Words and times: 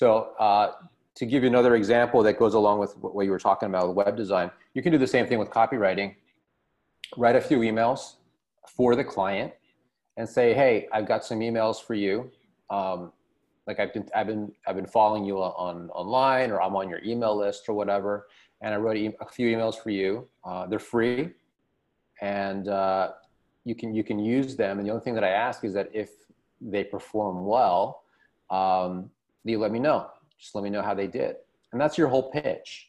So 0.00 0.32
uh, 0.38 0.72
to 1.16 1.26
give 1.26 1.42
you 1.42 1.50
another 1.50 1.74
example 1.74 2.22
that 2.22 2.38
goes 2.38 2.54
along 2.54 2.78
with 2.78 2.96
what 2.96 3.26
you 3.26 3.30
were 3.30 3.38
talking 3.38 3.68
about 3.68 3.88
with 3.88 3.96
web 3.98 4.16
design, 4.16 4.50
you 4.72 4.82
can 4.82 4.92
do 4.92 4.96
the 4.96 5.06
same 5.06 5.26
thing 5.26 5.38
with 5.38 5.50
copywriting. 5.50 6.14
Write 7.18 7.36
a 7.36 7.40
few 7.42 7.58
emails 7.58 8.14
for 8.66 8.96
the 8.96 9.04
client 9.04 9.52
and 10.16 10.26
say, 10.26 10.54
"Hey, 10.54 10.88
I've 10.90 11.06
got 11.06 11.22
some 11.22 11.40
emails 11.40 11.84
for 11.84 11.92
you. 11.92 12.30
Um, 12.70 13.12
like 13.66 13.78
I've 13.78 13.92
been, 13.92 14.08
I've 14.14 14.26
been, 14.26 14.50
I've 14.66 14.74
been 14.74 14.86
following 14.86 15.26
you 15.26 15.36
on 15.36 15.90
online, 15.90 16.50
or 16.50 16.62
I'm 16.62 16.76
on 16.76 16.88
your 16.88 17.04
email 17.04 17.36
list 17.36 17.68
or 17.68 17.74
whatever. 17.74 18.26
And 18.62 18.72
I 18.72 18.78
wrote 18.78 18.96
a, 18.96 19.12
few 19.30 19.54
emails 19.54 19.74
for 19.74 19.90
you. 19.90 20.26
Uh, 20.42 20.66
they're 20.66 20.78
free, 20.78 21.28
and 22.22 22.68
uh, 22.68 23.10
you 23.66 23.74
can 23.74 23.92
you 23.94 24.02
can 24.02 24.18
use 24.18 24.56
them. 24.56 24.78
And 24.78 24.88
the 24.88 24.92
only 24.92 25.04
thing 25.04 25.16
that 25.16 25.24
I 25.24 25.32
ask 25.46 25.62
is 25.62 25.74
that 25.74 25.90
if 25.92 26.08
they 26.58 26.84
perform 26.84 27.44
well, 27.44 28.04
um, 28.48 29.10
you 29.44 29.58
let 29.58 29.72
me 29.72 29.78
know. 29.78 30.08
Just 30.38 30.54
let 30.54 30.64
me 30.64 30.70
know 30.70 30.82
how 30.82 30.94
they 30.94 31.06
did, 31.06 31.36
and 31.72 31.80
that's 31.80 31.96
your 31.96 32.08
whole 32.08 32.30
pitch. 32.30 32.88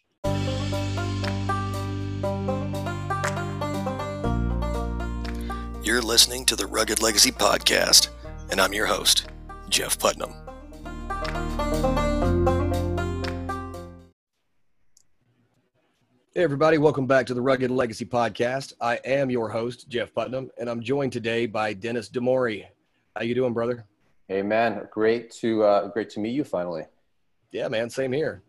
You're 5.84 6.02
listening 6.02 6.46
to 6.46 6.56
the 6.56 6.68
Rugged 6.68 7.02
Legacy 7.02 7.32
Podcast, 7.32 8.10
and 8.50 8.62
I'm 8.62 8.74
your 8.74 8.86
host, 8.86 9.28
Jeff 9.70 9.98
Putnam. 9.98 10.34
Hey, 16.34 16.44
everybody, 16.44 16.78
welcome 16.78 17.08
back 17.08 17.26
to 17.26 17.34
the 17.34 17.42
Rugged 17.42 17.72
Legacy 17.72 18.06
Podcast. 18.06 18.74
I 18.80 19.00
am 19.04 19.30
your 19.30 19.50
host, 19.50 19.90
Jeff 19.90 20.14
Putnam, 20.14 20.50
and 20.58 20.70
I'm 20.70 20.82
joined 20.82 21.12
today 21.12 21.46
by 21.46 21.74
Dennis 21.74 22.10
Demori. 22.10 22.66
How 23.18 23.24
you 23.24 23.36
doing, 23.36 23.52
brother? 23.52 23.86
Hey, 24.32 24.44
man, 24.44 24.88
great 24.90 25.30
to 25.42 25.62
uh, 25.64 25.88
great 25.90 26.10
to 26.12 26.22
meet 26.22 26.32
you 26.32 26.46
finally. 26.46 26.86
Yeah, 27.52 27.68
man, 27.68 27.90
same 27.90 28.14
here. 28.14 28.44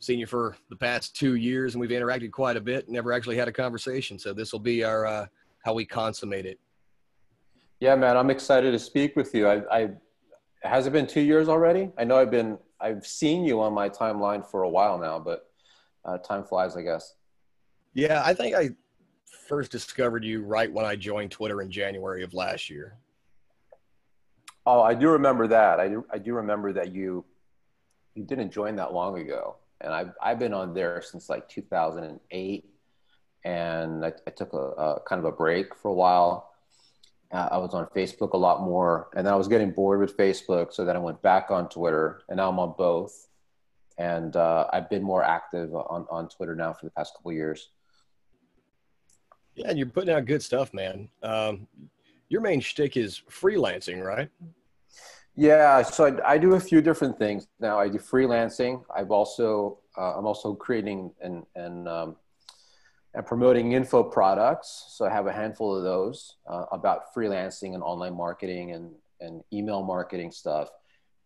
Seen 0.00 0.18
you 0.18 0.26
for 0.26 0.56
the 0.68 0.74
past 0.74 1.14
two 1.14 1.36
years, 1.36 1.74
and 1.74 1.80
we've 1.80 1.90
interacted 1.90 2.32
quite 2.32 2.56
a 2.56 2.60
bit. 2.60 2.88
Never 2.88 3.12
actually 3.12 3.36
had 3.36 3.46
a 3.46 3.52
conversation, 3.52 4.18
so 4.18 4.32
this 4.32 4.50
will 4.50 4.58
be 4.58 4.82
our 4.82 5.06
uh, 5.06 5.26
how 5.64 5.74
we 5.74 5.84
consummate 5.84 6.44
it. 6.44 6.58
Yeah, 7.78 7.94
man, 7.94 8.16
I'm 8.16 8.30
excited 8.30 8.72
to 8.72 8.80
speak 8.80 9.14
with 9.14 9.32
you. 9.32 9.46
I, 9.46 9.62
I 9.70 9.90
has 10.64 10.88
it 10.88 10.92
been 10.92 11.06
two 11.06 11.20
years 11.20 11.48
already? 11.48 11.92
I 11.96 12.02
know 12.02 12.16
I've 12.16 12.32
been 12.32 12.58
I've 12.80 13.06
seen 13.06 13.44
you 13.44 13.60
on 13.60 13.72
my 13.72 13.88
timeline 13.88 14.44
for 14.44 14.64
a 14.64 14.68
while 14.68 14.98
now, 14.98 15.20
but 15.20 15.48
uh, 16.04 16.18
time 16.18 16.42
flies, 16.42 16.76
I 16.76 16.82
guess. 16.82 17.14
Yeah, 17.94 18.22
I 18.24 18.34
think 18.34 18.56
I 18.56 18.70
first 19.46 19.70
discovered 19.70 20.24
you 20.24 20.42
right 20.42 20.72
when 20.72 20.84
I 20.84 20.96
joined 20.96 21.30
Twitter 21.30 21.62
in 21.62 21.70
January 21.70 22.24
of 22.24 22.34
last 22.34 22.68
year. 22.68 22.98
Oh, 24.66 24.82
I 24.82 24.94
do 24.94 25.10
remember 25.10 25.46
that. 25.48 25.78
I 25.80 25.88
do. 25.88 26.04
I 26.12 26.18
do 26.18 26.34
remember 26.34 26.72
that 26.72 26.92
you 26.92 27.24
you 28.14 28.24
didn't 28.24 28.50
join 28.50 28.76
that 28.76 28.92
long 28.92 29.18
ago, 29.18 29.56
and 29.80 29.94
I've 29.94 30.12
I've 30.20 30.38
been 30.38 30.52
on 30.52 30.74
there 30.74 31.00
since 31.02 31.28
like 31.28 31.48
2008 31.48 32.72
and 33.46 34.04
I, 34.04 34.12
I 34.26 34.30
took 34.30 34.52
a, 34.54 34.56
a, 34.56 35.00
kind 35.00 35.20
of 35.20 35.24
a 35.24 35.30
break 35.30 35.72
for 35.76 35.88
a 35.88 35.94
while. 35.94 36.50
Uh, 37.32 37.48
I 37.52 37.58
was 37.58 37.74
on 37.74 37.86
Facebook 37.94 38.32
a 38.32 38.36
lot 38.36 38.62
more, 38.62 39.08
and 39.14 39.24
then 39.24 39.32
I 39.32 39.36
was 39.36 39.46
getting 39.46 39.70
bored 39.70 40.00
with 40.00 40.16
Facebook, 40.16 40.72
so 40.72 40.84
then 40.84 40.96
I 40.96 40.98
went 40.98 41.22
back 41.22 41.50
on 41.50 41.68
Twitter, 41.68 42.22
and 42.28 42.38
now 42.38 42.48
I'm 42.48 42.58
on 42.58 42.74
both. 42.76 43.28
And 43.98 44.34
uh, 44.34 44.66
I've 44.72 44.90
been 44.90 45.02
more 45.02 45.22
active 45.22 45.74
on, 45.74 46.06
on 46.10 46.28
Twitter 46.28 46.54
now 46.56 46.72
for 46.72 46.86
the 46.86 46.90
past 46.90 47.14
couple 47.14 47.32
years. 47.32 47.68
Yeah, 49.54 49.68
and 49.68 49.78
you're 49.78 49.86
putting 49.86 50.14
out 50.14 50.26
good 50.26 50.42
stuff, 50.42 50.74
man. 50.74 51.08
Um, 51.22 51.66
your 52.28 52.40
main 52.40 52.60
shtick 52.60 52.96
is 52.96 53.22
freelancing, 53.30 54.02
right? 54.02 54.28
Yeah, 55.34 55.82
so 55.82 56.06
I, 56.06 56.32
I, 56.32 56.38
do 56.38 56.54
a 56.54 56.60
few 56.60 56.80
different 56.80 57.18
things 57.18 57.46
now. 57.60 57.78
I 57.78 57.88
do 57.88 57.98
freelancing. 57.98 58.82
I've 58.94 59.10
also 59.10 59.78
uh, 59.98 60.16
I'm 60.16 60.26
also 60.26 60.54
creating 60.54 61.12
and 61.20 61.44
and 61.54 61.86
um, 61.86 62.16
and 63.16 63.24
promoting 63.24 63.72
info 63.72 64.02
products. 64.02 64.86
So 64.90 65.06
I 65.06 65.10
have 65.10 65.26
a 65.26 65.32
handful 65.32 65.74
of 65.74 65.82
those 65.82 66.36
uh, 66.46 66.66
about 66.70 67.14
freelancing 67.14 67.74
and 67.74 67.82
online 67.82 68.14
marketing 68.14 68.72
and, 68.72 68.90
and 69.20 69.42
email 69.52 69.82
marketing 69.82 70.30
stuff. 70.30 70.68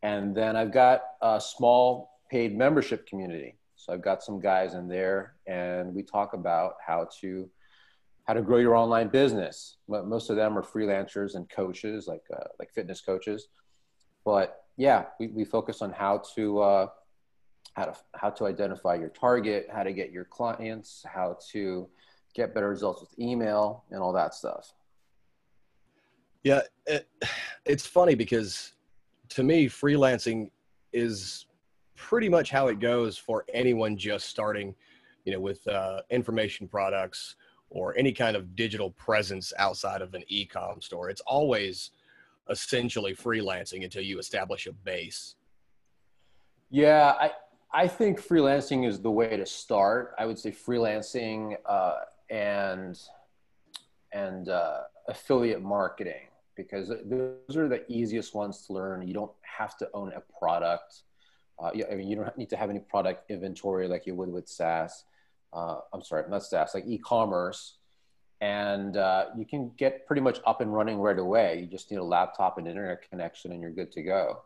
And 0.03 0.35
then 0.35 0.55
I've 0.57 0.73
got 0.73 1.03
a 1.21 1.41
small 1.41 2.21
paid 2.31 2.57
membership 2.57 3.07
community. 3.09 3.57
So 3.75 3.93
I've 3.93 4.03
got 4.03 4.23
some 4.23 4.41
guys 4.41 4.75
in 4.75 4.87
there 4.87 5.35
and 5.49 5.93
we 5.93 6.05
talk 6.05 6.33
about 6.33 6.75
how 6.85 7.09
to 7.21 7.51
how 8.31 8.35
to 8.35 8.43
grow 8.43 8.59
your 8.59 8.77
online 8.77 9.09
business. 9.09 9.79
Most 9.89 10.31
of 10.31 10.37
them 10.37 10.57
are 10.57 10.63
freelancers 10.63 11.35
and 11.35 11.51
coaches, 11.51 12.07
like 12.07 12.23
uh, 12.33 12.45
like 12.61 12.71
fitness 12.73 13.01
coaches. 13.01 13.49
But 14.25 14.67
yeah, 14.77 15.07
we, 15.19 15.27
we 15.27 15.45
focus 15.45 15.83
on 15.83 15.91
how 15.91 16.23
to 16.37 16.61
uh, 16.61 16.87
how 17.73 17.87
to 17.87 17.97
how 18.15 18.31
to 18.31 18.47
identify 18.47 18.95
your 18.95 19.09
target, 19.09 19.67
how 19.73 19.83
to 19.83 19.93
get 19.93 20.13
your 20.13 20.27
clients, 20.27 21.05
how 21.13 21.39
to 21.51 21.89
get 22.33 22.55
better 22.55 22.69
results 22.69 23.01
with 23.01 23.19
email, 23.19 23.83
and 23.91 24.01
all 24.01 24.13
that 24.13 24.33
stuff. 24.33 24.75
Yeah, 26.45 26.61
it, 26.87 27.09
it's 27.65 27.85
funny 27.85 28.15
because 28.15 28.75
to 29.31 29.43
me, 29.43 29.69
freelancing 29.69 30.53
is 30.93 31.47
pretty 31.97 32.29
much 32.29 32.49
how 32.49 32.69
it 32.69 32.79
goes 32.79 33.19
for 33.19 33.45
anyone 33.53 33.97
just 33.97 34.29
starting, 34.29 34.73
you 35.25 35.33
know, 35.33 35.41
with 35.41 35.67
uh, 35.67 36.03
information 36.11 36.69
products 36.69 37.35
or 37.71 37.97
any 37.97 38.13
kind 38.13 38.37
of 38.37 38.55
digital 38.57 38.91
presence 38.91 39.53
outside 39.59 40.03
of 40.03 40.15
an 40.15 40.25
e-com 40.29 40.81
store. 40.81 41.09
It's 41.09 41.23
always 41.23 41.91
essentially 42.51 43.15
freelancing 43.15 43.85
until 43.85 44.03
you 44.03 44.19
establish 44.19 44.67
a 44.67 44.73
base. 44.73 45.37
Yeah, 46.71 47.15
I 47.19 47.31
I 47.73 47.87
think 47.87 48.21
freelancing 48.21 48.87
is 48.87 49.01
the 49.01 49.11
way 49.11 49.37
to 49.37 49.47
start. 49.47 50.15
I 50.19 50.27
would 50.27 50.39
say 50.39 50.51
freelancing 50.51 51.57
uh, 51.67 51.97
and 52.29 53.01
and 54.13 54.49
uh, 54.49 54.81
affiliate 55.09 55.63
marketing 55.63 56.27
because 56.57 56.89
those 56.89 57.57
are 57.57 57.69
the 57.69 57.85
easiest 57.91 58.35
ones 58.35 58.67
to 58.67 58.73
learn. 58.73 59.07
You 59.07 59.15
don't 59.15 59.33
have 59.43 59.77
to 59.79 59.89
own 59.95 60.13
a 60.15 60.21
product. 60.39 61.03
Uh, 61.59 61.71
I 61.91 61.95
mean, 61.95 62.09
you 62.09 62.17
don't 62.17 62.37
need 62.37 62.51
to 62.51 62.57
have 62.57 62.71
any 62.71 62.81
product 62.81 63.31
inventory 63.31 63.87
like 63.87 64.07
you 64.07 64.15
would 64.17 64.31
with 64.31 64.49
SaaS. 64.49 65.05
Uh, 65.53 65.79
I'm 65.93 66.03
sorry, 66.03 66.25
not 66.29 66.45
SaaS, 66.45 66.75
like 66.75 66.85
e-commerce. 66.87 67.77
And 68.41 68.97
uh, 68.97 69.27
you 69.37 69.45
can 69.45 69.73
get 69.77 70.07
pretty 70.07 70.23
much 70.23 70.41
up 70.47 70.61
and 70.63 70.73
running 70.73 70.99
right 70.99 71.19
away. 71.19 71.61
You 71.61 71.67
just 71.67 71.91
need 71.91 71.99
a 71.99 72.05
laptop 72.05 72.57
and 72.57 72.67
internet 72.67 73.09
connection, 73.11 73.53
and 73.53 73.61
you're 73.61 73.71
good 73.71 73.93
to 73.93 74.03
go. 74.03 74.43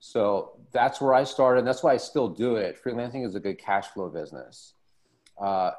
So 0.00 0.60
that's 0.72 1.00
where 1.00 1.14
I 1.14 1.24
started. 1.24 1.60
And 1.60 1.68
that's 1.68 1.82
why 1.82 1.94
I 1.94 1.96
still 1.96 2.28
do 2.28 2.56
it. 2.56 2.78
Freelancing 2.82 3.24
is 3.26 3.34
a 3.34 3.40
good 3.40 3.58
cash 3.58 3.86
flow 3.88 4.10
business. 4.10 4.74
Uh, 5.40 5.70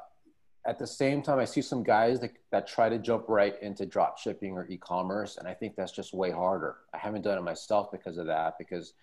at 0.66 0.78
the 0.78 0.86
same 0.86 1.22
time, 1.22 1.38
I 1.38 1.44
see 1.44 1.62
some 1.62 1.84
guys 1.84 2.18
that, 2.20 2.32
that 2.50 2.66
try 2.66 2.88
to 2.88 2.98
jump 2.98 3.26
right 3.28 3.54
into 3.62 3.86
drop 3.86 4.18
shipping 4.18 4.52
or 4.54 4.66
e-commerce. 4.68 5.36
And 5.36 5.46
I 5.46 5.54
think 5.54 5.76
that's 5.76 5.92
just 5.92 6.12
way 6.12 6.32
harder. 6.32 6.78
I 6.92 6.98
haven't 6.98 7.22
done 7.22 7.38
it 7.38 7.42
myself 7.42 7.92
because 7.92 8.18
of 8.18 8.26
that, 8.26 8.58
because 8.58 8.94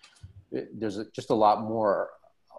it, 0.52 0.78
there's 0.78 0.98
just 1.14 1.30
a 1.30 1.34
lot 1.34 1.62
more, 1.62 2.10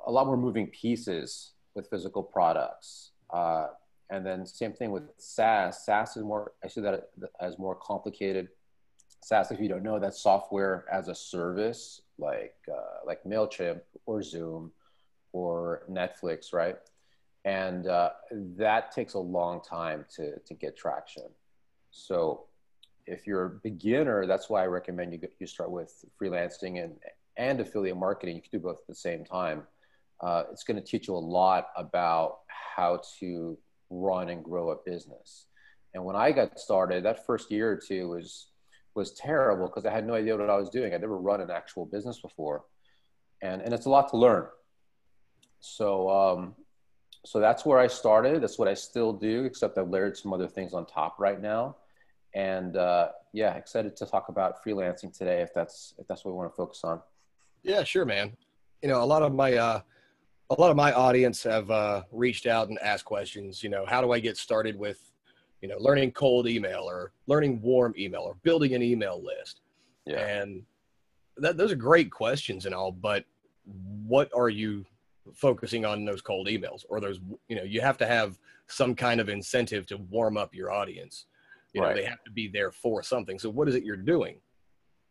a 0.07 0.11
lot 0.11 0.25
more 0.25 0.37
moving 0.37 0.67
pieces 0.67 1.51
with 1.77 1.89
physical 1.89 2.23
products. 2.23 3.11
Uh, 3.29 3.67
and 4.09 4.25
then 4.25 4.45
same 4.45 4.73
thing 4.73 4.91
with 4.91 5.03
SaaS. 5.17 5.85
SaaS 5.85 6.17
is 6.17 6.23
more, 6.23 6.51
I 6.63 6.67
see 6.67 6.81
that 6.81 7.09
as 7.39 7.57
more 7.57 7.75
complicated. 7.75 8.49
SaaS, 9.23 9.51
if 9.51 9.59
you 9.59 9.69
don't 9.69 9.83
know, 9.83 9.99
that's 9.99 10.19
software 10.21 10.85
as 10.91 11.07
a 11.07 11.15
service 11.15 12.01
like 12.17 12.55
uh, 12.71 13.05
like 13.05 13.23
Mailchimp 13.23 13.81
or 14.05 14.23
Zoom 14.23 14.71
or 15.33 15.83
Netflix, 15.89 16.51
right? 16.51 16.77
And 17.45 17.87
uh, 17.87 18.11
that 18.57 18.91
takes 18.91 19.13
a 19.13 19.19
long 19.19 19.61
time 19.61 20.05
to 20.15 20.39
to 20.39 20.53
get 20.53 20.75
traction. 20.75 21.29
So 21.91 22.45
if 23.05 23.27
you're 23.27 23.45
a 23.45 23.49
beginner, 23.49 24.25
that's 24.25 24.49
why 24.49 24.63
I 24.63 24.67
recommend 24.67 25.13
you 25.13 25.19
you 25.39 25.47
start 25.47 25.71
with 25.71 26.05
freelancing 26.19 26.83
and 26.83 26.95
and 27.37 27.59
affiliate 27.59 27.97
marketing. 27.97 28.35
You 28.35 28.41
can 28.41 28.51
do 28.51 28.59
both 28.59 28.79
at 28.79 28.87
the 28.87 28.95
same 28.95 29.23
time. 29.23 29.63
Uh, 30.21 30.43
it's 30.51 30.63
going 30.63 30.77
to 30.77 30.83
teach 30.83 31.07
you 31.07 31.15
a 31.15 31.17
lot 31.17 31.67
about 31.75 32.39
how 32.47 33.01
to 33.19 33.57
run 33.89 34.29
and 34.29 34.43
grow 34.43 34.71
a 34.71 34.75
business. 34.85 35.45
And 35.93 36.03
when 36.03 36.15
I 36.15 36.31
got 36.31 36.59
started, 36.59 37.05
that 37.05 37.25
first 37.25 37.51
year 37.51 37.71
or 37.71 37.77
two 37.77 38.09
was 38.09 38.47
was 38.95 39.11
terrible 39.13 39.67
because 39.67 39.85
I 39.85 39.91
had 39.91 40.07
no 40.07 40.15
idea 40.15 40.35
what 40.35 40.49
I 40.49 40.57
was 40.57 40.71
doing. 40.71 40.93
I'd 40.93 41.01
never 41.01 41.17
run 41.17 41.39
an 41.39 41.51
actual 41.51 41.85
business 41.85 42.19
before, 42.19 42.65
and 43.41 43.61
and 43.61 43.73
it's 43.73 43.85
a 43.85 43.89
lot 43.89 44.09
to 44.09 44.17
learn. 44.17 44.47
So 45.59 46.09
um, 46.09 46.55
so 47.25 47.39
that's 47.39 47.65
where 47.65 47.79
I 47.79 47.87
started. 47.87 48.41
That's 48.41 48.57
what 48.57 48.67
I 48.67 48.73
still 48.73 49.13
do, 49.13 49.43
except 49.43 49.77
I've 49.77 49.89
layered 49.89 50.17
some 50.17 50.33
other 50.33 50.47
things 50.47 50.73
on 50.73 50.85
top 50.85 51.19
right 51.19 51.41
now. 51.41 51.75
And 52.33 52.77
uh, 52.77 53.09
yeah, 53.33 53.55
excited 53.55 53.95
to 53.97 54.05
talk 54.05 54.29
about 54.29 54.63
freelancing 54.63 55.15
today 55.15 55.41
if 55.41 55.53
that's 55.53 55.93
if 55.97 56.07
that's 56.07 56.23
what 56.23 56.31
we 56.31 56.37
want 56.37 56.51
to 56.51 56.55
focus 56.55 56.81
on. 56.83 57.01
Yeah, 57.63 57.83
sure, 57.83 58.05
man. 58.05 58.31
You 58.81 58.89
know, 58.89 59.03
a 59.03 59.05
lot 59.05 59.23
of 59.23 59.33
my 59.33 59.53
uh, 59.55 59.81
a 60.49 60.59
lot 60.59 60.71
of 60.71 60.77
my 60.77 60.93
audience 60.93 61.43
have 61.43 61.69
uh, 61.69 62.03
reached 62.11 62.45
out 62.45 62.69
and 62.69 62.79
asked 62.79 63.05
questions. 63.05 63.63
You 63.63 63.69
know, 63.69 63.85
how 63.85 64.01
do 64.01 64.11
I 64.11 64.19
get 64.19 64.37
started 64.37 64.77
with 64.77 65.07
you 65.61 65.67
know, 65.67 65.77
learning 65.79 66.11
cold 66.11 66.47
email 66.47 66.83
or 66.83 67.11
learning 67.25 67.61
warm 67.61 67.93
email 67.97 68.21
or 68.21 68.35
building 68.43 68.75
an 68.75 68.83
email 68.83 69.23
list. 69.23 69.61
Yeah. 70.05 70.19
And 70.19 70.63
that, 71.37 71.57
those 71.57 71.71
are 71.71 71.75
great 71.75 72.11
questions 72.11 72.65
and 72.65 72.75
all, 72.75 72.91
but 72.91 73.25
what 74.05 74.29
are 74.35 74.49
you 74.49 74.85
focusing 75.33 75.85
on 75.85 76.05
those 76.05 76.21
cold 76.21 76.47
emails 76.47 76.85
or 76.87 77.01
those 77.01 77.19
you 77.49 77.57
know 77.57 77.63
you 77.63 77.81
have 77.81 77.97
to 77.97 78.07
have 78.07 78.39
some 78.67 78.95
kind 78.95 79.19
of 79.19 79.27
incentive 79.27 79.85
to 79.85 79.97
warm 80.09 80.37
up 80.37 80.55
your 80.55 80.71
audience 80.71 81.25
you 81.73 81.81
know 81.81 81.87
right. 81.87 81.97
they 81.97 82.05
have 82.05 82.23
to 82.23 82.31
be 82.31 82.47
there 82.47 82.71
for 82.71 83.03
something 83.03 83.37
so 83.37 83.49
what 83.49 83.67
is 83.67 83.75
it 83.75 83.83
you're 83.83 83.97
doing 83.97 84.37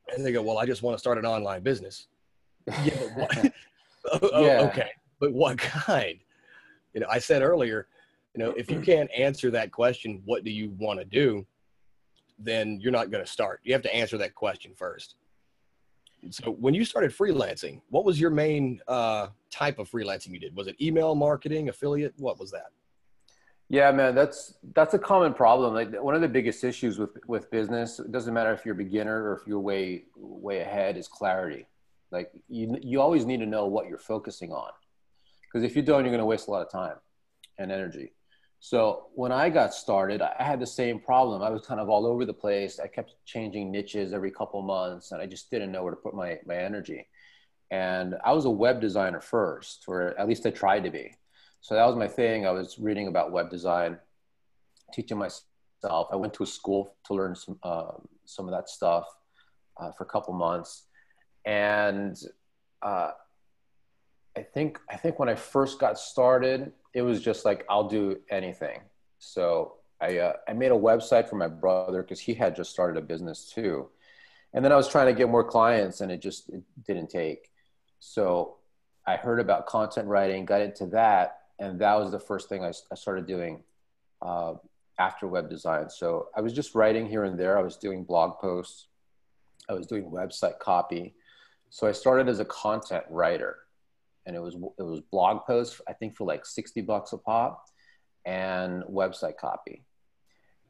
and 0.09 0.25
they 0.25 0.33
go 0.33 0.41
well 0.41 0.57
i 0.57 0.65
just 0.65 0.83
want 0.83 0.95
to 0.95 0.99
start 0.99 1.19
an 1.19 1.27
online 1.27 1.63
business 1.63 2.07
yeah, 2.83 2.99
oh, 4.11 4.19
oh, 4.33 4.47
yeah. 4.47 4.63
okay 4.63 4.91
but 5.21 5.33
what 5.33 5.59
kind 5.59 6.19
you 6.95 7.01
know 7.01 7.07
i 7.11 7.19
said 7.19 7.43
earlier 7.43 7.87
you 8.35 8.43
know 8.43 8.51
if 8.53 8.71
you 8.71 8.81
can't 8.91 9.11
answer 9.17 9.51
that 9.51 9.71
question 9.71 10.23
what 10.25 10.45
do 10.45 10.51
you 10.51 10.71
want 10.79 10.99
to 10.99 11.05
do 11.05 11.47
then 12.39 12.79
you're 12.81 12.93
not 12.93 13.11
going 13.11 13.25
to 13.25 13.31
start 13.31 13.61
you 13.65 13.73
have 13.73 13.83
to 13.83 13.95
answer 13.95 14.19
that 14.19 14.35
question 14.35 14.73
first 14.75 15.17
so 16.31 16.53
when 16.53 16.75
you 16.75 16.85
started 16.85 17.11
freelancing, 17.11 17.81
what 17.91 18.05
was 18.05 18.21
your 18.21 18.31
main 18.31 18.81
uh, 18.89 19.29
type 19.51 19.79
of 19.79 19.91
freelancing 19.91 20.33
you 20.33 20.39
did? 20.39 20.57
Was 20.57 20.67
it 20.67 20.81
email 20.81 21.15
marketing, 21.15 21.69
affiliate? 21.69 22.15
What 22.19 22.39
was 22.39 22.51
that? 22.51 22.71
Yeah, 23.69 23.91
man, 23.91 24.15
that's 24.15 24.55
that's 24.75 24.95
a 24.95 24.99
common 24.99 25.35
problem. 25.35 25.75
Like 25.75 26.01
one 26.01 26.15
of 26.15 26.21
the 26.21 26.29
biggest 26.29 26.63
issues 26.63 26.99
with 26.99 27.11
with 27.27 27.51
business, 27.51 27.99
it 27.99 28.13
doesn't 28.13 28.33
matter 28.33 28.53
if 28.53 28.65
you're 28.65 28.75
a 28.75 28.79
beginner 28.79 29.31
or 29.31 29.35
if 29.35 29.47
you're 29.47 29.61
way 29.61 30.05
way 30.17 30.61
ahead, 30.61 30.97
is 30.97 31.09
clarity. 31.09 31.67
Like 32.13 32.31
you 32.49 32.79
you 32.81 33.01
always 33.01 33.25
need 33.25 33.39
to 33.39 33.47
know 33.47 33.67
what 33.67 33.89
you're 33.89 33.99
focusing 33.99 34.53
on, 34.53 34.71
because 35.47 35.65
if 35.65 35.77
you 35.77 35.83
don't, 35.83 36.05
you're 36.05 36.11
going 36.11 36.19
to 36.19 36.27
waste 36.27 36.49
a 36.49 36.51
lot 36.51 36.63
of 36.63 36.71
time 36.71 36.97
and 37.59 37.73
energy. 37.73 38.13
So 38.61 39.07
when 39.15 39.33
I 39.33 39.49
got 39.49 39.75
started, 39.75 40.23
I 40.23 40.43
had 40.43 40.61
the 40.61 40.67
same 40.67 40.99
problem. 40.99 41.43
I 41.43 41.51
was 41.51 41.67
kind 41.67 41.81
of 41.81 41.89
all 41.89 42.07
over 42.07 42.25
the 42.25 42.35
place. 42.35 42.81
I 42.81 42.89
kept 42.89 43.15
changing 43.25 43.71
niches 43.71 44.13
every 44.13 44.31
couple 44.31 44.61
months, 44.63 45.13
and 45.13 45.21
I 45.21 45.27
just 45.27 45.51
didn't 45.51 45.73
know 45.73 45.83
where 45.83 45.93
to 45.93 46.01
put 46.01 46.15
my 46.15 46.39
my 46.47 46.57
energy. 46.57 47.07
And 47.71 48.17
I 48.25 48.33
was 48.33 48.45
a 48.45 48.51
web 48.51 48.81
designer 48.81 49.21
first, 49.21 49.85
or 49.87 50.19
at 50.19 50.29
least 50.29 50.47
I 50.47 50.51
tried 50.51 50.85
to 50.85 50.91
be. 50.91 51.15
So 51.61 51.75
that 51.75 51.87
was 51.87 51.97
my 51.97 52.09
thing. 52.09 52.47
I 52.47 52.51
was 52.51 52.79
reading 52.79 53.09
about 53.09 53.33
web 53.33 53.51
design, 53.51 53.99
teaching 54.93 55.19
myself. 55.19 56.09
I 56.13 56.17
went 56.17 56.33
to 56.35 56.43
a 56.43 56.47
school 56.47 56.95
to 57.07 57.15
learn 57.15 57.35
some 57.35 57.59
uh, 57.63 57.93
some 58.25 58.47
of 58.47 58.53
that 58.53 58.69
stuff 58.69 59.07
uh, 59.77 59.93
for 59.93 60.05
a 60.05 60.07
couple 60.07 60.33
months, 60.35 60.85
and 61.45 62.17
uh, 62.83 63.11
I 64.37 64.43
think 64.43 64.79
I 64.91 64.97
think 64.97 65.19
when 65.19 65.29
I 65.29 65.35
first 65.35 65.81
got 65.81 65.99
started, 65.99 66.73
it 66.93 67.03
was 67.03 67.23
just 67.23 67.45
like 67.45 67.65
I'll 67.71 67.89
do 67.89 68.19
anything. 68.31 68.81
So 69.19 69.77
I 70.01 70.19
uh, 70.19 70.33
I 70.47 70.53
made 70.53 70.73
a 70.73 70.77
website 70.77 71.29
for 71.29 71.37
my 71.37 71.49
brother 71.49 72.03
because 72.03 72.21
he 72.21 72.35
had 72.35 72.55
just 72.55 72.71
started 72.71 72.99
a 72.99 73.03
business 73.03 73.51
too, 73.51 73.89
and 74.53 74.63
then 74.63 74.73
I 74.73 74.77
was 74.77 74.89
trying 74.89 75.07
to 75.07 75.15
get 75.15 75.31
more 75.31 75.45
clients, 75.45 76.03
and 76.03 76.13
it 76.13 76.21
just 76.21 76.51
it 76.51 76.63
didn't 76.87 77.09
take. 77.09 77.51
So 77.99 78.57
I 79.07 79.17
heard 79.17 79.41
about 79.41 79.67
content 79.67 80.07
writing, 80.07 80.45
got 80.45 80.61
into 80.61 80.87
that, 80.89 81.39
and 81.59 81.81
that 81.81 81.95
was 81.99 82.11
the 82.11 82.21
first 82.21 82.51
thing 82.51 82.63
I, 82.63 82.73
I 82.93 82.95
started 82.95 83.27
doing 83.27 83.63
uh, 84.21 84.55
after 84.99 85.27
web 85.27 85.49
design. 85.49 85.89
So 85.89 86.29
I 86.37 86.43
was 86.43 86.53
just 86.53 86.75
writing 86.75 87.07
here 87.09 87.25
and 87.25 87.39
there. 87.39 87.59
I 87.59 87.63
was 87.63 87.79
doing 87.79 88.05
blog 88.05 88.39
posts, 88.39 88.89
I 89.71 89.73
was 89.73 89.87
doing 89.87 90.11
website 90.11 90.59
copy. 90.59 91.15
So 91.71 91.87
I 91.87 91.93
started 91.93 92.29
as 92.29 92.39
a 92.39 92.45
content 92.45 93.05
writer 93.11 93.66
and 94.27 94.37
it 94.37 94.41
was 94.41 94.55
it 94.79 94.83
was 94.83 95.01
blog 95.11 95.47
posts 95.47 95.81
I 95.89 95.93
think 95.93 96.17
for 96.17 96.27
like 96.27 96.45
sixty 96.45 96.83
bucks 96.83 97.13
a 97.13 97.19
pop, 97.19 97.65
and 98.27 98.83
website 98.85 99.37
copy. 99.39 99.85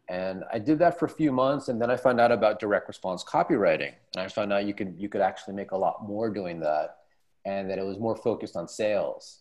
And 0.09 0.45
I 0.53 0.61
did 0.61 0.79
that 0.79 0.99
for 0.99 1.07
a 1.07 1.09
few 1.09 1.33
months, 1.33 1.69
and 1.69 1.83
then 1.83 1.91
I 1.91 1.97
found 1.97 2.21
out 2.21 2.31
about 2.31 2.61
direct 2.61 2.87
response 2.87 3.25
copywriting, 3.25 3.93
and 4.15 4.25
I 4.25 4.29
found 4.29 4.53
out 4.53 4.65
you 4.65 4.75
could 4.75 4.95
you 4.97 5.09
could 5.09 5.21
actually 5.21 5.55
make 5.55 5.73
a 5.73 5.77
lot 5.77 6.07
more 6.07 6.31
doing 6.31 6.61
that, 6.61 6.99
and 7.45 7.69
that 7.71 7.79
it 7.79 7.85
was 7.85 7.99
more 7.99 8.15
focused 8.15 8.55
on 8.55 8.69
sales. 8.69 9.41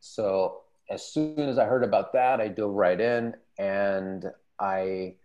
So 0.00 0.62
as 0.90 1.04
soon 1.12 1.40
as 1.40 1.58
I 1.58 1.66
heard 1.66 1.84
about 1.84 2.12
that, 2.14 2.40
I 2.40 2.48
dove 2.48 2.72
right 2.72 2.98
in, 2.98 3.34
and 3.58 4.24
I 4.58 5.16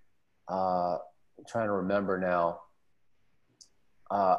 uh, 0.51 0.97
I'm 1.37 1.45
trying 1.47 1.67
to 1.67 1.73
remember 1.73 2.19
now. 2.19 2.59
Uh, 4.11 4.37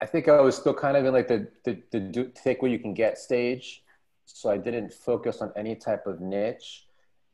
I 0.00 0.06
think 0.06 0.28
I 0.28 0.40
was 0.40 0.56
still 0.56 0.74
kind 0.74 0.96
of 0.96 1.04
in 1.04 1.12
like 1.12 1.28
the, 1.28 1.48
the, 1.64 1.82
the 1.90 2.00
do, 2.00 2.32
take 2.34 2.62
what 2.62 2.70
you 2.70 2.78
can 2.78 2.94
get 2.94 3.18
stage. 3.18 3.82
So 4.26 4.50
I 4.50 4.58
didn't 4.58 4.92
focus 4.92 5.40
on 5.40 5.52
any 5.56 5.74
type 5.76 6.06
of 6.06 6.20
niche. 6.20 6.86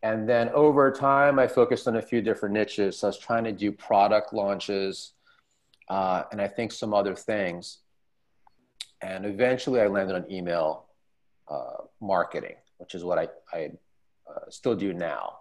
And 0.03 0.29
then 0.29 0.49
over 0.51 0.91
time, 0.91 1.39
I 1.39 1.47
focused 1.47 1.89
on 1.89 1.97
a 1.97 2.03
few 2.03 2.21
different 2.21 2.55
niches. 2.55 2.99
So 2.99 3.07
I 3.07 3.11
was 3.11 3.19
trying 3.19 3.45
to 3.45 3.53
do 3.53 3.73
product 3.73 4.33
launches 4.33 5.13
uh, 5.89 6.25
and 6.31 6.41
I 6.41 6.49
think 6.49 6.73
some 6.73 6.95
other 6.95 7.15
things. 7.15 7.79
And 9.01 9.27
eventually 9.27 9.81
I 9.81 9.89
landed 9.89 10.15
on 10.15 10.31
email 10.31 10.87
uh, 11.49 11.85
marketing, 12.01 12.57
which 12.79 12.95
is 12.95 13.05
what 13.05 13.19
I, 13.19 13.29
I 13.53 13.71
uh, 14.29 14.49
still 14.49 14.77
do 14.77 14.93
now. 14.93 15.39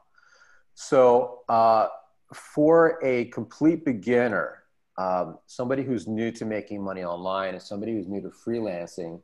So 0.74 1.42
uh, 1.48 1.88
for 2.34 3.00
a 3.04 3.26
complete 3.26 3.86
beginner, 3.86 4.61
um, 5.02 5.40
somebody 5.48 5.84
who's 5.84 6.08
new 6.08 6.32
to 6.32 6.46
making 6.46 6.84
money 6.84 7.04
online 7.04 7.54
and 7.54 7.62
somebody 7.62 7.94
who's 7.94 8.08
new 8.08 8.22
to 8.22 8.30
freelancing, 8.30 9.20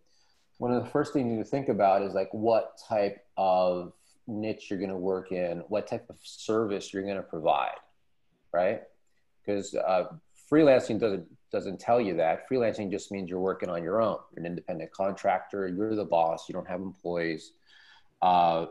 one 0.57 0.71
of 0.73 0.83
the 0.83 0.89
first 0.89 1.13
things 1.13 1.37
you 1.37 1.43
think 1.43 1.69
about 1.69 2.01
is 2.01 2.13
like 2.13 2.29
what 2.31 2.79
type 2.89 3.23
of 3.37 3.93
niche 4.25 4.69
you're 4.69 4.79
going 4.79 4.89
to 4.89 4.97
work 4.97 5.31
in, 5.31 5.59
what 5.67 5.85
type 5.85 6.05
of 6.09 6.17
service 6.23 6.93
you're 6.93 7.03
going 7.03 7.15
to 7.15 7.21
provide, 7.21 7.77
right? 8.51 8.81
Because 9.45 9.75
uh, 9.75 10.05
freelancing 10.51 10.99
doesn't 10.99 11.27
doesn't 11.49 11.79
tell 11.79 12.01
you 12.01 12.15
that. 12.17 12.49
Freelancing 12.49 12.91
just 12.91 13.11
means 13.11 13.29
you're 13.29 13.39
working 13.39 13.69
on 13.69 13.81
your 13.81 14.01
own. 14.01 14.17
You're 14.31 14.43
an 14.43 14.47
independent 14.47 14.91
contractor. 14.91 15.67
You're 15.67 15.95
the 15.95 16.03
boss. 16.03 16.49
You 16.49 16.53
don't 16.53 16.67
have 16.67 16.81
employees. 16.81 17.53
Uh, 18.21 18.65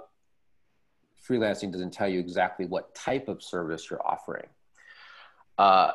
freelancing 1.26 1.72
doesn't 1.72 1.92
tell 1.92 2.08
you 2.08 2.20
exactly 2.20 2.66
what 2.66 2.94
type 2.94 3.28
of 3.28 3.42
service 3.42 3.88
you're 3.88 4.06
offering. 4.06 4.48
Uh, 5.56 5.92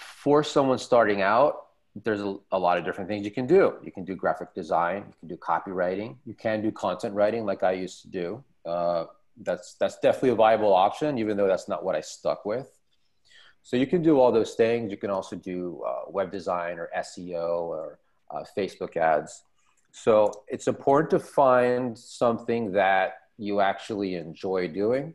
for 0.00 0.42
someone 0.42 0.78
starting 0.78 1.22
out, 1.22 1.66
there's 1.94 2.20
a, 2.20 2.36
a, 2.52 2.58
lot 2.58 2.78
of 2.78 2.84
different 2.84 3.08
things 3.08 3.24
you 3.24 3.30
can 3.30 3.46
do. 3.46 3.74
You 3.82 3.92
can 3.92 4.04
do 4.04 4.14
graphic 4.14 4.54
design, 4.54 5.04
you 5.08 5.14
can 5.20 5.28
do 5.28 5.36
copywriting, 5.36 6.16
you 6.24 6.34
can 6.34 6.62
do 6.62 6.70
content 6.70 7.14
writing 7.14 7.44
like 7.44 7.62
I 7.62 7.72
used 7.72 8.02
to 8.02 8.08
do. 8.08 8.44
Uh, 8.64 9.04
that's 9.42 9.74
that's 9.74 9.98
definitely 9.98 10.30
a 10.30 10.34
viable 10.34 10.72
option, 10.72 11.18
even 11.18 11.36
though 11.36 11.46
that's 11.46 11.68
not 11.68 11.84
what 11.84 11.94
I 11.94 12.00
stuck 12.00 12.44
with. 12.44 12.70
So 13.62 13.76
you 13.76 13.86
can 13.86 14.02
do 14.02 14.18
all 14.18 14.32
those 14.32 14.54
things. 14.54 14.90
You 14.90 14.96
can 14.96 15.10
also 15.10 15.36
do 15.36 15.82
uh, 15.86 16.02
web 16.08 16.30
design 16.30 16.78
or 16.78 16.88
SEO 16.96 17.62
or 17.62 17.98
uh, 18.30 18.44
Facebook 18.56 18.96
ads. 18.96 19.42
So 19.92 20.44
it's 20.48 20.68
important 20.68 21.10
to 21.10 21.18
find 21.18 21.98
something 21.98 22.72
that 22.72 23.14
you 23.36 23.60
actually 23.60 24.14
enjoy 24.14 24.68
doing. 24.68 25.14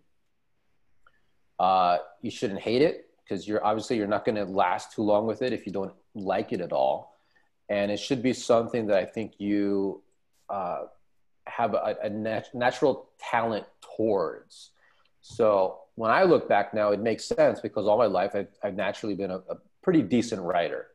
Uh, 1.58 2.00
you 2.22 2.30
shouldn't 2.30 2.60
hate 2.60 2.82
it 2.82 3.06
because 3.26 3.48
you're 3.48 3.66
obviously 3.66 3.98
you're 3.98 4.08
not 4.08 4.24
going 4.24 4.36
to 4.36 4.46
last 4.46 4.94
too 4.94 5.02
long 5.02 5.26
with 5.26 5.42
it 5.42 5.52
if 5.52 5.66
you 5.66 5.72
don't 5.72 5.94
like 6.14 6.54
it 6.54 6.62
at 6.62 6.72
all. 6.72 7.18
And 7.70 7.92
it 7.92 7.98
should 7.98 8.22
be 8.22 8.34
something 8.34 8.88
that 8.88 8.98
i 8.98 9.06
think 9.06 9.34
you 9.40 10.02
uh, 10.50 10.84
have 11.48 11.74
a, 11.74 11.98
a 12.04 12.10
nat- 12.10 12.54
natural 12.54 13.10
talent 13.20 13.66
towards. 13.96 14.72
So 15.22 15.80
when 15.96 16.12
i 16.12 16.24
look 16.24 16.48
back 16.48 16.74
now 16.74 16.92
it 16.92 17.00
makes 17.00 17.26
sense 17.26 17.60
because 17.60 17.88
all 17.88 17.98
my 17.98 18.06
life 18.06 18.36
i've, 18.36 18.50
I've 18.64 18.76
naturally 18.76 19.16
been 19.16 19.32
a, 19.32 19.38
a 19.38 19.58
pretty 19.82 20.02
decent 20.02 20.42
writer. 20.42 20.88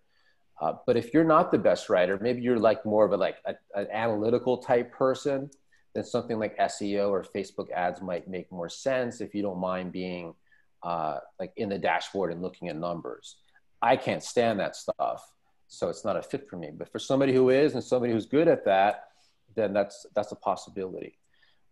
Uh, 0.60 0.74
but 0.86 0.94
if 0.94 1.14
you're 1.14 1.24
not 1.24 1.50
the 1.50 1.58
best 1.58 1.88
writer 1.88 2.18
maybe 2.20 2.42
you're 2.42 2.58
like 2.58 2.84
more 2.84 3.04
of 3.04 3.12
a 3.12 3.16
like 3.16 3.36
a, 3.46 3.54
an 3.74 3.88
analytical 3.90 4.58
type 4.58 4.92
person 4.92 5.50
then 5.94 6.04
something 6.04 6.38
like 6.38 6.56
seo 6.58 7.08
or 7.08 7.24
facebook 7.24 7.70
ads 7.72 8.02
might 8.02 8.28
make 8.28 8.52
more 8.52 8.68
sense 8.68 9.22
if 9.22 9.34
you 9.34 9.42
don't 9.42 9.58
mind 9.58 9.90
being 9.90 10.34
uh, 10.82 11.18
like 11.38 11.52
in 11.56 11.68
the 11.68 11.78
dashboard 11.78 12.32
and 12.32 12.42
looking 12.42 12.68
at 12.68 12.76
numbers. 12.76 13.36
I 13.82 13.96
can't 13.96 14.22
stand 14.22 14.60
that 14.60 14.76
stuff, 14.76 15.24
so 15.68 15.88
it's 15.88 16.04
not 16.04 16.16
a 16.16 16.22
fit 16.22 16.48
for 16.48 16.56
me. 16.56 16.70
But 16.76 16.90
for 16.90 16.98
somebody 16.98 17.32
who 17.32 17.50
is 17.50 17.74
and 17.74 17.82
somebody 17.82 18.12
who's 18.12 18.26
good 18.26 18.48
at 18.48 18.64
that, 18.66 19.04
then 19.56 19.72
that's 19.72 20.06
that's 20.14 20.32
a 20.32 20.36
possibility. 20.36 21.18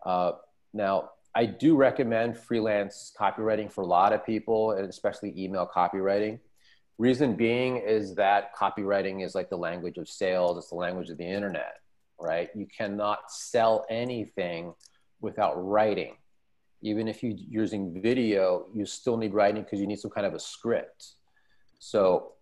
Uh, 0.04 0.32
now, 0.72 1.10
I 1.34 1.46
do 1.46 1.76
recommend 1.76 2.38
freelance 2.38 3.12
copywriting 3.18 3.70
for 3.70 3.82
a 3.82 3.86
lot 3.86 4.12
of 4.12 4.24
people, 4.24 4.72
and 4.72 4.88
especially 4.88 5.34
email 5.36 5.68
copywriting. 5.72 6.40
Reason 6.98 7.36
being 7.36 7.76
is 7.76 8.14
that 8.16 8.56
copywriting 8.56 9.24
is 9.24 9.34
like 9.34 9.50
the 9.50 9.56
language 9.56 9.98
of 9.98 10.08
sales. 10.08 10.58
It's 10.58 10.70
the 10.70 10.74
language 10.76 11.10
of 11.10 11.18
the 11.18 11.26
internet, 11.26 11.74
right? 12.20 12.50
You 12.56 12.66
cannot 12.66 13.30
sell 13.30 13.86
anything 13.88 14.74
without 15.20 15.54
writing 15.64 16.16
even 16.82 17.08
if 17.08 17.22
you're 17.22 17.34
using 17.36 18.00
video, 18.00 18.66
you 18.72 18.86
still 18.86 19.16
need 19.16 19.34
writing 19.34 19.62
because 19.62 19.80
you 19.80 19.86
need 19.86 19.98
some 19.98 20.10
kind 20.10 20.26
of 20.26 20.34
a 20.34 20.40
script. 20.40 21.14
So 21.78 22.32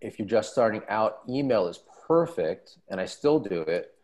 if 0.00 0.18
you're 0.18 0.28
just 0.28 0.52
starting 0.52 0.82
out, 0.88 1.18
email 1.28 1.68
is 1.68 1.80
perfect, 2.06 2.78
and 2.88 3.00
I 3.00 3.06
still 3.06 3.38
do 3.38 3.62
it 3.62 3.94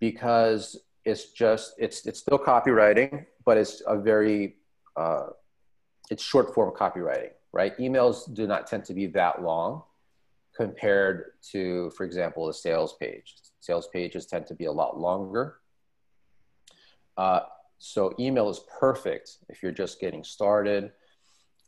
because 0.00 0.78
it's 1.04 1.32
just 1.32 1.74
it's 1.78 2.06
it's 2.06 2.18
still 2.18 2.38
copywriting, 2.38 3.26
but 3.44 3.56
it's 3.56 3.82
a 3.86 3.98
very 3.98 4.56
uh, 4.96 5.26
it's 6.10 6.22
short 6.22 6.54
form 6.54 6.74
copywriting, 6.74 7.30
right? 7.52 7.76
Emails 7.78 8.32
do 8.32 8.46
not 8.46 8.66
tend 8.66 8.84
to 8.86 8.94
be 8.94 9.06
that 9.08 9.42
long 9.42 9.82
compared 10.56 11.32
to, 11.52 11.90
for 11.90 12.04
example, 12.04 12.48
a 12.48 12.54
sales 12.54 12.96
page. 12.98 13.36
Sales 13.60 13.88
pages 13.92 14.26
tend 14.26 14.46
to 14.46 14.54
be 14.54 14.64
a 14.64 14.72
lot 14.72 14.98
longer. 14.98 15.56
Uh, 17.16 17.40
so 17.78 18.14
email 18.18 18.48
is 18.48 18.60
perfect 18.80 19.38
if 19.48 19.62
you're 19.62 19.72
just 19.72 20.00
getting 20.00 20.24
started. 20.24 20.92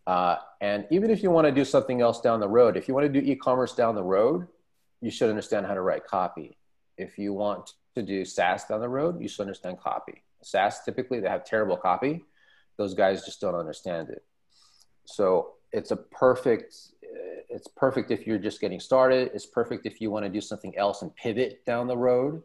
Uh, 0.07 0.37
and 0.61 0.87
even 0.91 1.11
if 1.11 1.23
you 1.23 1.31
want 1.31 1.47
to 1.47 1.53
do 1.53 1.65
something 1.65 2.01
else 2.01 2.21
down 2.21 2.41
the 2.41 2.49
road, 2.49 2.77
if 2.77 2.89
you 2.89 2.95
want 2.95 3.13
to 3.13 3.21
do 3.21 3.31
e-commerce 3.31 3.75
down 3.75 3.95
the 3.95 4.03
road, 4.03 4.47
you 5.01 5.11
should 5.11 5.29
understand 5.29 5.67
how 5.67 5.75
to 5.75 5.83
write 5.83 6.07
copy. 6.07 6.57
If 6.97 7.19
you 7.19 7.33
want 7.33 7.75
to 7.95 8.03
do 8.03 8.25
SaaS 8.25 8.65
down 8.65 8.81
the 8.81 8.89
road, 8.89 9.21
you 9.21 9.29
should 9.29 9.43
understand 9.43 9.79
copy. 9.81 10.23
SaaS 10.43 10.81
typically 10.85 11.21
they 11.21 11.29
have 11.29 11.45
terrible 11.45 11.77
copy. 11.77 12.25
Those 12.79 12.95
guys 12.95 13.25
just 13.25 13.41
don't 13.41 13.55
understand 13.55 14.09
it. 14.09 14.25
So 15.05 15.55
it's 15.73 15.91
a 15.91 15.97
perfect 15.97 16.75
it's 17.51 17.69
perfect 17.69 18.11
if 18.11 18.27
you're 18.27 18.39
just 18.39 18.61
getting 18.61 18.81
started. 18.81 19.31
It's 19.35 19.47
perfect 19.47 19.87
if 19.87 20.01
you 20.01 20.11
want 20.11 20.25
to 20.25 20.29
do 20.31 20.41
something 20.41 20.77
else 20.77 21.03
and 21.03 21.15
pivot 21.17 21.65
down 21.65 21.87
the 21.87 21.97
road, 21.97 22.43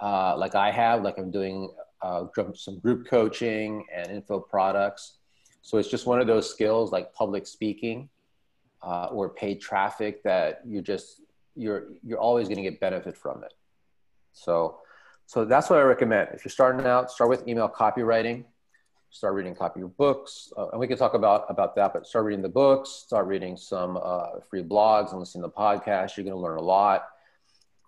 uh, 0.00 0.36
like 0.36 0.54
I 0.54 0.70
have, 0.70 1.02
like 1.02 1.18
I'm 1.18 1.30
doing 1.30 1.70
uh, 2.02 2.24
some 2.54 2.78
group 2.78 3.06
coaching 3.06 3.84
and 3.94 4.10
info 4.10 4.40
products. 4.40 5.18
So 5.62 5.78
it's 5.78 5.88
just 5.88 6.06
one 6.06 6.20
of 6.20 6.26
those 6.26 6.48
skills 6.48 6.92
like 6.92 7.12
public 7.12 7.46
speaking 7.46 8.08
uh, 8.82 9.06
or 9.06 9.28
paid 9.28 9.60
traffic 9.60 10.22
that 10.24 10.62
you're 10.66 10.82
just 10.82 11.20
you're 11.56 11.88
you're 12.02 12.18
always 12.18 12.48
going 12.48 12.56
to 12.56 12.62
get 12.62 12.80
benefit 12.80 13.16
from 13.16 13.44
it. 13.44 13.52
So 14.32 14.78
so 15.26 15.44
that's 15.44 15.70
what 15.70 15.78
I 15.78 15.82
recommend. 15.82 16.30
If 16.32 16.44
you're 16.44 16.50
starting 16.50 16.86
out, 16.86 17.10
start 17.10 17.30
with 17.30 17.46
email 17.46 17.68
copywriting 17.68 18.44
start 19.10 19.34
reading 19.34 19.54
copy 19.54 19.80
of 19.80 19.96
books, 19.96 20.52
uh, 20.56 20.68
and 20.68 20.80
we 20.80 20.86
can 20.86 20.96
talk 20.96 21.14
about 21.14 21.44
about 21.48 21.74
that. 21.76 21.92
But 21.92 22.06
start 22.06 22.24
reading 22.24 22.42
the 22.42 22.48
books, 22.48 22.90
start 22.90 23.26
reading 23.26 23.56
some 23.56 23.98
uh, 24.02 24.40
free 24.48 24.62
blogs, 24.62 25.10
and 25.10 25.20
listening 25.20 25.42
to 25.44 25.50
podcasts. 25.50 26.16
You're 26.16 26.24
going 26.24 26.36
to 26.36 26.40
learn 26.40 26.58
a 26.58 26.62
lot, 26.62 27.08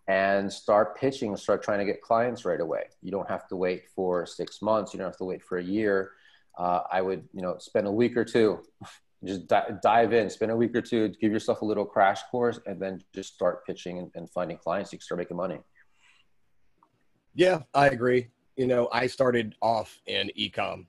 and 0.09 0.53
start 0.53 0.97
pitching. 0.97 1.37
Start 1.37 1.63
trying 1.63 1.79
to 1.79 1.85
get 1.85 2.01
clients 2.03 2.45
right 2.45 2.61
away. 2.61 2.85
You 3.03 3.11
don't 3.11 3.29
have 3.29 3.49
to 3.49 3.57
wait 3.57 3.85
for 3.95 4.27
six 4.27 4.63
months. 4.63 4.93
You 4.93 4.99
don't 4.99 5.09
have 5.09 5.19
to 5.19 5.25
wait 5.25 5.43
for 5.43 5.59
a 5.59 5.63
year. 5.63 6.13
Uh, 6.59 6.81
I 6.91 7.01
would, 7.01 7.25
you 7.33 7.43
know, 7.43 7.57
spend 7.59 7.87
a 7.87 7.93
week 7.93 8.17
or 8.17 8.25
two. 8.25 8.61
Just 9.25 9.47
di- 9.47 9.69
dive 9.85 10.13
in, 10.13 10.29
spend 10.29 10.51
a 10.51 10.57
week 10.57 10.75
or 10.75 10.83
two, 10.83 11.09
give 11.21 11.31
yourself 11.31 11.63
a 11.63 11.65
little 11.65 11.85
crash 11.85 12.21
course, 12.29 12.59
and 12.67 12.83
then 12.83 13.01
just 13.15 13.33
start 13.33 13.65
pitching 13.65 14.01
and, 14.01 14.11
and 14.17 14.29
finding 14.29 14.57
clients. 14.57 14.93
You 14.93 14.99
can 14.99 15.05
start 15.05 15.19
making 15.21 15.37
money. 15.37 15.61
Yeah, 17.33 17.61
I 17.73 17.87
agree. 17.87 18.31
You 18.57 18.67
know, 18.67 18.89
I 18.91 19.07
started 19.07 19.55
off 19.63 20.01
in 20.07 20.29
ecom 20.37 20.87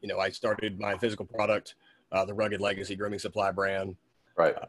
you 0.00 0.08
know, 0.08 0.18
I 0.18 0.30
started 0.30 0.78
my 0.78 0.96
physical 0.98 1.24
product, 1.24 1.76
uh, 2.12 2.24
the 2.24 2.34
Rugged 2.34 2.60
Legacy 2.60 2.96
Grooming 2.96 3.18
Supply 3.18 3.50
brand. 3.50 3.96
Right. 4.36 4.54
Uh, 4.54 4.66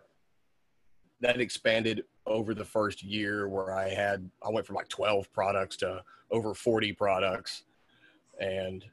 that 1.22 1.42
expanded 1.42 2.04
over 2.28 2.54
the 2.54 2.66
first 2.66 3.04
year 3.04 3.48
where 3.48 3.74
I 3.74 3.90
had, 3.90 4.30
I 4.44 4.50
went 4.50 4.66
from 4.66 4.76
like 4.76 4.90
12 4.90 5.32
products 5.32 5.78
to 5.78 6.04
over 6.32 6.54
40 6.54 6.94
products. 6.94 7.64
And 8.40 8.84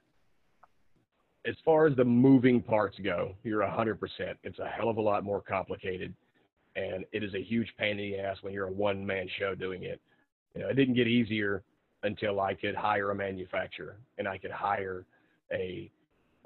as 1.47 1.57
far 1.65 1.87
as 1.87 1.97
the 1.97 2.05
moving 2.05 2.61
parts 2.61 2.99
go, 2.99 3.35
you're 3.43 3.63
100%. 3.63 3.99
It's 4.45 4.59
a 4.59 4.67
hell 4.67 4.89
of 4.89 4.99
a 4.99 5.01
lot 5.01 5.25
more 5.25 5.41
complicated. 5.41 6.15
And 6.77 7.05
it 7.13 7.23
is 7.23 7.35
a 7.35 7.43
huge 7.43 7.75
pain 7.79 7.99
in 7.99 8.13
the 8.13 8.19
ass 8.19 8.39
when 8.43 8.53
you're 8.53 8.69
a 8.69 8.73
one 8.73 9.05
man 9.05 9.29
show 9.39 9.55
doing 9.55 9.83
it. 9.85 10.01
You 10.55 10.63
know, 10.63 10.69
it 10.69 10.75
didn't 10.75 10.95
get 10.95 11.09
easier 11.09 11.63
until 12.03 12.41
I 12.41 12.55
could 12.55 12.75
hire 12.75 13.11
a 13.11 13.15
manufacturer 13.15 13.97
and 14.19 14.29
I 14.29 14.39
could 14.39 14.51
hire 14.51 15.05
a 15.53 15.91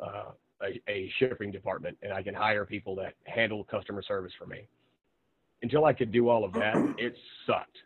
uh, 0.03 0.33
a, 0.63 0.81
a 0.89 1.11
shipping 1.19 1.51
department 1.51 1.97
and 2.03 2.13
I 2.13 2.23
can 2.23 2.35
hire 2.35 2.65
people 2.65 2.95
that 2.97 3.15
handle 3.25 3.65
customer 3.65 4.03
service 4.03 4.33
for 4.39 4.47
me. 4.47 4.69
Until 5.67 5.85
I 5.85 5.95
could 5.95 6.13
do 6.13 6.29
all 6.29 6.45
of 6.45 6.53
that, 6.53 6.77
it 6.97 7.17
sucked. 7.45 7.79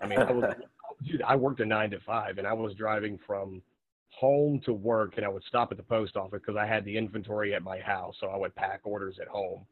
I 0.00 0.06
mean, 0.06 0.20
I 0.20 0.32
was, 0.32 0.54
dude, 1.06 1.20
I 1.20 1.36
worked 1.36 1.60
a 1.60 1.66
nine 1.66 1.90
to 1.90 2.00
five 2.00 2.38
and 2.38 2.46
I 2.46 2.54
was 2.54 2.72
driving 2.76 3.18
from 3.26 3.60
home 4.08 4.58
to 4.64 4.72
work 4.72 5.18
and 5.18 5.26
I 5.26 5.28
would 5.28 5.42
stop 5.46 5.70
at 5.70 5.76
the 5.76 5.82
post 5.82 6.16
office 6.16 6.40
because 6.40 6.56
I 6.58 6.64
had 6.64 6.82
the 6.86 6.96
inventory 6.96 7.54
at 7.54 7.62
my 7.62 7.78
house. 7.78 8.14
So 8.20 8.28
I 8.28 8.38
would 8.38 8.54
pack 8.54 8.80
orders 8.84 9.16
at 9.20 9.28
home. 9.28 9.66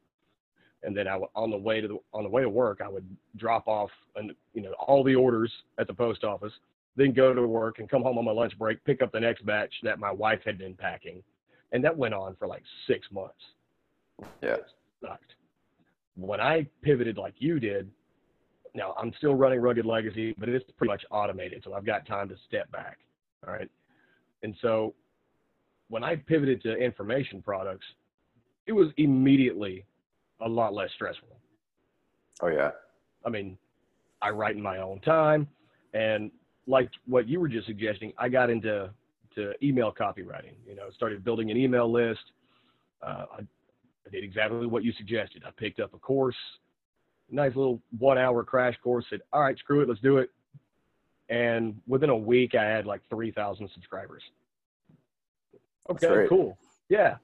And 0.82 0.94
then 0.94 1.08
I 1.08 1.16
would, 1.16 1.30
on 1.34 1.50
the 1.50 1.56
way 1.56 1.80
to 1.80 1.88
the, 1.88 1.96
on 2.12 2.22
the 2.22 2.28
way 2.28 2.42
to 2.42 2.50
work, 2.50 2.82
I 2.84 2.88
would 2.88 3.08
drop 3.38 3.66
off 3.66 3.88
and, 4.14 4.34
you 4.52 4.60
know, 4.60 4.72
all 4.72 5.02
the 5.02 5.14
orders 5.14 5.50
at 5.78 5.86
the 5.86 5.94
post 5.94 6.24
office, 6.24 6.52
then 6.96 7.14
go 7.14 7.32
to 7.32 7.48
work 7.48 7.78
and 7.78 7.88
come 7.88 8.02
home 8.02 8.18
on 8.18 8.26
my 8.26 8.32
lunch 8.32 8.58
break, 8.58 8.84
pick 8.84 9.00
up 9.00 9.10
the 9.10 9.20
next 9.20 9.46
batch 9.46 9.72
that 9.84 9.98
my 9.98 10.12
wife 10.12 10.40
had 10.44 10.58
been 10.58 10.74
packing 10.74 11.22
and 11.72 11.82
that 11.82 11.96
went 11.96 12.12
on 12.12 12.36
for 12.36 12.46
like 12.46 12.64
six 12.86 13.06
months. 13.10 13.40
Yeah, 14.42 14.56
it 14.56 14.66
sucked. 15.00 15.32
When 16.16 16.40
I 16.40 16.66
pivoted 16.82 17.16
like 17.16 17.34
you 17.38 17.58
did, 17.58 17.90
now 18.74 18.94
I'm 18.98 19.12
still 19.18 19.34
running 19.34 19.60
Rugged 19.60 19.86
Legacy, 19.86 20.34
but 20.38 20.48
it's 20.48 20.64
pretty 20.76 20.90
much 20.90 21.04
automated, 21.10 21.62
so 21.64 21.74
I've 21.74 21.86
got 21.86 22.06
time 22.06 22.28
to 22.28 22.36
step 22.46 22.70
back. 22.70 22.98
All 23.46 23.52
right, 23.52 23.70
and 24.42 24.54
so 24.62 24.94
when 25.88 26.02
I 26.04 26.16
pivoted 26.16 26.62
to 26.62 26.74
information 26.74 27.42
products, 27.42 27.86
it 28.66 28.72
was 28.72 28.88
immediately 28.96 29.84
a 30.40 30.48
lot 30.48 30.74
less 30.74 30.90
stressful. 30.94 31.36
Oh 32.40 32.48
yeah. 32.48 32.70
I 33.24 33.30
mean, 33.30 33.56
I 34.20 34.30
write 34.30 34.56
in 34.56 34.62
my 34.62 34.78
own 34.78 35.00
time, 35.00 35.48
and 35.94 36.30
like 36.66 36.90
what 37.06 37.28
you 37.28 37.40
were 37.40 37.48
just 37.48 37.66
suggesting, 37.66 38.12
I 38.18 38.28
got 38.28 38.50
into 38.50 38.90
to 39.34 39.52
email 39.62 39.92
copywriting. 39.92 40.54
You 40.66 40.76
know, 40.76 40.90
started 40.94 41.24
building 41.24 41.50
an 41.50 41.56
email 41.56 41.90
list. 41.90 42.20
Uh, 43.02 43.24
I, 43.38 43.40
I 44.06 44.10
did 44.10 44.24
exactly 44.24 44.66
what 44.66 44.84
you 44.84 44.92
suggested. 44.92 45.42
I 45.46 45.50
picked 45.50 45.80
up 45.80 45.94
a 45.94 45.98
course, 45.98 46.36
nice 47.30 47.54
little 47.54 47.80
one 47.98 48.18
hour 48.18 48.44
crash 48.44 48.76
course. 48.82 49.04
Said, 49.10 49.20
all 49.32 49.42
right, 49.42 49.58
screw 49.58 49.80
it, 49.80 49.88
let's 49.88 50.00
do 50.00 50.18
it. 50.18 50.30
And 51.28 51.80
within 51.86 52.10
a 52.10 52.16
week, 52.16 52.54
I 52.54 52.64
had 52.64 52.84
like 52.84 53.00
3,000 53.08 53.70
subscribers. 53.72 54.22
Okay, 55.88 56.26
cool. 56.28 56.58
Yeah. 56.88 57.16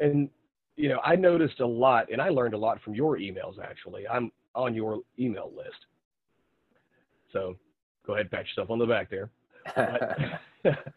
And, 0.00 0.28
you 0.76 0.88
know, 0.88 1.00
I 1.04 1.16
noticed 1.16 1.60
a 1.60 1.66
lot 1.66 2.10
and 2.10 2.20
I 2.20 2.30
learned 2.30 2.54
a 2.54 2.58
lot 2.58 2.80
from 2.82 2.94
your 2.94 3.18
emails, 3.18 3.58
actually. 3.62 4.06
I'm 4.08 4.32
on 4.54 4.74
your 4.74 5.00
email 5.18 5.52
list. 5.56 5.86
So 7.32 7.56
go 8.06 8.14
ahead, 8.14 8.30
pat 8.30 8.46
yourself 8.46 8.70
on 8.70 8.78
the 8.78 8.86
back 8.86 9.10
there. 9.10 9.30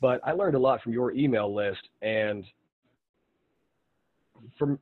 But 0.00 0.20
I 0.24 0.32
learned 0.32 0.54
a 0.54 0.58
lot 0.58 0.82
from 0.82 0.92
your 0.92 1.12
email 1.12 1.54
list, 1.54 1.88
and 2.00 2.44
from 4.58 4.78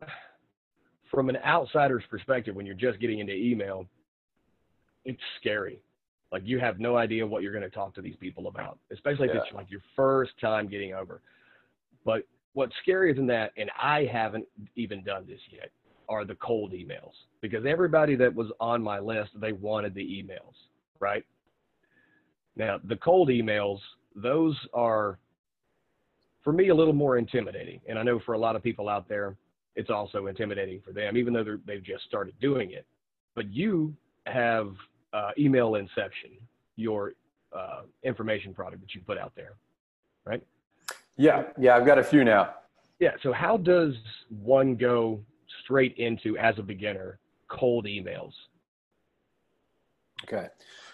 from 1.11 1.29
an 1.29 1.39
outsider's 1.45 2.05
perspective, 2.11 2.55
when 2.55 2.67
you're 2.67 2.75
just 2.75 3.01
getting 3.01 3.19
into 3.19 3.35
email, 3.35 3.87
it's 5.05 5.21
scary. 5.41 5.81
Like 6.31 6.43
you 6.45 6.59
have 6.59 6.79
no 6.79 6.97
idea 6.97 7.27
what 7.27 7.43
you're 7.43 7.53
going 7.53 7.65
to 7.65 7.71
talk 7.71 7.95
to 7.95 8.03
these 8.03 8.17
people 8.17 8.49
about, 8.49 8.79
especially 8.93 9.29
if 9.29 9.35
yeah. 9.35 9.41
it's 9.43 9.55
like 9.55 9.71
your 9.71 9.81
first 9.97 10.33
time 10.41 10.69
getting 10.69 10.93
over. 10.93 11.23
But 12.05 12.25
what's 12.53 12.75
scarier 12.87 13.17
than 13.17 13.27
that, 13.29 13.53
and 13.57 13.71
I 13.81 14.07
haven't 14.13 14.47
even 14.77 15.03
done 15.03 15.25
this 15.27 15.41
yet, 15.51 15.71
are 16.11 16.25
the 16.25 16.35
cold 16.37 16.73
emails 16.73 17.13
because 17.41 17.65
everybody 17.67 18.17
that 18.17 18.35
was 18.35 18.49
on 18.61 18.83
my 18.83 18.99
list, 18.99 19.31
they 19.41 19.53
wanted 19.53 19.95
the 19.95 20.03
emails, 20.03 20.55
right? 21.01 21.25
Now, 22.57 22.79
the 22.85 22.97
cold 22.97 23.29
emails 23.29 23.79
those 24.15 24.57
are, 24.75 25.19
for 26.43 26.53
me, 26.53 26.69
a 26.69 26.75
little 26.75 26.93
more 26.93 27.19
intimidating. 27.19 27.81
And 27.89 27.99
I 27.99 28.03
know 28.03 28.21
for 28.25 28.35
a 28.35 28.39
lot 28.39 28.57
of 28.57 28.63
people 28.63 28.89
out 28.89 29.09
there, 29.09 29.37
it's 29.79 29.91
also 29.91 30.27
intimidating 30.27 30.81
for 30.85 30.93
them, 30.93 31.17
even 31.17 31.33
though 31.33 31.57
they've 31.65 31.83
just 31.83 32.05
started 32.05 32.35
doing 32.41 32.73
it. 32.73 32.85
But 33.37 33.51
you 33.53 33.95
have 34.27 34.75
uh, 35.13 35.31
email 35.39 35.77
inception, 35.77 36.31
your 36.75 37.13
uh, 37.57 37.83
information 38.03 38.53
product 38.53 38.83
that 38.83 38.93
you 38.93 39.01
put 39.07 39.19
out 39.19 39.33
there, 39.37 39.55
right? 40.27 40.43
Yeah, 41.17 41.45
yeah, 41.57 41.77
I've 41.77 41.87
got 41.87 41.97
a 41.97 42.03
few 42.03 42.25
now. 42.25 42.55
Yeah, 42.99 43.13
so 43.23 43.33
how 43.33 43.57
does 43.57 43.95
one 44.29 44.75
go 44.75 45.21
straight 45.63 45.97
into, 45.97 46.37
as 46.39 46.59
a 46.59 46.63
beginner, 46.63 47.21
cold 47.47 47.87
emails? 47.87 48.33
Okay. 50.25 50.49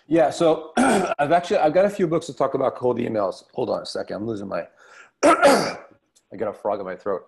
Yeah, 0.07 0.29
so 0.29 0.73
I've 0.77 1.33
actually 1.33 1.57
I've 1.57 1.73
got 1.73 1.87
a 1.87 1.91
few 1.91 2.07
books 2.07 2.27
to 2.27 2.35
talk 2.35 2.53
about 2.53 2.77
cold 2.77 2.99
emails. 2.99 3.45
Hold 3.55 3.71
on 3.71 3.81
a 3.81 3.87
second, 3.87 4.17
I'm 4.17 4.27
losing 4.27 4.49
my. 4.49 4.67
I 5.25 6.37
got 6.37 6.49
a 6.49 6.53
frog 6.53 6.81
in 6.81 6.85
my 6.85 6.97
throat. 6.97 7.23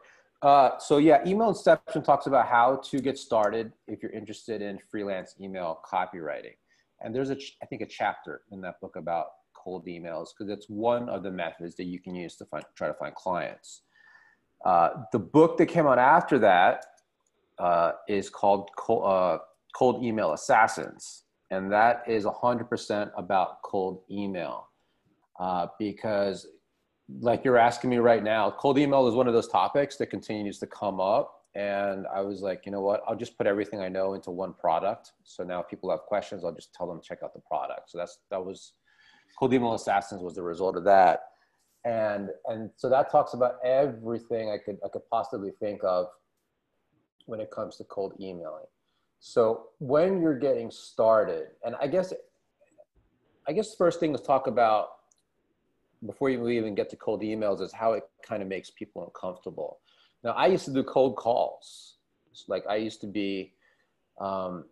Uh, 0.47 0.79
so 0.79 0.99
yeah, 0.99 1.19
email 1.27 1.49
inception 1.49 2.03
talks 2.03 2.27
about 2.27 2.47
how 2.47 2.77
to 2.77 3.01
get 3.01 3.19
started 3.19 3.73
if 3.89 4.01
you're 4.01 4.13
interested 4.13 4.63
in 4.63 4.79
freelance 4.79 5.35
email 5.41 5.81
copywriting, 5.85 6.55
and 7.01 7.13
there's 7.13 7.31
a 7.31 7.37
I 7.61 7.67
think 7.67 7.83
a 7.83 7.87
chapter 7.87 8.43
in 8.53 8.61
that 8.61 8.81
book 8.81 8.95
about 8.95 9.27
cold 9.55 9.87
emails 9.87 10.29
because 10.29 10.49
it's 10.49 10.67
one 10.69 11.09
of 11.09 11.25
the 11.25 11.33
methods 11.33 11.75
that 11.77 11.87
you 11.87 11.99
can 11.99 12.15
use 12.15 12.37
to 12.37 12.45
find, 12.45 12.65
try 12.77 12.87
to 12.87 12.95
find 12.95 13.13
clients. 13.17 13.83
Uh, 14.65 14.91
the 15.11 15.19
book 15.19 15.57
that 15.59 15.67
came 15.67 15.87
out 15.89 15.99
after 15.99 16.39
that 16.39 16.87
uh, 17.59 17.93
is 18.09 18.31
called 18.31 18.71
cold, 18.77 19.05
uh, 19.05 19.39
cold 19.75 20.05
Email 20.05 20.33
Assassins 20.33 21.25
and 21.51 21.71
that 21.71 22.03
is 22.07 22.25
100% 22.25 23.11
about 23.17 23.63
cold 23.63 24.03
email 24.11 24.69
uh, 25.39 25.67
because 25.79 26.47
like 27.21 27.45
you're 27.45 27.59
asking 27.59 27.91
me 27.91 27.99
right 27.99 28.25
now 28.25 28.51
cold 28.51 28.79
email 28.79 29.07
is 29.07 29.15
one 29.15 29.29
of 29.29 29.35
those 29.35 29.49
topics 29.49 29.97
that 29.97 30.07
continues 30.07 30.59
to 30.59 30.67
come 30.67 31.01
up 31.01 31.37
and 31.57 32.07
I 32.15 32.21
was 32.21 32.43
like, 32.43 32.67
you 32.67 32.73
know 32.73 32.83
what? 32.83 33.03
I'll 33.09 33.17
just 33.17 33.39
put 33.39 33.47
everything 33.47 33.81
I 33.81 33.89
know 33.89 34.13
into 34.13 34.31
one 34.31 34.53
product. 34.53 35.13
So 35.25 35.43
now 35.43 35.61
if 35.61 35.69
people 35.69 35.91
have 35.91 36.01
questions, 36.01 36.45
I'll 36.45 36.55
just 36.55 36.75
tell 36.75 36.87
them 36.87 37.01
check 37.03 37.21
out 37.25 37.33
the 37.33 37.41
product. 37.41 37.91
So 37.91 37.97
that's 37.97 38.19
that 38.31 38.45
was 38.45 38.75
Cold 39.39 39.55
Email 39.55 39.73
Assassins 39.73 40.23
was 40.23 40.35
the 40.35 40.43
result 40.43 40.77
of 40.77 40.85
that. 40.85 41.21
And 41.87 42.29
and 42.47 42.71
so 42.77 42.91
that 42.91 43.11
talks 43.11 43.33
about 43.33 43.55
everything 43.65 44.51
I 44.51 44.59
could 44.59 44.77
I 44.85 44.89
could 44.89 45.09
possibly 45.11 45.51
think 45.59 45.81
of 45.83 46.09
when 47.25 47.41
it 47.41 47.51
comes 47.51 47.77
to 47.79 47.85
cold 47.85 48.13
emailing. 48.21 48.67
So 49.21 49.69
when 49.79 50.21
you're 50.21 50.39
getting 50.39 50.71
started, 50.71 51.47
and 51.65 51.75
I 51.81 51.87
guess 51.87 52.13
I 53.49 53.53
guess 53.55 53.71
the 53.71 53.77
first 53.79 53.99
thing 53.99 54.15
to 54.15 54.23
talk 54.23 54.47
about 54.47 54.89
before 56.05 56.31
you 56.31 56.49
even 56.49 56.75
get 56.75 56.91
to 56.91 56.97
cold 56.97 57.23
emails 57.23 57.61
is 57.61 57.73
how 57.73 57.93
it 57.93 58.05
kind 58.27 58.43
of 58.43 58.49
makes 58.49 58.71
people 58.71 59.05
uncomfortable. 59.05 59.79
Now, 60.23 60.33
I 60.33 60.47
used 60.47 60.65
to 60.67 60.73
do 60.73 60.83
cold 60.83 61.17
calls. 61.17 61.97
Like 62.49 62.65
I 62.69 62.77
used 62.77 63.01
to 63.01 63.07
be, 63.07 63.55
um, 64.21 64.65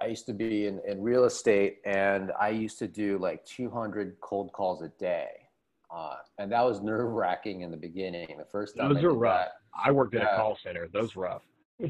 I 0.00 0.06
used 0.06 0.26
to 0.26 0.34
be 0.34 0.66
in, 0.66 0.80
in 0.86 1.00
real 1.00 1.24
estate 1.24 1.78
and 1.86 2.32
I 2.38 2.50
used 2.50 2.78
to 2.80 2.88
do 2.88 3.18
like 3.18 3.44
200 3.46 4.16
cold 4.20 4.52
calls 4.52 4.82
a 4.82 4.88
day. 4.98 5.28
Uh, 5.94 6.16
and 6.38 6.50
that 6.52 6.62
was 6.62 6.82
nerve 6.82 7.12
wracking 7.12 7.62
in 7.62 7.70
the 7.70 7.76
beginning. 7.76 8.36
The 8.36 8.44
first 8.44 8.76
time 8.76 8.92
those 8.92 9.02
I 9.02 9.06
are 9.06 9.14
rough. 9.14 9.46
That, 9.46 9.52
I 9.84 9.92
worked 9.92 10.14
at 10.14 10.22
yeah. 10.22 10.34
a 10.34 10.36
call 10.36 10.58
center. 10.62 10.88
Those 10.92 11.16
rough. 11.16 11.42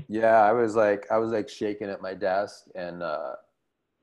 yeah, 0.08 0.42
I 0.42 0.52
was 0.52 0.76
like, 0.76 1.06
I 1.10 1.18
was 1.18 1.32
like 1.32 1.48
shaking 1.48 1.88
at 1.88 2.02
my 2.02 2.12
desk, 2.12 2.64
and 2.74 3.02
uh, 3.02 3.34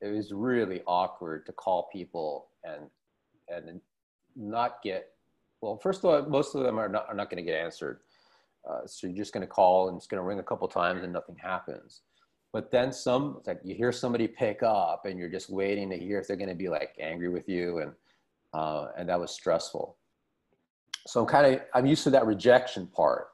it 0.01 0.07
was 0.07 0.31
really 0.31 0.81
awkward 0.87 1.45
to 1.45 1.51
call 1.53 1.89
people 1.91 2.47
and 2.63 2.89
and 3.49 3.81
not 4.35 4.81
get. 4.83 5.09
Well, 5.61 5.77
first 5.77 6.03
of 6.03 6.05
all, 6.05 6.21
most 6.29 6.55
of 6.55 6.63
them 6.63 6.77
are 6.77 6.89
not 6.89 7.07
are 7.07 7.15
not 7.15 7.29
going 7.29 7.43
to 7.43 7.49
get 7.49 7.59
answered. 7.59 7.99
Uh, 8.69 8.85
so 8.85 9.07
you're 9.07 9.15
just 9.15 9.33
going 9.33 9.41
to 9.41 9.47
call 9.47 9.89
and 9.89 9.97
it's 9.97 10.07
going 10.07 10.21
to 10.21 10.25
ring 10.25 10.39
a 10.39 10.43
couple 10.43 10.67
times 10.67 11.03
and 11.03 11.11
nothing 11.11 11.35
happens. 11.35 12.01
But 12.53 12.71
then 12.71 12.93
some, 12.93 13.41
like 13.45 13.59
you 13.63 13.75
hear 13.75 13.91
somebody 13.91 14.27
pick 14.27 14.63
up 14.63 15.05
and 15.05 15.19
you're 15.19 15.29
just 15.29 15.49
waiting 15.49 15.89
to 15.89 15.97
hear 15.97 16.19
if 16.19 16.27
they're 16.27 16.37
going 16.37 16.49
to 16.49 16.55
be 16.55 16.69
like 16.69 16.95
angry 16.99 17.29
with 17.29 17.49
you. 17.49 17.79
And, 17.79 17.91
uh, 18.53 18.89
and 18.97 19.09
that 19.09 19.19
was 19.19 19.31
stressful. 19.31 19.97
So 21.07 21.21
I'm 21.21 21.27
kind 21.27 21.55
of, 21.55 21.61
I'm 21.73 21.85
used 21.85 22.03
to 22.03 22.09
that 22.11 22.25
rejection 22.25 22.87
part. 22.87 23.29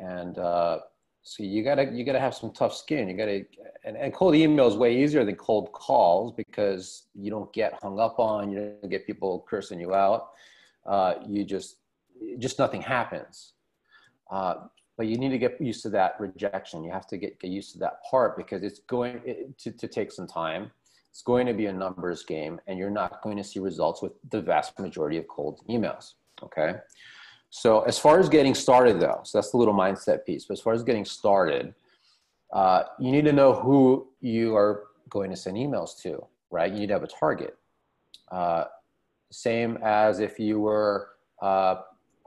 And 0.00 0.38
uh, 0.38 0.80
so 1.28 1.42
you 1.42 1.64
gotta, 1.64 1.90
you 1.92 2.04
gotta 2.04 2.20
have 2.20 2.36
some 2.36 2.52
tough 2.52 2.72
skin. 2.72 3.08
You 3.08 3.16
gotta, 3.16 3.44
and, 3.82 3.96
and 3.96 4.14
cold 4.14 4.36
email 4.36 4.68
is 4.68 4.76
way 4.76 4.96
easier 4.96 5.24
than 5.24 5.34
cold 5.34 5.72
calls 5.72 6.32
because 6.32 7.08
you 7.16 7.32
don't 7.32 7.52
get 7.52 7.76
hung 7.82 7.98
up 7.98 8.20
on, 8.20 8.52
you 8.52 8.76
don't 8.80 8.88
get 8.88 9.08
people 9.08 9.44
cursing 9.50 9.80
you 9.80 9.92
out. 9.92 10.28
Uh, 10.86 11.14
you 11.26 11.44
just, 11.44 11.78
just 12.38 12.60
nothing 12.60 12.80
happens. 12.80 13.54
Uh, 14.30 14.68
but 14.96 15.08
you 15.08 15.18
need 15.18 15.30
to 15.30 15.38
get 15.38 15.60
used 15.60 15.82
to 15.82 15.90
that 15.90 16.14
rejection. 16.20 16.84
You 16.84 16.92
have 16.92 17.08
to 17.08 17.16
get, 17.16 17.40
get 17.40 17.50
used 17.50 17.72
to 17.72 17.78
that 17.80 18.04
part 18.08 18.36
because 18.36 18.62
it's 18.62 18.78
going 18.78 19.20
to, 19.58 19.72
to 19.72 19.88
take 19.88 20.12
some 20.12 20.28
time. 20.28 20.70
It's 21.10 21.22
going 21.22 21.46
to 21.48 21.54
be 21.54 21.66
a 21.66 21.72
numbers 21.72 22.22
game 22.22 22.60
and 22.68 22.78
you're 22.78 22.88
not 22.88 23.20
going 23.22 23.36
to 23.36 23.42
see 23.42 23.58
results 23.58 24.00
with 24.00 24.12
the 24.30 24.40
vast 24.40 24.78
majority 24.78 25.16
of 25.18 25.26
cold 25.26 25.60
emails. 25.68 26.14
Okay. 26.40 26.76
So 27.56 27.80
as 27.84 27.98
far 27.98 28.20
as 28.20 28.28
getting 28.28 28.54
started 28.54 29.00
though, 29.00 29.20
so 29.22 29.38
that's 29.38 29.50
the 29.50 29.56
little 29.56 29.72
mindset 29.72 30.26
piece, 30.26 30.44
but 30.44 30.52
as 30.52 30.60
far 30.60 30.74
as 30.74 30.82
getting 30.82 31.06
started, 31.06 31.74
uh, 32.52 32.82
you 33.00 33.10
need 33.10 33.24
to 33.24 33.32
know 33.32 33.54
who 33.54 34.08
you 34.20 34.54
are 34.54 34.88
going 35.08 35.30
to 35.30 35.36
send 35.36 35.56
emails 35.56 35.98
to, 36.02 36.22
right? 36.50 36.70
You 36.70 36.80
need 36.80 36.88
to 36.88 36.92
have 36.92 37.02
a 37.02 37.06
target. 37.06 37.56
Uh, 38.30 38.64
same 39.32 39.78
as 39.82 40.20
if 40.20 40.38
you 40.38 40.60
were 40.60 41.12
uh, 41.40 41.76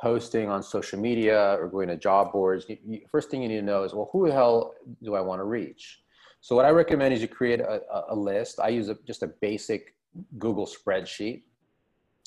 posting 0.01 0.49
on 0.49 0.63
social 0.63 0.99
media 0.99 1.55
or 1.59 1.67
going 1.67 1.89
to 1.89 1.95
job 1.95 2.31
boards, 2.31 2.65
you, 2.67 2.79
you, 2.83 3.01
first 3.07 3.29
thing 3.29 3.43
you 3.43 3.49
need 3.49 3.57
to 3.57 3.61
know 3.61 3.83
is, 3.83 3.93
well, 3.93 4.09
who 4.11 4.25
the 4.25 4.33
hell 4.33 4.73
do 5.03 5.13
I 5.13 5.21
want 5.21 5.41
to 5.41 5.45
reach? 5.45 5.99
So 6.41 6.55
what 6.55 6.65
I 6.65 6.69
recommend 6.69 7.13
is 7.13 7.21
you 7.21 7.27
create 7.27 7.59
a, 7.59 7.81
a 8.09 8.15
list. 8.15 8.59
I 8.59 8.69
use 8.69 8.89
a, 8.89 8.97
just 9.05 9.21
a 9.21 9.27
basic 9.27 9.93
Google 10.39 10.65
spreadsheet. 10.65 11.43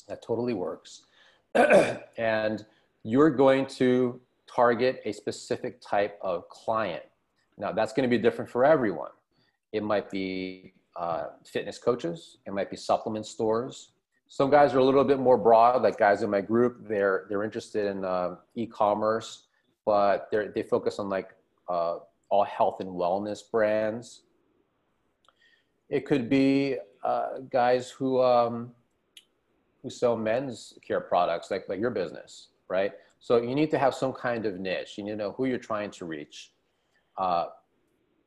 That 0.07 0.21
totally 0.21 0.53
works. 0.53 1.01
and 2.17 2.65
you're 3.03 3.29
going 3.29 3.65
to 3.65 4.19
target 4.53 5.01
a 5.05 5.11
specific 5.11 5.81
type 5.81 6.17
of 6.21 6.47
client. 6.49 7.03
Now 7.57 7.71
that's 7.71 7.93
going 7.93 8.09
to 8.09 8.15
be 8.15 8.21
different 8.21 8.49
for 8.49 8.65
everyone. 8.65 9.11
It 9.71 9.83
might 9.83 10.09
be 10.09 10.73
uh, 10.95 11.25
fitness 11.45 11.77
coaches. 11.77 12.37
It 12.45 12.53
might 12.53 12.69
be 12.69 12.77
supplement 12.77 13.25
stores 13.25 13.93
some 14.33 14.49
guys 14.49 14.73
are 14.73 14.79
a 14.79 14.83
little 14.83 15.03
bit 15.03 15.19
more 15.19 15.37
broad 15.37 15.83
like 15.83 15.99
guys 15.99 16.23
in 16.23 16.29
my 16.29 16.41
group 16.41 16.87
they're 16.87 17.25
they're 17.29 17.43
interested 17.43 17.85
in 17.85 18.03
uh, 18.03 18.35
e-commerce 18.55 19.43
but 19.85 20.27
they 20.31 20.47
they 20.55 20.63
focus 20.63 20.97
on 20.97 21.07
like 21.07 21.35
uh, 21.69 21.97
all 22.29 22.43
health 22.43 22.79
and 22.79 22.89
wellness 22.89 23.39
brands 23.51 24.23
it 25.89 26.05
could 26.07 26.29
be 26.29 26.77
uh, 27.03 27.39
guys 27.51 27.91
who 27.91 28.23
um, 28.23 28.71
who 29.83 29.89
sell 29.91 30.17
men's 30.17 30.73
care 30.85 31.01
products 31.01 31.51
like 31.51 31.69
like 31.69 31.79
your 31.79 31.91
business 31.91 32.47
right 32.69 32.93
so 33.19 33.41
you 33.41 33.55
need 33.55 33.71
to 33.71 33.79
have 33.79 33.93
some 33.93 34.13
kind 34.13 34.45
of 34.45 34.59
niche 34.59 34.97
you 34.97 35.03
need 35.03 35.11
to 35.11 35.17
know 35.17 35.31
who 35.33 35.45
you're 35.45 35.57
trying 35.57 35.91
to 35.91 36.05
reach 36.05 36.51
uh, 37.17 37.45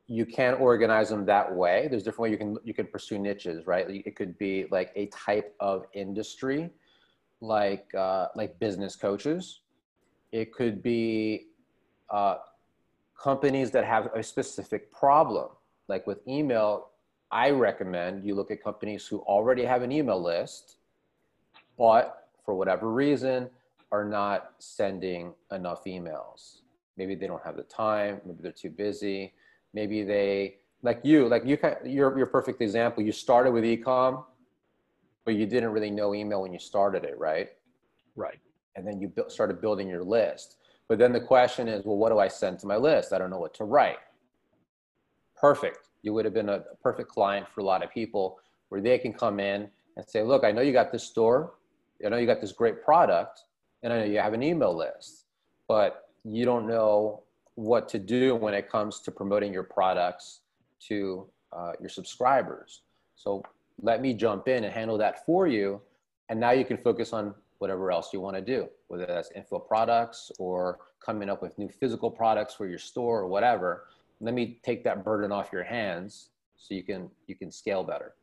you 0.08 0.24
can 0.24 0.54
organize 0.54 1.08
them 1.08 1.26
that 1.26 1.52
way. 1.54 1.88
There's 1.90 2.04
different 2.04 2.20
way 2.20 2.30
you 2.30 2.38
can 2.38 2.56
you 2.64 2.74
can 2.74 2.86
pursue 2.86 3.18
niches, 3.18 3.66
right? 3.66 3.86
It 3.88 4.14
could 4.14 4.38
be 4.38 4.66
like 4.70 4.92
a 4.94 5.06
type 5.06 5.54
of 5.58 5.84
industry, 5.94 6.70
like 7.40 7.92
uh, 7.94 8.28
like 8.36 8.58
business 8.58 8.94
coaches. 8.94 9.60
It 10.30 10.52
could 10.52 10.82
be 10.82 11.48
uh, 12.10 12.36
companies 13.20 13.70
that 13.72 13.84
have 13.84 14.10
a 14.14 14.22
specific 14.22 14.92
problem. 14.92 15.48
Like 15.88 16.06
with 16.06 16.18
email, 16.28 16.90
I 17.32 17.50
recommend 17.50 18.24
you 18.24 18.34
look 18.34 18.50
at 18.50 18.62
companies 18.62 19.06
who 19.06 19.18
already 19.20 19.64
have 19.64 19.82
an 19.82 19.90
email 19.90 20.22
list, 20.22 20.76
but 21.76 22.28
for 22.44 22.54
whatever 22.54 22.92
reason 22.92 23.50
are 23.92 24.04
not 24.04 24.52
sending 24.58 25.32
enough 25.52 25.84
emails. 25.84 26.60
Maybe 26.96 27.14
they 27.14 27.26
don't 27.26 27.42
have 27.44 27.56
the 27.56 27.62
time. 27.62 28.20
Maybe 28.24 28.38
they're 28.42 28.52
too 28.52 28.70
busy 28.70 29.32
maybe 29.76 30.02
they 30.02 30.56
like 30.82 31.00
you 31.04 31.28
like 31.28 31.44
you 31.44 31.58
you're 31.84 32.16
your 32.16 32.26
perfect 32.26 32.60
example. 32.60 33.04
You 33.04 33.12
started 33.12 33.52
with 33.52 33.62
ecom 33.62 34.24
but 35.24 35.34
you 35.34 35.44
didn't 35.44 35.70
really 35.70 35.90
know 35.90 36.14
email 36.14 36.42
when 36.42 36.52
you 36.52 36.58
started 36.58 37.04
it 37.04 37.16
right? 37.18 37.50
Right. 38.16 38.40
And 38.74 38.86
then 38.86 39.00
you 39.00 39.08
built, 39.08 39.30
started 39.30 39.60
building 39.60 39.88
your 39.88 40.04
list. 40.04 40.56
But 40.88 40.98
then 40.98 41.12
the 41.12 41.20
question 41.20 41.68
is 41.68 41.84
well 41.84 41.96
what 41.96 42.10
do 42.10 42.18
i 42.18 42.26
send 42.26 42.58
to 42.60 42.66
my 42.66 42.76
list? 42.76 43.12
I 43.12 43.18
don't 43.18 43.30
know 43.30 43.38
what 43.38 43.54
to 43.54 43.64
write. 43.64 43.98
Perfect. 45.36 45.88
You 46.02 46.14
would 46.14 46.24
have 46.24 46.34
been 46.34 46.48
a 46.48 46.60
perfect 46.82 47.10
client 47.10 47.46
for 47.48 47.60
a 47.60 47.64
lot 47.64 47.84
of 47.84 47.90
people 47.92 48.38
where 48.70 48.80
they 48.80 48.98
can 48.98 49.12
come 49.12 49.38
in 49.38 49.68
and 49.96 50.08
say 50.08 50.22
look 50.22 50.42
i 50.44 50.50
know 50.50 50.62
you 50.62 50.72
got 50.72 50.90
this 50.90 51.04
store. 51.04 51.54
I 52.04 52.08
know 52.10 52.18
you 52.18 52.26
got 52.26 52.40
this 52.40 52.52
great 52.52 52.82
product 52.82 53.44
and 53.86 53.92
i 53.94 53.98
know 54.00 54.04
you 54.04 54.18
have 54.18 54.34
an 54.34 54.42
email 54.42 54.76
list 54.76 55.26
but 55.68 56.08
you 56.24 56.44
don't 56.44 56.66
know 56.66 57.22
what 57.56 57.88
to 57.88 57.98
do 57.98 58.34
when 58.34 58.54
it 58.54 58.68
comes 58.68 59.00
to 59.00 59.10
promoting 59.10 59.52
your 59.52 59.62
products 59.62 60.40
to 60.78 61.26
uh, 61.52 61.72
your 61.80 61.88
subscribers. 61.88 62.82
So 63.14 63.42
let 63.80 64.00
me 64.00 64.12
jump 64.14 64.48
in 64.48 64.64
and 64.64 64.72
handle 64.72 64.98
that 64.98 65.24
for 65.24 65.46
you. 65.46 65.80
And 66.28 66.38
now 66.38 66.50
you 66.50 66.64
can 66.64 66.76
focus 66.76 67.12
on 67.12 67.34
whatever 67.58 67.90
else 67.90 68.12
you 68.12 68.20
want 68.20 68.36
to 68.36 68.42
do, 68.42 68.68
whether 68.88 69.06
that's 69.06 69.30
info 69.34 69.58
products 69.58 70.30
or 70.38 70.80
coming 71.00 71.30
up 71.30 71.40
with 71.40 71.56
new 71.58 71.68
physical 71.68 72.10
products 72.10 72.54
for 72.54 72.66
your 72.66 72.78
store 72.78 73.20
or 73.20 73.26
whatever. 73.26 73.86
Let 74.20 74.34
me 74.34 74.58
take 74.62 74.84
that 74.84 75.04
burden 75.04 75.32
off 75.32 75.50
your 75.52 75.64
hands 75.64 76.28
so 76.58 76.74
you 76.74 76.82
can 76.82 77.10
you 77.26 77.34
can 77.34 77.50
scale 77.50 77.84
better. 77.84 78.14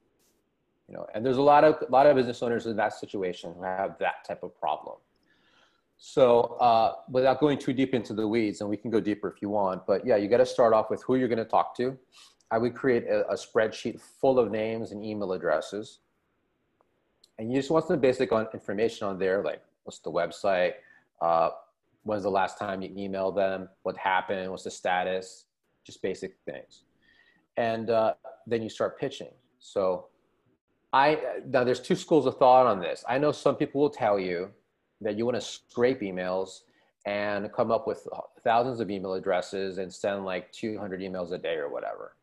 You 0.87 0.95
know, 0.95 1.07
and 1.13 1.25
there's 1.25 1.37
a 1.37 1.41
lot 1.41 1.63
of 1.63 1.81
a 1.87 1.91
lot 1.91 2.05
of 2.05 2.15
business 2.15 2.43
owners 2.43 2.65
in 2.65 2.75
that 2.77 2.93
situation 2.93 3.53
who 3.55 3.63
have 3.63 3.97
that 3.99 4.25
type 4.27 4.43
of 4.43 4.59
problem. 4.59 4.97
So 6.05 6.57
uh, 6.59 6.95
without 7.09 7.39
going 7.39 7.57
too 7.57 7.71
deep 7.71 7.93
into 7.93 8.13
the 8.13 8.27
weeds, 8.27 8.59
and 8.59 8.69
we 8.69 8.75
can 8.75 8.91
go 8.91 8.99
deeper 8.99 9.29
if 9.29 9.41
you 9.41 9.47
want, 9.47 9.87
but 9.87 10.05
yeah, 10.05 10.17
you 10.17 10.27
got 10.27 10.39
to 10.39 10.45
start 10.45 10.73
off 10.73 10.89
with 10.89 11.01
who 11.01 11.15
you're 11.15 11.29
going 11.29 11.37
to 11.37 11.45
talk 11.45 11.77
to. 11.77 11.97
I 12.51 12.57
would 12.57 12.75
create 12.75 13.05
a, 13.05 13.25
a, 13.29 13.35
spreadsheet 13.35 14.01
full 14.01 14.37
of 14.37 14.51
names 14.51 14.91
and 14.91 15.01
email 15.01 15.31
addresses. 15.31 15.99
And 17.39 17.49
you 17.49 17.57
just 17.57 17.71
want 17.71 17.85
some 17.85 18.01
basic 18.01 18.33
on, 18.33 18.47
information 18.53 19.07
on 19.07 19.17
there, 19.17 19.41
like 19.45 19.61
what's 19.85 19.99
the 19.99 20.11
website, 20.11 20.73
uh, 21.21 21.51
when's 22.03 22.23
the 22.23 22.29
last 22.29 22.59
time 22.59 22.81
you 22.81 22.89
emailed 22.89 23.37
them, 23.37 23.69
what 23.83 23.95
happened, 23.95 24.51
what's 24.51 24.65
the 24.65 24.71
status, 24.71 25.45
just 25.85 26.01
basic 26.01 26.35
things. 26.43 26.81
And 27.55 27.89
uh, 27.89 28.15
then 28.45 28.61
you 28.61 28.67
start 28.67 28.99
pitching. 28.99 29.31
So 29.59 30.07
I, 30.91 31.17
now 31.47 31.63
there's 31.63 31.79
two 31.79 31.95
schools 31.95 32.25
of 32.25 32.35
thought 32.35 32.67
on 32.67 32.81
this. 32.81 33.05
I 33.07 33.17
know 33.19 33.31
some 33.31 33.55
people 33.55 33.79
will 33.79 33.89
tell 33.89 34.19
you 34.19 34.51
that 35.03 35.17
you 35.17 35.25
want 35.25 35.35
to 35.35 35.41
scrape 35.41 36.01
emails 36.01 36.61
and 37.05 37.51
come 37.51 37.71
up 37.71 37.85
with 37.87 38.07
thousands 38.43 38.79
of 38.79 38.89
email 38.89 39.13
addresses 39.13 39.77
and 39.77 39.93
send 39.93 40.25
like 40.25 40.51
200 40.51 41.01
emails 41.01 41.31
a 41.31 41.37
day 41.37 41.55
or 41.55 41.69
whatever. 41.69 42.15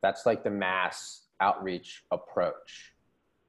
That's 0.00 0.26
like 0.26 0.42
the 0.42 0.50
mass 0.50 1.22
outreach 1.40 2.04
approach. 2.10 2.94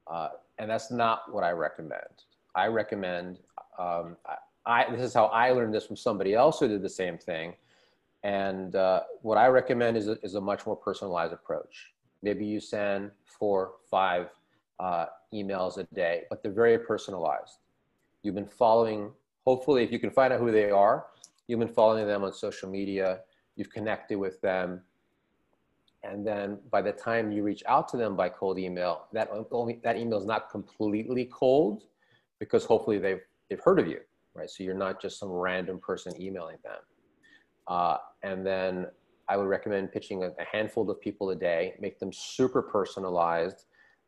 Uh, 0.06 0.28
and 0.58 0.70
that's 0.70 0.90
not 0.90 1.32
what 1.32 1.42
I 1.42 1.50
recommend. 1.50 2.24
I 2.54 2.66
recommend, 2.66 3.38
um, 3.78 4.16
I, 4.26 4.36
I, 4.66 4.90
this 4.90 5.00
is 5.00 5.14
how 5.14 5.26
I 5.26 5.50
learned 5.50 5.74
this 5.74 5.86
from 5.86 5.96
somebody 5.96 6.34
else 6.34 6.60
who 6.60 6.68
did 6.68 6.82
the 6.82 6.88
same 6.88 7.18
thing. 7.18 7.54
And 8.22 8.74
uh, 8.76 9.02
what 9.22 9.36
I 9.36 9.48
recommend 9.48 9.96
is 9.96 10.08
a, 10.08 10.18
is 10.22 10.34
a 10.34 10.40
much 10.40 10.66
more 10.66 10.76
personalized 10.76 11.32
approach. 11.32 11.92
Maybe 12.22 12.46
you 12.46 12.60
send 12.60 13.10
four, 13.24 13.72
five 13.90 14.28
uh, 14.78 15.06
emails 15.32 15.76
a 15.78 15.84
day, 15.94 16.22
but 16.30 16.42
they're 16.42 16.52
very 16.52 16.78
personalized. 16.78 17.58
You've 18.24 18.34
been 18.34 18.46
following, 18.46 19.12
hopefully, 19.44 19.84
if 19.84 19.92
you 19.92 19.98
can 19.98 20.10
find 20.10 20.32
out 20.32 20.40
who 20.40 20.50
they 20.50 20.70
are, 20.70 21.04
you've 21.46 21.60
been 21.60 21.68
following 21.68 22.06
them 22.06 22.24
on 22.24 22.32
social 22.32 22.70
media, 22.70 23.20
you've 23.54 23.70
connected 23.70 24.18
with 24.18 24.40
them. 24.40 24.80
And 26.02 26.26
then 26.26 26.58
by 26.70 26.80
the 26.80 26.92
time 26.92 27.30
you 27.30 27.42
reach 27.42 27.62
out 27.66 27.86
to 27.90 27.98
them 27.98 28.16
by 28.16 28.30
cold 28.30 28.58
email, 28.58 29.06
that, 29.12 29.28
only, 29.52 29.78
that 29.84 29.96
email 29.96 30.18
is 30.18 30.26
not 30.26 30.50
completely 30.50 31.26
cold 31.26 31.84
because 32.38 32.64
hopefully 32.64 32.98
they've, 32.98 33.20
they've 33.48 33.60
heard 33.60 33.78
of 33.78 33.86
you, 33.86 34.00
right? 34.34 34.48
So 34.48 34.64
you're 34.64 34.74
not 34.74 35.00
just 35.02 35.18
some 35.18 35.30
random 35.30 35.78
person 35.78 36.18
emailing 36.20 36.56
them. 36.64 36.80
Uh, 37.68 37.98
and 38.22 38.44
then 38.44 38.86
I 39.28 39.36
would 39.36 39.48
recommend 39.48 39.92
pitching 39.92 40.24
a, 40.24 40.28
a, 40.28 40.44
handful 40.50 40.90
of 40.90 41.00
people 41.00 41.30
a 41.30 41.36
day, 41.36 41.74
make 41.80 41.98
them 41.98 42.12
super 42.12 42.62
personalized. 42.62 43.66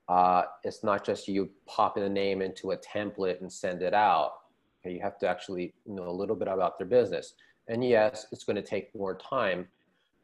Uh, 0.09 0.43
it's 0.63 0.85
not 0.85 1.05
just 1.05 1.27
you 1.29 1.51
popping 1.67 2.05
a 2.05 2.09
name 2.09 2.41
into 2.43 2.71
a 2.71 2.77
template 2.77 3.41
and 3.41 3.53
send 3.53 3.83
it 3.83 3.95
out. 3.95 4.33
Okay, 4.81 4.95
you 4.95 5.01
have 5.01 5.19
to 5.19 5.29
actually 5.29 5.75
know 5.87 6.09
a 6.09 6.11
little 6.11 6.37
bit 6.37 6.49
about 6.49 6.79
their 6.79 6.87
business. 6.87 7.35
And 7.69 7.85
yes, 7.85 8.27
it's 8.31 8.45
going 8.45 8.57
to 8.57 8.63
take 8.63 8.95
more 8.95 9.17
time, 9.17 9.67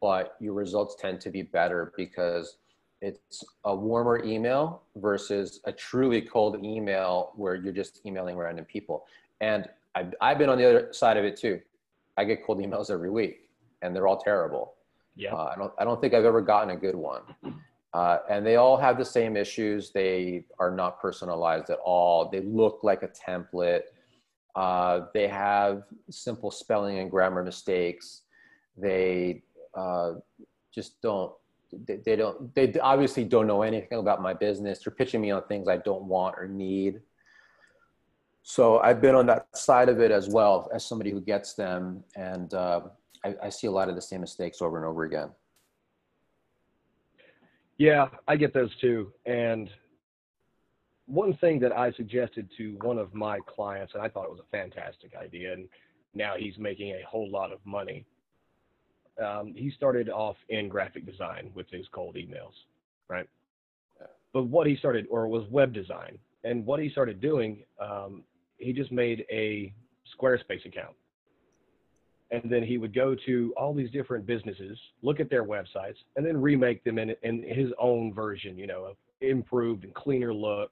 but 0.00 0.36
your 0.40 0.54
results 0.54 0.94
tend 0.94 1.20
to 1.22 1.30
be 1.30 1.42
better 1.42 1.92
because 1.96 2.58
it's 3.00 3.42
a 3.64 3.74
warmer 3.74 4.24
email 4.24 4.82
versus 4.96 5.60
a 5.64 5.72
truly 5.72 6.20
cold 6.20 6.64
email 6.64 7.32
where 7.34 7.56
you're 7.56 7.72
just 7.72 8.00
emailing 8.06 8.36
random 8.36 8.64
people. 8.64 9.06
And 9.40 9.68
I've, 9.96 10.14
I've 10.20 10.38
been 10.38 10.48
on 10.48 10.58
the 10.58 10.68
other 10.68 10.92
side 10.92 11.16
of 11.16 11.24
it 11.24 11.36
too. 11.36 11.60
I 12.16 12.24
get 12.24 12.44
cold 12.46 12.58
emails 12.58 12.90
every 12.90 13.10
week, 13.10 13.48
and 13.80 13.94
they're 13.94 14.06
all 14.06 14.18
terrible. 14.18 14.74
Yeah. 15.16 15.34
Uh, 15.34 15.52
I 15.54 15.58
don't. 15.58 15.72
I 15.78 15.84
don't 15.84 16.00
think 16.00 16.14
I've 16.14 16.24
ever 16.24 16.40
gotten 16.40 16.70
a 16.70 16.76
good 16.76 16.94
one. 16.94 17.22
Uh, 17.94 18.18
and 18.30 18.46
they 18.46 18.56
all 18.56 18.76
have 18.76 18.96
the 18.96 19.04
same 19.04 19.36
issues. 19.36 19.90
They 19.90 20.44
are 20.58 20.70
not 20.70 21.00
personalized 21.00 21.68
at 21.70 21.78
all. 21.84 22.30
They 22.30 22.40
look 22.40 22.80
like 22.82 23.02
a 23.02 23.08
template. 23.08 23.82
Uh, 24.54 25.06
they 25.12 25.28
have 25.28 25.84
simple 26.10 26.50
spelling 26.50 26.98
and 26.98 27.10
grammar 27.10 27.42
mistakes. 27.42 28.22
They 28.76 29.42
uh, 29.74 30.14
just 30.74 31.00
don't. 31.02 31.32
They, 31.86 31.96
they 31.96 32.16
don't. 32.16 32.54
They 32.54 32.74
obviously 32.80 33.24
don't 33.24 33.46
know 33.46 33.62
anything 33.62 33.98
about 33.98 34.22
my 34.22 34.34
business. 34.34 34.80
They're 34.84 34.94
pitching 34.94 35.20
me 35.20 35.30
on 35.30 35.42
things 35.44 35.68
I 35.68 35.78
don't 35.78 36.04
want 36.04 36.36
or 36.38 36.48
need 36.48 37.00
so 38.42 38.80
I've 38.80 39.00
been 39.00 39.14
on 39.14 39.26
that 39.26 39.56
side 39.56 39.88
of 39.88 40.00
it 40.00 40.10
as 40.10 40.28
well 40.28 40.68
as 40.74 40.84
somebody 40.84 41.10
who 41.10 41.20
gets 41.20 41.54
them, 41.54 42.02
and 42.16 42.52
uh, 42.54 42.80
I, 43.24 43.36
I, 43.44 43.48
see 43.48 43.68
a 43.68 43.70
lot 43.70 43.88
of 43.88 43.94
the 43.94 44.02
same 44.02 44.20
mistakes 44.20 44.60
over 44.60 44.76
and 44.76 44.84
over 44.84 45.04
again. 45.04 45.30
Yeah, 47.82 48.06
I 48.28 48.36
get 48.36 48.54
those 48.54 48.70
too. 48.80 49.12
And 49.26 49.68
one 51.06 51.36
thing 51.38 51.58
that 51.58 51.72
I 51.72 51.90
suggested 51.90 52.48
to 52.56 52.78
one 52.80 52.96
of 52.96 53.12
my 53.12 53.40
clients, 53.40 53.94
and 53.94 54.02
I 54.04 54.08
thought 54.08 54.26
it 54.26 54.30
was 54.30 54.38
a 54.38 54.56
fantastic 54.56 55.16
idea, 55.20 55.54
and 55.54 55.68
now 56.14 56.34
he's 56.38 56.56
making 56.58 56.90
a 56.90 57.02
whole 57.04 57.28
lot 57.28 57.52
of 57.52 57.58
money. 57.64 58.06
Um, 59.20 59.52
he 59.56 59.72
started 59.72 60.08
off 60.08 60.36
in 60.48 60.68
graphic 60.68 61.04
design 61.04 61.50
with 61.56 61.68
his 61.70 61.84
cold 61.90 62.14
emails, 62.14 62.54
right? 63.08 63.28
But 64.32 64.44
what 64.44 64.68
he 64.68 64.76
started, 64.76 65.08
or 65.10 65.26
was 65.26 65.42
web 65.50 65.74
design, 65.74 66.18
and 66.44 66.64
what 66.64 66.78
he 66.78 66.88
started 66.88 67.20
doing 67.20 67.64
um, 67.80 68.22
he 68.58 68.72
just 68.72 68.92
made 68.92 69.26
a 69.28 69.74
Squarespace 70.16 70.64
account. 70.64 70.94
And 72.32 72.50
then 72.50 72.62
he 72.62 72.78
would 72.78 72.94
go 72.94 73.14
to 73.26 73.54
all 73.56 73.74
these 73.74 73.90
different 73.90 74.26
businesses, 74.26 74.78
look 75.02 75.20
at 75.20 75.28
their 75.30 75.44
websites, 75.44 75.96
and 76.16 76.26
then 76.26 76.40
remake 76.40 76.82
them 76.82 76.98
in, 76.98 77.14
in 77.22 77.42
his 77.42 77.70
own 77.78 78.12
version, 78.12 78.56
you 78.58 78.66
know, 78.66 78.96
improved 79.20 79.84
and 79.84 79.94
cleaner 79.94 80.32
look. 80.32 80.70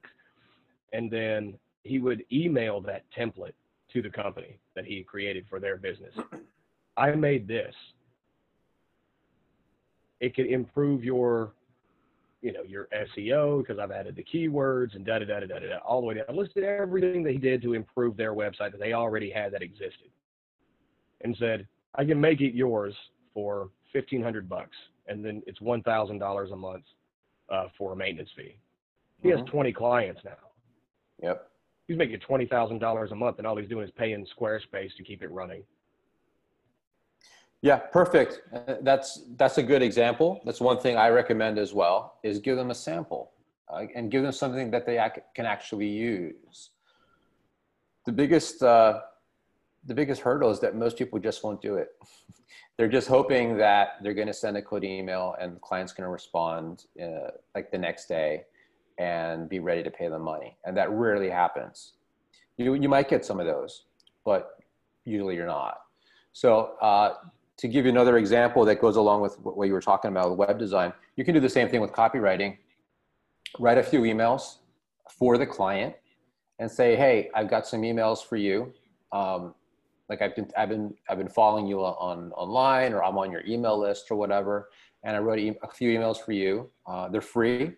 And 0.91 1.09
then 1.09 1.53
he 1.83 1.99
would 1.99 2.25
email 2.31 2.81
that 2.81 3.03
template 3.17 3.53
to 3.93 4.01
the 4.01 4.09
company 4.09 4.57
that 4.75 4.85
he 4.85 5.03
created 5.03 5.45
for 5.49 5.59
their 5.59 5.77
business. 5.77 6.13
I 6.97 7.11
made 7.11 7.47
this. 7.47 7.73
It 10.19 10.35
could 10.35 10.47
improve 10.47 11.03
your 11.03 11.53
you 12.41 12.51
know, 12.51 12.63
your 12.63 12.87
SEO 13.15 13.59
because 13.61 13.79
I've 13.79 13.91
added 13.91 14.15
the 14.15 14.23
keywords 14.23 14.95
and 14.95 15.05
da 15.05 15.19
da 15.19 15.25
da 15.25 15.39
da 15.41 15.45
da 15.45 15.59
da 15.59 15.77
all 15.85 16.01
the 16.01 16.07
way 16.07 16.15
down. 16.15 16.25
I 16.27 16.31
listed 16.31 16.63
everything 16.63 17.23
that 17.23 17.31
he 17.31 17.37
did 17.37 17.61
to 17.61 17.73
improve 17.73 18.17
their 18.17 18.33
website 18.33 18.71
that 18.71 18.79
they 18.79 18.93
already 18.93 19.29
had 19.29 19.53
that 19.53 19.61
existed, 19.61 20.09
and 21.23 21.35
said 21.37 21.67
I 21.95 22.05
can 22.05 22.19
make 22.19 22.41
it 22.41 22.53
yours 22.53 22.95
for 23.33 23.69
fifteen 23.93 24.21
hundred 24.21 24.47
bucks, 24.47 24.75
and 25.07 25.23
then 25.23 25.41
it's 25.47 25.61
one 25.61 25.83
thousand 25.83 26.19
dollars 26.19 26.51
a 26.51 26.55
month 26.55 26.85
uh, 27.49 27.67
for 27.77 27.93
a 27.93 27.95
maintenance 27.95 28.29
fee. 28.35 28.57
He 29.21 29.29
mm-hmm. 29.29 29.39
has 29.39 29.49
twenty 29.49 29.73
clients 29.73 30.21
now. 30.23 30.31
Yep. 31.21 31.47
He's 31.87 31.97
making 31.97 32.19
twenty 32.19 32.45
thousand 32.45 32.79
dollars 32.79 33.11
a 33.11 33.15
month, 33.15 33.37
and 33.37 33.47
all 33.47 33.57
he's 33.57 33.69
doing 33.69 33.85
is 33.85 33.91
paying 33.91 34.25
Squarespace 34.37 34.95
to 34.97 35.03
keep 35.03 35.21
it 35.21 35.31
running. 35.31 35.63
Yeah, 37.61 37.77
perfect. 37.77 38.41
Uh, 38.53 38.75
that's 38.81 39.23
that's 39.35 39.57
a 39.57 39.63
good 39.63 39.83
example. 39.83 40.41
That's 40.45 40.59
one 40.59 40.79
thing 40.79 40.97
I 40.97 41.09
recommend 41.09 41.59
as 41.59 41.73
well 41.73 42.17
is 42.23 42.39
give 42.39 42.57
them 42.57 42.71
a 42.71 42.75
sample 42.75 43.31
uh, 43.69 43.85
and 43.95 44.09
give 44.09 44.23
them 44.23 44.31
something 44.31 44.71
that 44.71 44.85
they 44.85 44.97
ac- 44.97 45.21
can 45.35 45.45
actually 45.45 45.87
use. 45.87 46.71
The 48.05 48.11
biggest 48.11 48.63
uh, 48.63 49.01
the 49.85 49.93
biggest 49.93 50.21
hurdle 50.21 50.51
is 50.51 50.59
that 50.59 50.75
most 50.75 50.97
people 50.97 51.19
just 51.19 51.43
won't 51.43 51.61
do 51.61 51.75
it. 51.75 51.89
they're 52.77 52.87
just 52.87 53.07
hoping 53.07 53.57
that 53.57 53.97
they're 54.01 54.13
going 54.13 54.27
to 54.27 54.33
send 54.33 54.57
a 54.57 54.61
code 54.61 54.83
email 54.83 55.35
and 55.39 55.55
the 55.55 55.59
client's 55.59 55.93
going 55.93 56.05
to 56.05 56.11
respond 56.11 56.85
uh, 57.01 57.31
like 57.53 57.71
the 57.71 57.77
next 57.77 58.07
day 58.07 58.43
and 58.97 59.49
be 59.49 59.59
ready 59.59 59.83
to 59.83 59.89
pay 59.89 60.07
them 60.09 60.21
money, 60.21 60.57
and 60.65 60.75
that 60.77 60.91
rarely 60.91 61.29
happens. 61.29 61.93
You 62.57 62.75
you 62.75 62.89
might 62.89 63.09
get 63.09 63.25
some 63.25 63.39
of 63.39 63.45
those, 63.47 63.85
but 64.23 64.57
usually 65.05 65.35
you're 65.35 65.47
not. 65.47 65.79
So 66.33 66.75
uh, 66.81 67.15
to 67.57 67.67
give 67.67 67.85
you 67.85 67.91
another 67.91 68.17
example 68.17 68.63
that 68.65 68.79
goes 68.79 68.97
along 68.97 69.21
with 69.21 69.39
what 69.39 69.65
you 69.65 69.73
were 69.73 69.81
talking 69.81 70.11
about 70.11 70.29
with 70.29 70.39
web 70.39 70.59
design, 70.59 70.93
you 71.15 71.25
can 71.25 71.33
do 71.33 71.39
the 71.39 71.49
same 71.49 71.67
thing 71.69 71.81
with 71.81 71.91
copywriting. 71.91 72.57
Write 73.59 73.77
a 73.77 73.83
few 73.83 74.01
emails 74.01 74.57
for 75.09 75.37
the 75.37 75.45
client 75.45 75.95
and 76.59 76.69
say, 76.69 76.95
"Hey, 76.95 77.31
I've 77.33 77.49
got 77.49 77.65
some 77.65 77.81
emails 77.81 78.23
for 78.23 78.35
you. 78.35 78.73
Um, 79.11 79.55
like 80.11 80.21
I've 80.21 80.35
been, 80.35 80.49
I've 80.57 80.69
been, 80.69 80.93
I've 81.09 81.17
been 81.17 81.29
following 81.29 81.65
you 81.65 81.79
on 81.79 82.31
online, 82.33 82.93
or 82.93 83.03
I'm 83.03 83.17
on 83.17 83.31
your 83.31 83.43
email 83.47 83.79
list 83.79 84.11
or 84.11 84.15
whatever, 84.15 84.69
and 85.03 85.15
I 85.15 85.19
wrote 85.19 85.39
a 85.39 85.55
few 85.73 85.89
emails 85.97 86.17
for 86.23 86.33
you. 86.33 86.69
Uh, 86.85 87.09
they're 87.09 87.21
free, 87.21 87.71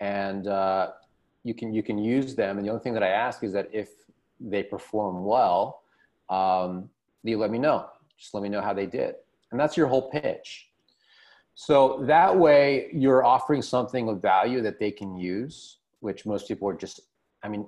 and 0.00 0.46
uh, 0.46 0.90
you 1.42 1.54
can 1.54 1.72
you 1.72 1.82
can 1.82 1.98
use 1.98 2.34
them. 2.36 2.58
And 2.58 2.66
the 2.66 2.70
only 2.70 2.82
thing 2.82 2.94
that 2.94 3.02
I 3.02 3.08
ask 3.08 3.42
is 3.42 3.52
that 3.54 3.68
if 3.72 3.88
they 4.38 4.62
perform 4.62 5.24
well, 5.24 5.82
um, 6.28 6.88
you 7.24 7.38
let 7.38 7.50
me 7.50 7.58
know 7.58 7.86
just 8.18 8.34
let 8.34 8.42
me 8.42 8.48
know 8.48 8.60
how 8.60 8.74
they 8.74 8.86
did. 8.86 9.14
And 9.50 9.58
that's 9.58 9.76
your 9.76 9.86
whole 9.86 10.10
pitch. 10.10 10.68
So 11.54 12.04
that 12.06 12.36
way 12.36 12.90
you're 12.92 13.24
offering 13.24 13.62
something 13.62 14.08
of 14.08 14.20
value 14.20 14.60
that 14.62 14.78
they 14.78 14.90
can 14.90 15.16
use, 15.16 15.78
which 16.00 16.26
most 16.26 16.46
people 16.46 16.68
are 16.68 16.74
just, 16.74 17.00
I 17.42 17.48
mean, 17.48 17.66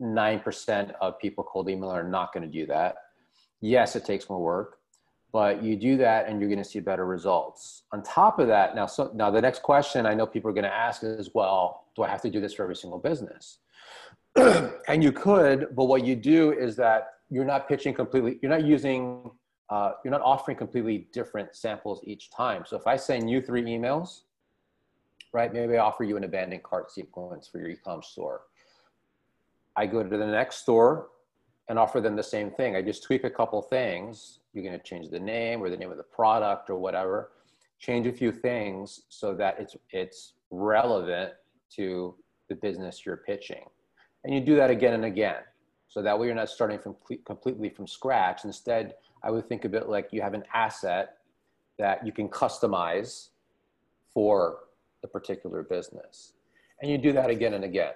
99% 0.00 0.92
of 1.00 1.18
people 1.18 1.44
cold 1.44 1.68
email 1.68 1.90
are 1.90 2.08
not 2.08 2.32
going 2.32 2.42
to 2.42 2.48
do 2.50 2.66
that. 2.66 2.96
Yes, 3.60 3.96
it 3.96 4.04
takes 4.04 4.28
more 4.28 4.40
work, 4.40 4.78
but 5.32 5.62
you 5.62 5.76
do 5.76 5.96
that 5.98 6.28
and 6.28 6.40
you're 6.40 6.48
going 6.48 6.62
to 6.62 6.68
see 6.68 6.80
better 6.80 7.06
results. 7.06 7.82
On 7.92 8.02
top 8.02 8.38
of 8.38 8.48
that, 8.48 8.74
now, 8.74 8.86
so, 8.86 9.10
now 9.14 9.30
the 9.30 9.40
next 9.40 9.62
question 9.62 10.06
I 10.06 10.14
know 10.14 10.26
people 10.26 10.50
are 10.50 10.54
going 10.54 10.64
to 10.64 10.74
ask 10.74 11.02
is, 11.02 11.30
well, 11.34 11.86
do 11.94 12.02
I 12.02 12.08
have 12.08 12.22
to 12.22 12.30
do 12.30 12.40
this 12.40 12.54
for 12.54 12.62
every 12.62 12.76
single 12.76 12.98
business? 12.98 13.58
and 14.36 15.02
you 15.02 15.12
could, 15.12 15.68
but 15.76 15.84
what 15.84 16.04
you 16.04 16.16
do 16.16 16.52
is 16.52 16.76
that 16.76 17.08
you're 17.28 17.44
not 17.44 17.68
pitching 17.68 17.94
completely, 17.94 18.38
you're 18.42 18.50
not 18.50 18.64
using, 18.64 19.30
uh, 19.68 19.92
you're 20.04 20.12
not 20.12 20.22
offering 20.22 20.56
completely 20.56 21.08
different 21.12 21.54
samples 21.54 22.00
each 22.04 22.30
time. 22.30 22.64
So 22.66 22.76
if 22.76 22.86
I 22.86 22.96
send 22.96 23.28
you 23.28 23.40
three 23.40 23.62
emails, 23.62 24.22
right, 25.32 25.52
maybe 25.52 25.76
I 25.76 25.80
offer 25.80 26.04
you 26.04 26.16
an 26.16 26.24
abandoned 26.24 26.62
cart 26.62 26.90
sequence 26.90 27.48
for 27.48 27.58
your 27.58 27.68
e-com 27.68 28.02
store. 28.02 28.42
I 29.80 29.86
go 29.86 30.02
to 30.02 30.16
the 30.18 30.26
next 30.26 30.56
store 30.58 31.08
and 31.70 31.78
offer 31.78 32.02
them 32.02 32.14
the 32.14 32.22
same 32.22 32.50
thing. 32.50 32.76
I 32.76 32.82
just 32.82 33.02
tweak 33.02 33.24
a 33.24 33.30
couple 33.30 33.62
things. 33.62 34.40
You're 34.52 34.62
going 34.62 34.78
to 34.78 34.84
change 34.84 35.08
the 35.08 35.18
name 35.18 35.62
or 35.62 35.70
the 35.70 35.76
name 35.78 35.90
of 35.90 35.96
the 35.96 36.02
product 36.02 36.68
or 36.68 36.76
whatever. 36.76 37.30
Change 37.78 38.06
a 38.06 38.12
few 38.12 38.30
things 38.30 39.04
so 39.08 39.34
that 39.36 39.56
it's 39.58 39.76
it's 39.90 40.34
relevant 40.50 41.32
to 41.76 42.14
the 42.50 42.56
business 42.56 43.06
you're 43.06 43.16
pitching. 43.16 43.64
And 44.24 44.34
you 44.34 44.42
do 44.42 44.54
that 44.56 44.68
again 44.68 44.92
and 44.92 45.06
again. 45.06 45.42
So 45.88 46.02
that 46.02 46.18
way 46.18 46.26
you're 46.26 46.36
not 46.36 46.50
starting 46.50 46.78
from 46.78 46.94
completely 47.24 47.70
from 47.70 47.86
scratch. 47.86 48.44
Instead, 48.44 48.96
I 49.22 49.30
would 49.30 49.48
think 49.48 49.64
of 49.64 49.72
it 49.72 49.88
like 49.88 50.08
you 50.12 50.20
have 50.20 50.34
an 50.34 50.44
asset 50.52 51.16
that 51.78 52.04
you 52.04 52.12
can 52.12 52.28
customize 52.28 53.30
for 54.12 54.58
the 55.00 55.08
particular 55.08 55.62
business. 55.62 56.34
And 56.82 56.90
you 56.90 56.98
do 56.98 57.14
that 57.14 57.30
again 57.30 57.54
and 57.54 57.64
again. 57.64 57.94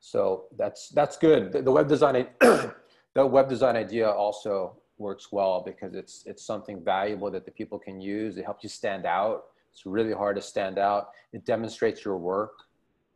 So 0.00 0.46
that's 0.56 0.88
that's 0.88 1.16
good. 1.16 1.52
The, 1.52 1.62
the 1.62 1.70
web 1.70 1.88
design 1.88 2.26
the 2.40 3.26
web 3.26 3.48
design 3.48 3.76
idea 3.76 4.10
also 4.10 4.76
works 4.98 5.30
well 5.30 5.62
because 5.64 5.94
it's 5.94 6.24
it's 6.26 6.44
something 6.44 6.82
valuable 6.82 7.30
that 7.30 7.44
the 7.44 7.50
people 7.50 7.78
can 7.78 8.00
use. 8.00 8.38
It 8.38 8.44
helps 8.44 8.64
you 8.64 8.70
stand 8.70 9.06
out. 9.06 9.44
It's 9.72 9.86
really 9.86 10.12
hard 10.12 10.36
to 10.36 10.42
stand 10.42 10.78
out. 10.78 11.10
It 11.32 11.44
demonstrates 11.44 12.04
your 12.04 12.16
work. 12.16 12.52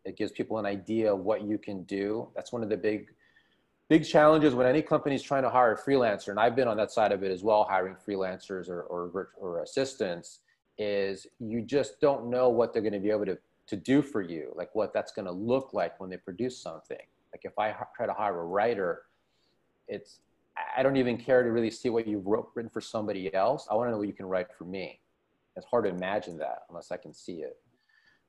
It 0.05 0.16
gives 0.16 0.31
people 0.31 0.59
an 0.59 0.66
idea 0.66 1.12
of 1.12 1.20
what 1.20 1.42
you 1.42 1.59
can 1.59 1.83
do. 1.85 2.29
That's 2.37 2.53
one 2.53 2.62
of 2.62 2.68
the 2.68 2.77
big 2.77 3.09
big 3.88 4.05
challenges 4.05 4.55
when 4.55 4.66
any 4.66 4.83
company 4.83 5.14
is 5.14 5.23
trying 5.23 5.42
to 5.42 5.51
hire 5.51 5.73
a 5.73 5.79
freelancer, 5.79 6.29
and 6.29 6.38
I've 6.38 6.57
been 6.57 6.68
on 6.68 6.77
that 6.77 6.90
side 6.90 7.12
of 7.12 7.23
it 7.23 7.31
as 7.31 7.42
well, 7.42 7.64
hiring 7.64 7.97
freelancers 7.97 8.68
or 8.68 8.83
or, 8.83 9.31
or 9.38 9.62
assistants, 9.62 10.40
is 10.77 11.27
you 11.38 11.62
just 11.62 12.01
don't 12.01 12.29
know 12.29 12.51
what 12.51 12.73
they're 12.73 12.83
going 12.83 12.92
to 12.92 13.01
be 13.01 13.11
able 13.11 13.27
to 13.27 13.38
to 13.66 13.77
do 13.77 14.03
for 14.03 14.20
you, 14.20 14.53
like 14.55 14.74
what 14.74 14.92
that's 14.92 15.12
going 15.12 15.27
to 15.27 15.33
look 15.33 15.72
like 15.72 15.98
when 16.00 16.11
they 16.11 16.16
produce 16.16 16.59
something. 16.59 16.98
Like 17.33 17.42
if 17.44 17.59
I 17.59 17.74
try 17.96 18.07
to 18.07 18.12
hire 18.12 18.40
a 18.40 18.44
writer, 18.44 19.03
it's 19.88 20.20
I 20.77 20.83
don't 20.83 20.96
even 20.96 21.16
care 21.16 21.42
to 21.42 21.50
really 21.50 21.70
see 21.70 21.90
what 21.90 22.07
you've 22.07 22.27
wrote, 22.27 22.50
written 22.55 22.70
for 22.70 22.81
somebody 22.81 23.35
else. 23.35 23.66
I 23.70 23.74
want 23.74 23.88
to 23.88 23.92
know 23.92 23.98
what 23.98 24.07
you 24.07 24.12
can 24.12 24.27
write 24.27 24.46
for 24.57 24.64
me. 24.64 25.00
It's 25.57 25.66
hard 25.66 25.85
to 25.85 25.90
imagine 25.90 26.38
that 26.38 26.62
unless 26.68 26.92
I 26.92 26.96
can 26.96 27.12
see 27.12 27.38
it. 27.38 27.57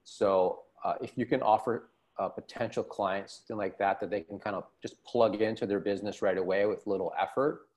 So 0.04 0.62
uh, 0.84 0.96
if 1.02 1.12
you 1.16 1.26
can 1.26 1.42
offer 1.42 1.90
uh, 2.18 2.30
potential 2.30 2.84
clients 2.84 3.42
something 3.46 3.58
like 3.58 3.78
that 3.78 4.00
that 4.00 4.10
they 4.10 4.22
can 4.22 4.40
kind 4.40 4.56
of 4.56 4.64
just 4.82 5.04
plug 5.04 5.42
into 5.42 5.66
their 5.66 5.80
business 5.80 6.22
right 6.22 6.38
away 6.38 6.66
with 6.66 6.86
little 6.88 7.14
effort, 7.20 7.68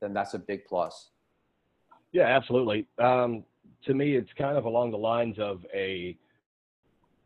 then 0.00 0.12
that's 0.12 0.34
a 0.34 0.38
big 0.38 0.64
plus. 0.64 1.10
Yeah, 2.12 2.24
absolutely. 2.24 2.86
Um, 2.98 3.44
to 3.84 3.94
me, 3.94 4.16
it's 4.16 4.32
kind 4.36 4.56
of 4.56 4.64
along 4.64 4.90
the 4.90 4.98
lines 4.98 5.38
of 5.38 5.64
a 5.74 6.16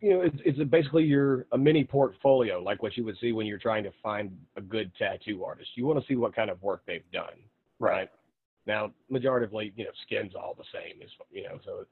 you 0.02 0.10
know, 0.10 0.20
it's, 0.20 0.36
it's 0.44 0.58
basically 0.68 1.04
your 1.04 1.46
a 1.52 1.58
mini 1.58 1.84
portfolio, 1.84 2.60
like 2.60 2.82
what 2.82 2.96
you 2.96 3.04
would 3.04 3.16
see 3.20 3.30
when 3.30 3.46
you're 3.46 3.58
trying 3.58 3.84
to 3.84 3.92
find 4.02 4.36
a 4.56 4.60
good 4.60 4.90
tattoo 4.98 5.44
artist. 5.44 5.70
You 5.76 5.86
want 5.86 6.00
to 6.00 6.06
see 6.06 6.16
what 6.16 6.34
kind 6.34 6.50
of 6.50 6.60
work 6.60 6.82
they've 6.86 7.08
done, 7.12 7.38
right? 7.78 7.92
right? 7.92 8.10
Now, 8.66 8.90
majoritively, 9.10 9.72
you 9.76 9.84
know, 9.84 9.90
skin's 10.04 10.34
all 10.34 10.54
the 10.58 10.64
same, 10.72 11.00
is 11.00 11.10
you 11.30 11.44
know, 11.44 11.60
so 11.64 11.84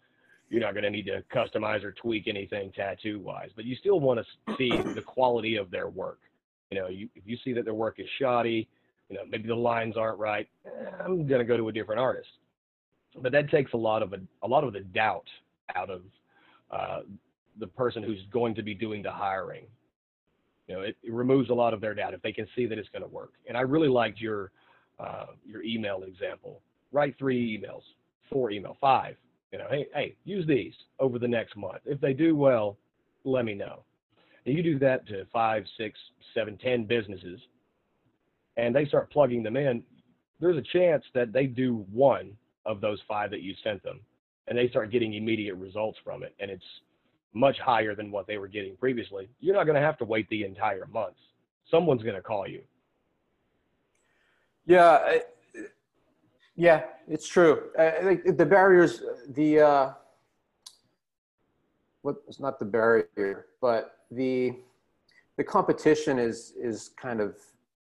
you're 0.48 0.60
not 0.60 0.74
going 0.74 0.82
to 0.82 0.90
need 0.90 1.06
to 1.06 1.22
customize 1.32 1.84
or 1.84 1.92
tweak 1.92 2.26
anything 2.26 2.72
tattoo 2.72 3.20
wise, 3.20 3.50
but 3.54 3.64
you 3.64 3.76
still 3.76 4.00
want 4.00 4.20
to 4.20 4.56
see 4.56 4.70
the 4.70 5.02
quality 5.02 5.54
of 5.56 5.70
their 5.70 5.88
work. 5.88 6.18
You 6.72 6.80
know, 6.80 6.88
you, 6.88 7.08
if 7.14 7.22
you 7.26 7.38
see 7.44 7.52
that 7.52 7.64
their 7.64 7.74
work 7.74 8.00
is 8.00 8.06
shoddy, 8.18 8.68
you 9.08 9.16
know, 9.16 9.22
maybe 9.28 9.46
the 9.46 9.54
lines 9.54 9.96
aren't 9.96 10.18
right, 10.18 10.48
eh, 10.66 10.90
I'm 11.04 11.28
going 11.28 11.40
to 11.40 11.44
go 11.44 11.56
to 11.56 11.68
a 11.68 11.72
different 11.72 12.00
artist. 12.00 12.28
But 13.22 13.30
that 13.32 13.50
takes 13.50 13.72
a 13.72 13.76
lot 13.76 14.02
of 14.02 14.12
a, 14.12 14.20
a 14.42 14.48
lot 14.48 14.64
of 14.64 14.72
the 14.72 14.80
doubt 14.80 15.26
out 15.76 15.90
of 15.90 16.02
uh, 16.72 17.00
the 17.58 17.66
person 17.66 18.02
who's 18.02 18.22
going 18.32 18.54
to 18.54 18.62
be 18.62 18.74
doing 18.74 19.02
the 19.02 19.10
hiring. 19.10 19.64
You 20.66 20.76
know, 20.76 20.80
it, 20.82 20.96
it 21.02 21.12
removes 21.12 21.50
a 21.50 21.54
lot 21.54 21.74
of 21.74 21.80
their 21.80 21.94
doubt 21.94 22.14
if 22.14 22.22
they 22.22 22.32
can 22.32 22.46
see 22.54 22.66
that 22.66 22.78
it's 22.78 22.88
going 22.90 23.02
to 23.02 23.08
work. 23.08 23.32
And 23.48 23.56
I 23.56 23.62
really 23.62 23.88
liked 23.88 24.20
your 24.20 24.52
uh, 24.98 25.26
your 25.44 25.62
email 25.62 26.02
example. 26.02 26.60
Write 26.92 27.16
three 27.18 27.58
emails, 27.58 27.82
four 28.30 28.50
email, 28.50 28.76
five. 28.80 29.16
You 29.52 29.58
know, 29.58 29.66
hey, 29.70 29.86
hey, 29.94 30.16
use 30.24 30.46
these 30.46 30.74
over 31.00 31.18
the 31.18 31.26
next 31.26 31.56
month. 31.56 31.80
If 31.86 32.00
they 32.00 32.12
do 32.12 32.36
well, 32.36 32.76
let 33.24 33.44
me 33.44 33.54
know. 33.54 33.82
And 34.46 34.56
you 34.56 34.62
do 34.62 34.78
that 34.78 35.06
to 35.08 35.24
five, 35.32 35.64
six, 35.76 35.98
seven, 36.34 36.56
ten 36.56 36.84
businesses, 36.84 37.40
and 38.56 38.74
they 38.74 38.84
start 38.86 39.10
plugging 39.10 39.42
them 39.42 39.56
in. 39.56 39.82
There's 40.38 40.56
a 40.56 40.62
chance 40.72 41.04
that 41.14 41.32
they 41.32 41.46
do 41.46 41.84
one 41.92 42.36
of 42.64 42.80
those 42.80 43.00
five 43.08 43.30
that 43.30 43.42
you 43.42 43.54
sent 43.64 43.82
them, 43.82 44.00
and 44.46 44.56
they 44.56 44.68
start 44.68 44.90
getting 44.90 45.14
immediate 45.14 45.56
results 45.56 45.98
from 46.04 46.22
it. 46.22 46.34
And 46.38 46.50
it's 46.50 46.64
much 47.32 47.58
higher 47.60 47.94
than 47.94 48.10
what 48.10 48.26
they 48.26 48.38
were 48.38 48.48
getting 48.48 48.76
previously, 48.76 49.28
you're 49.40 49.54
not 49.54 49.64
going 49.64 49.76
to 49.76 49.80
have 49.80 49.98
to 49.98 50.04
wait 50.04 50.28
the 50.30 50.44
entire 50.44 50.86
month. 50.92 51.16
Someone's 51.70 52.02
going 52.02 52.16
to 52.16 52.22
call 52.22 52.46
you. 52.48 52.62
Yeah, 54.66 55.18
yeah, 56.56 56.82
it's 57.08 57.26
true. 57.26 57.70
I 57.78 57.90
think 58.02 58.36
the 58.36 58.46
barriers, 58.46 59.02
the 59.30 59.60
uh, 59.60 59.92
what 62.02 62.16
it's 62.28 62.40
not 62.40 62.58
the 62.58 62.64
barrier, 62.64 63.46
but 63.60 63.98
the 64.10 64.54
the 65.36 65.44
competition 65.44 66.18
is 66.18 66.52
is 66.60 66.90
kind 67.00 67.20
of 67.20 67.36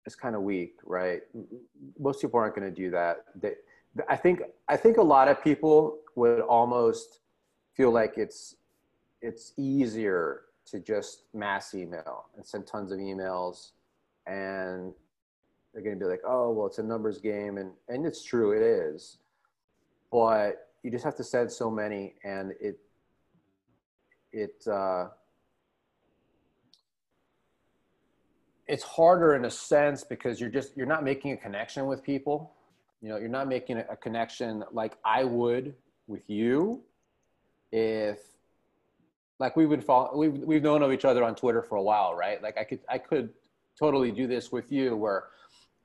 is 0.06 0.14
kind 0.14 0.34
of 0.34 0.42
weak, 0.42 0.76
right? 0.84 1.20
Most 1.98 2.20
people 2.20 2.40
aren't 2.40 2.56
going 2.56 2.68
to 2.68 2.74
do 2.74 2.90
that. 2.90 3.24
They, 3.40 3.54
I 4.08 4.16
think 4.16 4.40
I 4.68 4.76
think 4.76 4.96
a 4.96 5.02
lot 5.02 5.28
of 5.28 5.42
people 5.42 5.98
would 6.14 6.40
almost 6.40 7.20
feel 7.74 7.90
like 7.90 8.14
it's 8.16 8.56
it's 9.22 9.52
easier 9.56 10.42
to 10.66 10.78
just 10.78 11.24
mass 11.32 11.74
email 11.74 12.26
and 12.36 12.44
send 12.44 12.66
tons 12.66 12.92
of 12.92 12.98
emails 12.98 13.70
and 14.26 14.92
they're 15.72 15.82
going 15.82 15.98
to 15.98 16.04
be 16.04 16.08
like 16.08 16.20
oh 16.26 16.50
well 16.50 16.66
it's 16.66 16.78
a 16.78 16.82
numbers 16.82 17.18
game 17.18 17.58
and 17.58 17.72
and 17.88 18.06
it's 18.06 18.22
true 18.22 18.52
it 18.52 18.62
is 18.62 19.18
but 20.10 20.68
you 20.82 20.90
just 20.90 21.04
have 21.04 21.16
to 21.16 21.24
send 21.24 21.50
so 21.50 21.70
many 21.70 22.14
and 22.24 22.52
it 22.60 22.78
it 24.32 24.66
uh, 24.66 25.08
it's 28.66 28.82
harder 28.82 29.34
in 29.34 29.44
a 29.44 29.50
sense 29.50 30.04
because 30.04 30.40
you're 30.40 30.50
just 30.50 30.76
you're 30.76 30.86
not 30.86 31.04
making 31.04 31.32
a 31.32 31.36
connection 31.36 31.86
with 31.86 32.02
people. 32.02 32.52
You 33.02 33.10
know 33.10 33.16
you're 33.16 33.28
not 33.28 33.48
making 33.48 33.78
a 33.78 33.96
connection 33.96 34.62
like 34.70 34.96
i 35.04 35.24
would 35.24 35.74
with 36.06 36.30
you 36.30 36.82
if 37.72 38.20
like 39.42 39.56
we've 39.56 39.68
been 39.68 39.80
follow, 39.80 40.16
we've 40.16 40.38
we've 40.38 40.62
known 40.62 40.82
of 40.82 40.92
each 40.92 41.04
other 41.04 41.24
on 41.24 41.34
Twitter 41.34 41.62
for 41.62 41.74
a 41.74 41.82
while, 41.82 42.14
right? 42.14 42.40
Like 42.40 42.56
I 42.56 42.62
could 42.62 42.78
I 42.88 42.96
could 42.96 43.30
totally 43.76 44.12
do 44.12 44.28
this 44.28 44.52
with 44.52 44.70
you 44.70 44.96
where 44.96 45.24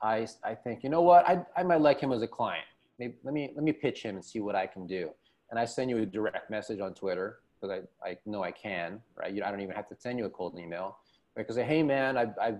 I 0.00 0.28
I 0.44 0.54
think 0.54 0.84
you 0.84 0.90
know 0.90 1.02
what 1.02 1.28
I 1.28 1.44
I 1.56 1.64
might 1.64 1.80
like 1.80 2.00
him 2.00 2.12
as 2.12 2.22
a 2.22 2.28
client. 2.28 2.64
Maybe 3.00 3.14
let 3.24 3.34
me 3.34 3.50
let 3.56 3.64
me 3.64 3.72
pitch 3.72 4.04
him 4.04 4.14
and 4.14 4.24
see 4.24 4.38
what 4.38 4.54
I 4.54 4.66
can 4.68 4.86
do. 4.86 5.10
And 5.50 5.58
I 5.58 5.64
send 5.64 5.90
you 5.90 5.98
a 5.98 6.06
direct 6.06 6.50
message 6.50 6.78
on 6.78 6.94
Twitter 6.94 7.40
because 7.60 7.80
I, 8.04 8.08
I 8.08 8.16
know 8.26 8.44
I 8.44 8.52
can, 8.52 9.00
right? 9.16 9.32
You, 9.32 9.42
I 9.42 9.50
don't 9.50 9.60
even 9.60 9.74
have 9.74 9.88
to 9.88 9.96
send 9.96 10.18
you 10.20 10.26
a 10.26 10.30
cold 10.30 10.56
email 10.56 10.98
because 11.36 11.56
right? 11.56 11.66
hey 11.66 11.82
man, 11.82 12.16
I 12.16 12.26
I 12.40 12.54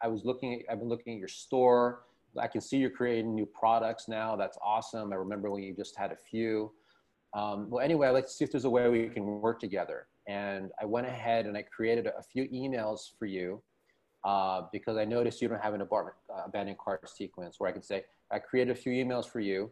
I 0.00 0.06
was 0.06 0.24
looking 0.24 0.62
I've 0.70 0.78
been 0.78 0.88
looking 0.88 1.14
at 1.14 1.18
your 1.18 1.28
store. 1.28 2.02
I 2.38 2.46
can 2.46 2.60
see 2.60 2.76
you're 2.76 2.90
creating 2.90 3.34
new 3.34 3.46
products 3.46 4.06
now. 4.06 4.36
That's 4.36 4.58
awesome. 4.62 5.12
I 5.12 5.16
remember 5.16 5.50
when 5.50 5.64
you 5.64 5.74
just 5.74 5.96
had 5.96 6.12
a 6.12 6.16
few. 6.16 6.70
Um, 7.34 7.68
well, 7.68 7.82
anyway, 7.82 8.06
I'd 8.06 8.12
like 8.12 8.26
to 8.26 8.30
see 8.30 8.44
if 8.44 8.52
there's 8.52 8.66
a 8.66 8.70
way 8.70 8.88
we 8.88 9.08
can 9.08 9.24
work 9.40 9.58
together 9.58 10.06
and 10.26 10.70
I 10.80 10.84
went 10.84 11.06
ahead 11.06 11.46
and 11.46 11.56
I 11.56 11.62
created 11.62 12.06
a, 12.06 12.22
few 12.22 12.48
emails 12.48 13.10
for 13.18 13.26
you 13.26 13.62
uh, 14.24 14.62
because 14.72 14.96
I 14.96 15.04
noticed 15.04 15.40
you 15.40 15.48
don't 15.48 15.62
have 15.62 15.74
an 15.74 15.80
apartment, 15.80 16.16
uh, 16.28 16.42
abandoned 16.46 16.78
cart 16.78 17.08
sequence 17.08 17.56
where 17.58 17.70
I 17.70 17.72
could 17.72 17.84
say, 17.84 18.04
I 18.30 18.40
created 18.40 18.72
a 18.72 18.74
few 18.74 18.92
emails 18.92 19.28
for 19.28 19.38
you 19.38 19.70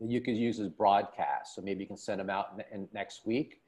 that 0.00 0.08
you 0.08 0.20
could 0.20 0.36
use 0.36 0.60
as 0.60 0.68
broadcasts. 0.68 1.56
So 1.56 1.62
maybe 1.62 1.80
you 1.80 1.86
can 1.86 1.96
send 1.96 2.20
them 2.20 2.30
out 2.30 2.52
in, 2.54 2.80
in 2.80 2.88
next 2.94 3.26
week 3.26 3.60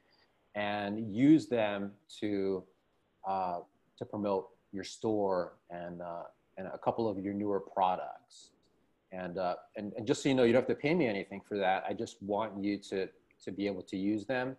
and 0.54 1.12
use 1.14 1.48
them 1.48 1.92
to, 2.20 2.62
uh, 3.26 3.60
to 3.98 4.04
promote 4.04 4.50
your 4.72 4.84
store 4.84 5.54
and, 5.70 6.00
uh, 6.00 6.22
and 6.58 6.68
a 6.68 6.78
couple 6.78 7.08
of 7.08 7.18
your 7.18 7.34
newer 7.34 7.58
products. 7.58 8.50
And, 9.10 9.36
uh, 9.36 9.56
and, 9.76 9.92
and 9.96 10.06
just 10.06 10.22
so 10.22 10.28
you 10.28 10.34
know, 10.36 10.44
you 10.44 10.52
don't 10.52 10.62
have 10.62 10.68
to 10.68 10.80
pay 10.80 10.94
me 10.94 11.06
anything 11.06 11.40
for 11.46 11.58
that. 11.58 11.84
I 11.88 11.92
just 11.92 12.22
want 12.22 12.62
you 12.62 12.78
to, 12.78 13.08
to 13.44 13.50
be 13.50 13.66
able 13.66 13.82
to 13.82 13.96
use 13.96 14.24
them 14.24 14.56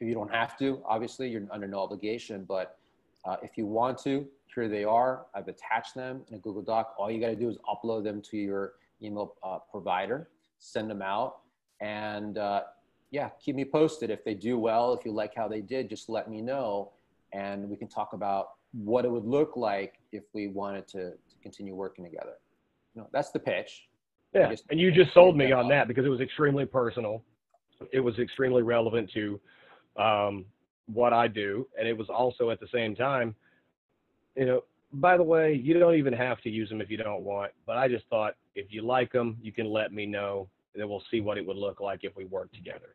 if 0.00 0.06
you 0.06 0.14
don't 0.14 0.32
have 0.32 0.56
to, 0.58 0.82
obviously, 0.86 1.28
you're 1.28 1.42
under 1.50 1.66
no 1.66 1.80
obligation. 1.80 2.44
But 2.46 2.78
uh, 3.24 3.36
if 3.42 3.56
you 3.56 3.66
want 3.66 3.98
to, 4.04 4.26
here 4.54 4.68
they 4.68 4.84
are. 4.84 5.26
I've 5.34 5.48
attached 5.48 5.94
them 5.94 6.22
in 6.28 6.34
a 6.34 6.38
Google 6.38 6.62
Doc. 6.62 6.94
All 6.98 7.10
you 7.10 7.20
got 7.20 7.28
to 7.28 7.36
do 7.36 7.48
is 7.48 7.58
upload 7.68 8.04
them 8.04 8.20
to 8.22 8.36
your 8.36 8.74
email 9.02 9.34
uh, 9.42 9.58
provider, 9.70 10.28
send 10.58 10.90
them 10.90 11.02
out, 11.02 11.38
and 11.80 12.38
uh, 12.38 12.62
yeah, 13.10 13.30
keep 13.40 13.54
me 13.54 13.64
posted. 13.64 14.10
If 14.10 14.24
they 14.24 14.34
do 14.34 14.58
well, 14.58 14.92
if 14.94 15.04
you 15.04 15.12
like 15.12 15.34
how 15.34 15.48
they 15.48 15.60
did, 15.60 15.88
just 15.88 16.08
let 16.08 16.28
me 16.28 16.40
know, 16.40 16.90
and 17.32 17.68
we 17.68 17.76
can 17.76 17.88
talk 17.88 18.12
about 18.12 18.54
what 18.72 19.04
it 19.04 19.10
would 19.10 19.24
look 19.24 19.56
like 19.56 19.94
if 20.12 20.24
we 20.32 20.48
wanted 20.48 20.86
to, 20.88 21.10
to 21.10 21.36
continue 21.42 21.74
working 21.74 22.04
together. 22.04 22.34
You 22.94 23.02
know, 23.02 23.08
that's 23.12 23.30
the 23.30 23.38
pitch. 23.38 23.88
Yeah, 24.34 24.52
and 24.70 24.78
you 24.78 24.90
just 24.90 25.14
sold 25.14 25.36
me 25.36 25.52
on 25.52 25.68
that 25.68 25.88
because 25.88 26.04
it 26.04 26.10
was 26.10 26.20
extremely 26.20 26.66
personal. 26.66 27.22
It 27.92 28.00
was 28.00 28.18
extremely 28.18 28.62
relevant 28.62 29.10
to 29.14 29.40
um, 29.98 30.44
what 30.86 31.12
I 31.12 31.28
do. 31.28 31.66
And 31.78 31.86
it 31.86 31.96
was 31.96 32.08
also 32.08 32.50
at 32.50 32.60
the 32.60 32.68
same 32.72 32.94
time, 32.96 33.34
you 34.36 34.46
know, 34.46 34.64
by 34.92 35.16
the 35.16 35.22
way, 35.22 35.52
you 35.52 35.78
don't 35.78 35.96
even 35.96 36.14
have 36.14 36.40
to 36.42 36.50
use 36.50 36.68
them 36.68 36.80
if 36.80 36.90
you 36.90 36.96
don't 36.96 37.22
want. 37.22 37.52
But 37.66 37.76
I 37.76 37.88
just 37.88 38.06
thought 38.08 38.34
if 38.54 38.66
you 38.70 38.82
like 38.82 39.12
them, 39.12 39.36
you 39.42 39.52
can 39.52 39.66
let 39.70 39.92
me 39.92 40.06
know. 40.06 40.48
And 40.72 40.80
then 40.80 40.88
we'll 40.88 41.02
see 41.10 41.20
what 41.20 41.36
it 41.36 41.46
would 41.46 41.56
look 41.56 41.80
like 41.80 42.00
if 42.04 42.16
we 42.16 42.24
work 42.24 42.52
together. 42.52 42.94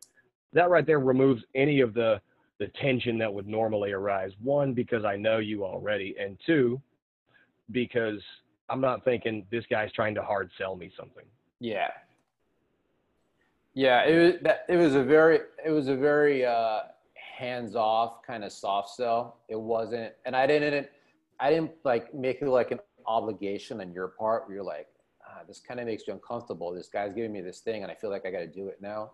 That 0.53 0.69
right 0.69 0.85
there 0.85 0.99
removes 0.99 1.43
any 1.55 1.81
of 1.81 1.93
the 1.93 2.21
the 2.59 2.67
tension 2.79 3.17
that 3.17 3.33
would 3.33 3.47
normally 3.47 3.91
arise. 3.91 4.31
One, 4.41 4.73
because 4.73 5.03
I 5.03 5.15
know 5.15 5.39
you 5.39 5.65
already, 5.65 6.15
and 6.19 6.37
two, 6.45 6.79
because 7.71 8.21
I'm 8.69 8.79
not 8.79 9.03
thinking 9.03 9.45
this 9.51 9.65
guy's 9.69 9.91
trying 9.91 10.15
to 10.15 10.21
hard 10.21 10.49
sell 10.57 10.75
me 10.75 10.91
something. 10.97 11.25
Yeah. 11.59 11.89
Yeah, 13.73 14.03
it 14.05 14.17
was 14.19 14.41
that 14.43 14.65
it 14.69 14.77
was 14.77 14.95
a 14.95 15.03
very 15.03 15.39
it 15.65 15.71
was 15.71 15.87
a 15.87 15.95
very 15.95 16.45
uh 16.45 16.81
hands 17.43 17.75
off 17.75 18.23
kind 18.25 18.43
of 18.43 18.51
soft 18.51 18.89
sell. 18.95 19.39
It 19.49 19.59
wasn't, 19.59 20.13
and 20.25 20.35
I 20.35 20.47
didn't, 20.47 20.87
I 21.39 21.49
didn't 21.49 21.71
like 21.83 22.13
make 22.13 22.41
it 22.41 22.47
like 22.47 22.71
an 22.71 22.79
obligation 23.05 23.81
on 23.81 23.91
your 23.91 24.07
part. 24.07 24.47
Where 24.47 24.55
you're 24.55 24.63
like, 24.63 24.87
ah, 25.27 25.41
this 25.47 25.59
kind 25.59 25.79
of 25.79 25.85
makes 25.85 26.07
you 26.07 26.13
uncomfortable. 26.13 26.73
This 26.73 26.87
guy's 26.87 27.13
giving 27.13 27.33
me 27.33 27.41
this 27.41 27.59
thing 27.59 27.83
and 27.83 27.91
I 27.91 27.95
feel 27.95 28.09
like 28.09 28.25
I 28.25 28.31
got 28.31 28.39
to 28.39 28.47
do 28.47 28.67
it 28.67 28.81
now. 28.81 29.11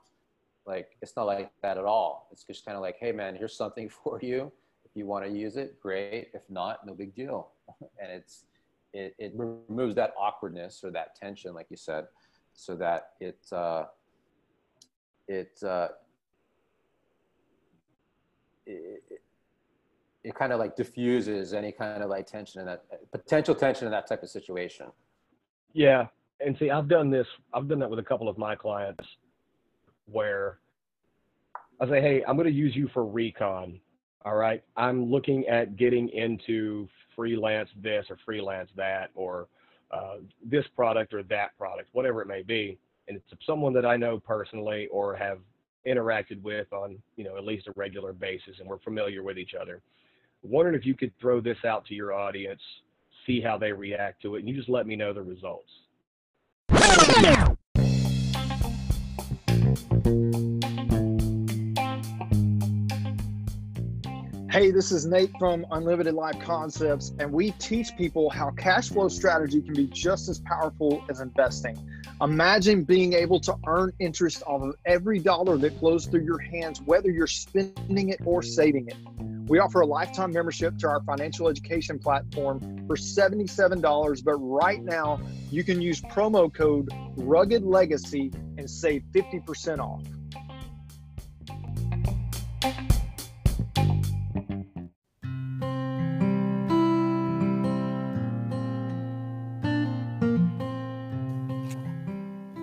Like, 0.65 0.97
it's 1.01 1.15
not 1.15 1.25
like 1.25 1.51
that 1.63 1.77
at 1.77 1.85
all. 1.85 2.27
It's 2.31 2.43
just 2.43 2.63
kind 2.65 2.75
of 2.75 2.81
like, 2.81 2.97
hey, 2.99 3.11
man, 3.11 3.35
here's 3.35 3.55
something 3.55 3.89
for 4.03 4.19
you. 4.21 4.51
If 4.85 4.91
you 4.95 5.05
want 5.05 5.25
to 5.25 5.31
use 5.31 5.57
it, 5.57 5.79
great. 5.79 6.29
If 6.33 6.43
not, 6.49 6.85
no 6.85 6.93
big 6.93 7.15
deal. 7.15 7.49
and 8.01 8.11
it's, 8.11 8.45
it, 8.93 9.15
it 9.17 9.33
removes 9.35 9.95
that 9.95 10.13
awkwardness 10.19 10.81
or 10.83 10.91
that 10.91 11.15
tension, 11.15 11.53
like 11.53 11.67
you 11.69 11.77
said, 11.77 12.05
so 12.53 12.75
that 12.75 13.11
it, 13.19 13.39
uh, 13.51 13.85
it, 15.27 15.61
uh, 15.63 15.89
it, 18.69 19.03
it, 19.09 19.21
it 20.23 20.35
kind 20.35 20.51
of 20.51 20.59
like 20.59 20.75
diffuses 20.75 21.53
any 21.53 21.71
kind 21.71 22.03
of 22.03 22.09
like 22.09 22.27
tension 22.27 22.61
in 22.61 22.67
that 22.67 22.83
potential 23.11 23.55
tension 23.55 23.85
in 23.85 23.91
that 23.91 24.07
type 24.07 24.23
of 24.23 24.29
situation. 24.29 24.87
Yeah. 25.73 26.07
And 26.45 26.55
see, 26.57 26.69
I've 26.69 26.87
done 26.87 27.09
this, 27.09 27.27
I've 27.53 27.67
done 27.67 27.79
that 27.79 27.89
with 27.89 27.99
a 27.99 28.03
couple 28.03 28.29
of 28.29 28.37
my 28.37 28.55
clients 28.55 29.05
where 30.05 30.59
I 31.81 31.87
say, 31.87 32.01
Hey, 32.01 32.23
I'm 32.27 32.35
going 32.35 32.47
to 32.47 32.53
use 32.53 32.75
you 32.75 32.89
for 32.93 33.05
recon. 33.05 33.79
All 34.25 34.35
right. 34.35 34.63
I'm 34.75 35.09
looking 35.09 35.47
at 35.47 35.77
getting 35.77 36.09
into 36.09 36.87
freelance 37.15 37.69
this 37.81 38.05
or 38.09 38.17
freelance 38.25 38.69
that, 38.75 39.11
or 39.15 39.47
uh, 39.91 40.17
this 40.45 40.65
product 40.75 41.13
or 41.13 41.23
that 41.23 41.57
product, 41.57 41.89
whatever 41.93 42.21
it 42.21 42.27
may 42.27 42.41
be. 42.41 42.77
And 43.07 43.17
it's 43.17 43.45
someone 43.45 43.73
that 43.73 43.85
I 43.85 43.97
know 43.97 44.19
personally 44.19 44.87
or 44.91 45.15
have 45.15 45.39
interacted 45.87 46.41
with 46.41 46.71
on, 46.73 46.97
you 47.15 47.23
know, 47.23 47.37
at 47.37 47.45
least 47.45 47.67
a 47.67 47.73
regular 47.75 48.13
basis 48.13 48.59
and 48.59 48.67
we're 48.67 48.79
familiar 48.79 49.23
with 49.23 49.37
each 49.37 49.53
other. 49.59 49.81
Wondering 50.41 50.75
if 50.75 50.85
you 50.85 50.93
could 50.93 51.11
throw 51.19 51.41
this 51.41 51.57
out 51.65 51.85
to 51.87 51.93
your 51.93 52.13
audience, 52.13 52.61
see 53.25 53.41
how 53.41 53.57
they 53.57 53.71
react 53.71 54.21
to 54.21 54.35
it, 54.35 54.39
and 54.39 54.49
you 54.49 54.55
just 54.55 54.69
let 54.69 54.87
me 54.87 54.95
know 54.95 55.13
the 55.13 55.21
results. 55.21 55.69
Hey, 64.51 64.71
this 64.71 64.91
is 64.91 65.05
Nate 65.05 65.31
from 65.37 65.65
Unlimited 65.71 66.15
Life 66.15 66.39
Concepts, 66.39 67.13
and 67.19 67.31
we 67.31 67.51
teach 67.51 67.95
people 67.95 68.29
how 68.29 68.49
cash 68.51 68.89
flow 68.89 69.07
strategy 69.07 69.61
can 69.61 69.75
be 69.75 69.87
just 69.87 70.27
as 70.27 70.39
powerful 70.39 71.03
as 71.07 71.19
investing. 71.19 71.77
Imagine 72.21 72.83
being 72.83 73.13
able 73.13 73.39
to 73.39 73.55
earn 73.65 73.93
interest 73.99 74.43
off 74.45 74.61
of 74.61 74.75
every 74.85 75.19
dollar 75.19 75.57
that 75.57 75.79
flows 75.79 76.05
through 76.05 76.25
your 76.25 76.37
hands, 76.37 76.81
whether 76.81 77.09
you're 77.09 77.27
spending 77.27 78.09
it 78.09 78.19
or 78.25 78.43
saving 78.43 78.89
it. 78.89 78.97
We 79.47 79.59
offer 79.59 79.79
a 79.81 79.85
lifetime 79.85 80.33
membership 80.33 80.77
to 80.79 80.89
our 80.89 81.01
financial 81.03 81.47
education 81.47 81.97
platform 81.97 82.59
for 82.87 82.97
$77, 82.97 84.23
but 84.25 84.35
right 84.35 84.83
now 84.83 85.21
you 85.49 85.63
can 85.63 85.81
use 85.81 86.01
promo 86.01 86.53
code 86.53 86.89
Rugged 87.15 87.63
Legacy 87.63 88.33
and 88.57 88.69
save 88.69 89.03
50% 89.13 89.79
off. 89.79 90.03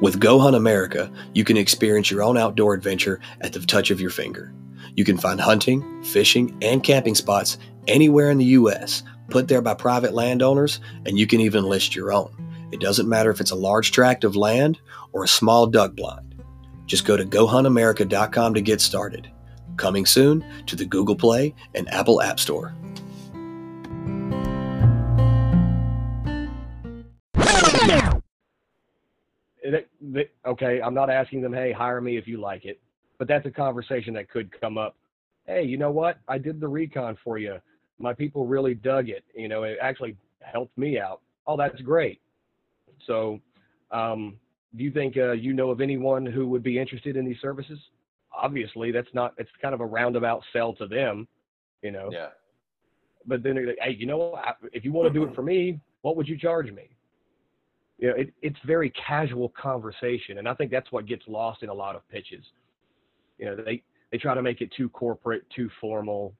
With 0.06 0.20
Go 0.20 0.38
Hunt 0.38 0.54
America, 0.54 1.10
you 1.34 1.42
can 1.42 1.56
experience 1.56 2.12
your 2.12 2.22
own 2.22 2.38
outdoor 2.38 2.74
adventure 2.74 3.18
at 3.40 3.52
the 3.52 3.58
touch 3.58 3.90
of 3.90 4.00
your 4.00 4.10
finger. 4.10 4.54
You 4.94 5.04
can 5.04 5.18
find 5.18 5.40
hunting, 5.40 6.04
fishing, 6.04 6.56
and 6.62 6.80
camping 6.80 7.16
spots 7.16 7.58
anywhere 7.88 8.30
in 8.30 8.38
the 8.38 8.44
U.S., 8.44 9.02
put 9.30 9.48
there 9.48 9.60
by 9.60 9.74
private 9.74 10.14
landowners, 10.14 10.78
and 11.06 11.18
you 11.18 11.26
can 11.26 11.40
even 11.40 11.64
list 11.64 11.96
your 11.96 12.12
own. 12.12 12.30
It 12.70 12.78
doesn't 12.78 13.08
matter 13.08 13.32
if 13.32 13.40
it's 13.40 13.50
a 13.50 13.56
large 13.56 13.90
tract 13.90 14.22
of 14.22 14.36
land 14.36 14.78
or 15.10 15.24
a 15.24 15.28
small 15.28 15.66
duck 15.66 15.96
blind. 15.96 16.40
Just 16.86 17.04
go 17.04 17.16
to 17.16 17.24
GoHuntAmerica.com 17.24 18.54
to 18.54 18.60
get 18.60 18.80
started. 18.80 19.28
Coming 19.76 20.06
soon 20.06 20.44
to 20.66 20.76
the 20.76 20.86
Google 20.86 21.16
Play 21.16 21.52
and 21.74 21.92
Apple 21.92 22.22
App 22.22 22.38
Store. 22.38 22.72
Okay, 30.46 30.80
I'm 30.80 30.94
not 30.94 31.10
asking 31.10 31.42
them, 31.42 31.52
hey, 31.52 31.72
hire 31.72 32.00
me 32.00 32.16
if 32.16 32.26
you 32.26 32.40
like 32.40 32.64
it, 32.64 32.80
but 33.18 33.28
that's 33.28 33.46
a 33.46 33.50
conversation 33.50 34.14
that 34.14 34.30
could 34.30 34.50
come 34.60 34.78
up. 34.78 34.96
Hey, 35.46 35.62
you 35.64 35.76
know 35.76 35.90
what? 35.90 36.18
I 36.28 36.38
did 36.38 36.60
the 36.60 36.68
recon 36.68 37.16
for 37.22 37.38
you. 37.38 37.56
My 37.98 38.12
people 38.12 38.46
really 38.46 38.74
dug 38.74 39.08
it. 39.08 39.24
You 39.34 39.48
know, 39.48 39.62
it 39.62 39.78
actually 39.80 40.16
helped 40.40 40.76
me 40.76 40.98
out. 40.98 41.20
Oh, 41.46 41.56
that's 41.56 41.80
great. 41.80 42.20
So, 43.06 43.40
um, 43.90 44.36
do 44.76 44.84
you 44.84 44.90
think 44.90 45.16
uh, 45.16 45.32
you 45.32 45.52
know 45.52 45.70
of 45.70 45.80
anyone 45.80 46.26
who 46.26 46.48
would 46.48 46.62
be 46.62 46.78
interested 46.78 47.16
in 47.16 47.24
these 47.24 47.38
services? 47.40 47.78
Obviously, 48.36 48.90
that's 48.90 49.08
not. 49.14 49.34
It's 49.38 49.50
kind 49.62 49.74
of 49.74 49.80
a 49.80 49.86
roundabout 49.86 50.42
sell 50.52 50.74
to 50.74 50.86
them, 50.86 51.26
you 51.82 51.90
know. 51.92 52.10
Yeah. 52.12 52.28
But 53.26 53.42
then 53.42 53.66
like, 53.66 53.78
hey, 53.80 53.96
you 53.98 54.06
know, 54.06 54.38
if 54.72 54.84
you 54.84 54.92
want 54.92 55.12
to 55.12 55.18
do 55.18 55.26
it 55.26 55.34
for 55.34 55.42
me, 55.42 55.80
what 56.02 56.16
would 56.16 56.28
you 56.28 56.36
charge 56.38 56.70
me? 56.70 56.95
You 57.98 58.08
know, 58.08 58.14
it, 58.14 58.32
it's 58.42 58.58
very 58.64 58.90
casual 58.90 59.48
conversation, 59.50 60.38
and 60.38 60.48
I 60.48 60.54
think 60.54 60.70
that's 60.70 60.92
what 60.92 61.06
gets 61.06 61.26
lost 61.26 61.62
in 61.62 61.68
a 61.68 61.74
lot 61.74 61.96
of 61.96 62.06
pitches. 62.08 62.44
You 63.38 63.46
know, 63.46 63.56
they 63.56 63.82
they 64.12 64.18
try 64.18 64.34
to 64.34 64.42
make 64.42 64.60
it 64.60 64.70
too 64.76 64.88
corporate, 64.90 65.48
too 65.54 65.70
formal, 65.80 66.34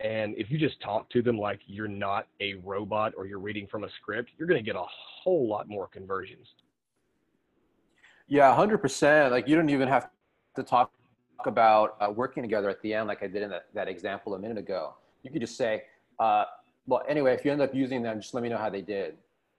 and 0.00 0.34
if 0.36 0.50
you 0.50 0.58
just 0.58 0.80
talk 0.80 1.10
to 1.10 1.22
them 1.22 1.36
like 1.36 1.60
you're 1.66 1.88
not 1.88 2.28
a 2.40 2.54
robot 2.54 3.12
or 3.16 3.26
you're 3.26 3.40
reading 3.40 3.66
from 3.66 3.84
a 3.84 3.88
script, 4.00 4.30
you're 4.38 4.46
going 4.46 4.62
to 4.62 4.64
get 4.64 4.76
a 4.76 4.84
whole 4.84 5.48
lot 5.48 5.68
more 5.68 5.88
conversions. 5.88 6.46
Yeah, 8.28 8.54
hundred 8.54 8.78
percent. 8.78 9.32
Like 9.32 9.48
you 9.48 9.56
don't 9.56 9.70
even 9.70 9.88
have 9.88 10.10
to 10.54 10.62
talk 10.62 10.92
about 11.44 11.96
uh, 12.00 12.10
working 12.10 12.42
together 12.42 12.68
at 12.68 12.80
the 12.82 12.94
end, 12.94 13.08
like 13.08 13.22
I 13.22 13.26
did 13.26 13.42
in 13.42 13.50
that, 13.50 13.66
that 13.74 13.88
example 13.88 14.34
a 14.34 14.38
minute 14.38 14.58
ago. 14.58 14.94
You 15.22 15.30
could 15.30 15.40
just 15.40 15.56
say, 15.56 15.84
uh, 16.20 16.44
"Well, 16.86 17.02
anyway, 17.08 17.34
if 17.34 17.44
you 17.44 17.50
end 17.50 17.62
up 17.62 17.74
using 17.74 18.02
them, 18.02 18.20
just 18.20 18.34
let 18.34 18.42
me 18.42 18.48
know 18.48 18.58
how 18.58 18.70
they 18.70 18.82
did." 18.82 19.16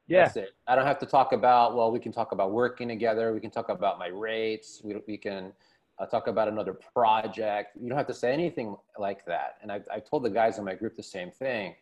Yeah. 0.09 0.23
That's 0.23 0.37
it. 0.37 0.49
I 0.67 0.75
don't 0.75 0.85
have 0.85 0.99
to 0.99 1.05
talk 1.05 1.33
about, 1.33 1.75
well, 1.75 1.91
we 1.91 1.99
can 1.99 2.11
talk 2.11 2.31
about 2.31 2.51
working 2.51 2.87
together. 2.87 3.31
We 3.31 3.39
can 3.39 3.51
talk 3.51 3.69
about 3.69 3.99
my 3.99 4.07
rates. 4.07 4.81
We, 4.83 4.95
we 5.07 5.17
can 5.17 5.53
uh, 5.99 6.07
talk 6.07 6.27
about 6.27 6.47
another 6.47 6.73
project. 6.73 7.77
You 7.79 7.87
don't 7.89 7.97
have 7.97 8.07
to 8.07 8.13
say 8.13 8.33
anything 8.33 8.75
like 8.97 9.23
that. 9.25 9.57
And 9.61 9.71
I, 9.71 9.81
I 9.93 9.99
told 9.99 10.23
the 10.23 10.29
guys 10.29 10.57
in 10.57 10.65
my 10.65 10.73
group 10.73 10.95
the 10.95 11.03
same 11.03 11.29
thing 11.29 11.75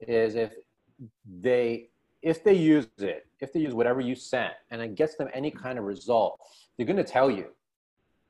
is 0.00 0.34
if 0.34 0.52
they, 1.42 1.90
if 2.22 2.42
they 2.42 2.54
use 2.54 2.88
it, 2.98 3.26
if 3.40 3.52
they 3.52 3.60
use 3.60 3.74
whatever 3.74 4.00
you 4.00 4.14
sent 4.14 4.54
and 4.70 4.80
it 4.80 4.94
gets 4.94 5.16
them 5.16 5.28
any 5.34 5.50
kind 5.50 5.78
of 5.78 5.84
result, 5.84 6.40
they're 6.76 6.86
going 6.86 6.96
to 6.96 7.04
tell 7.04 7.30
you. 7.30 7.48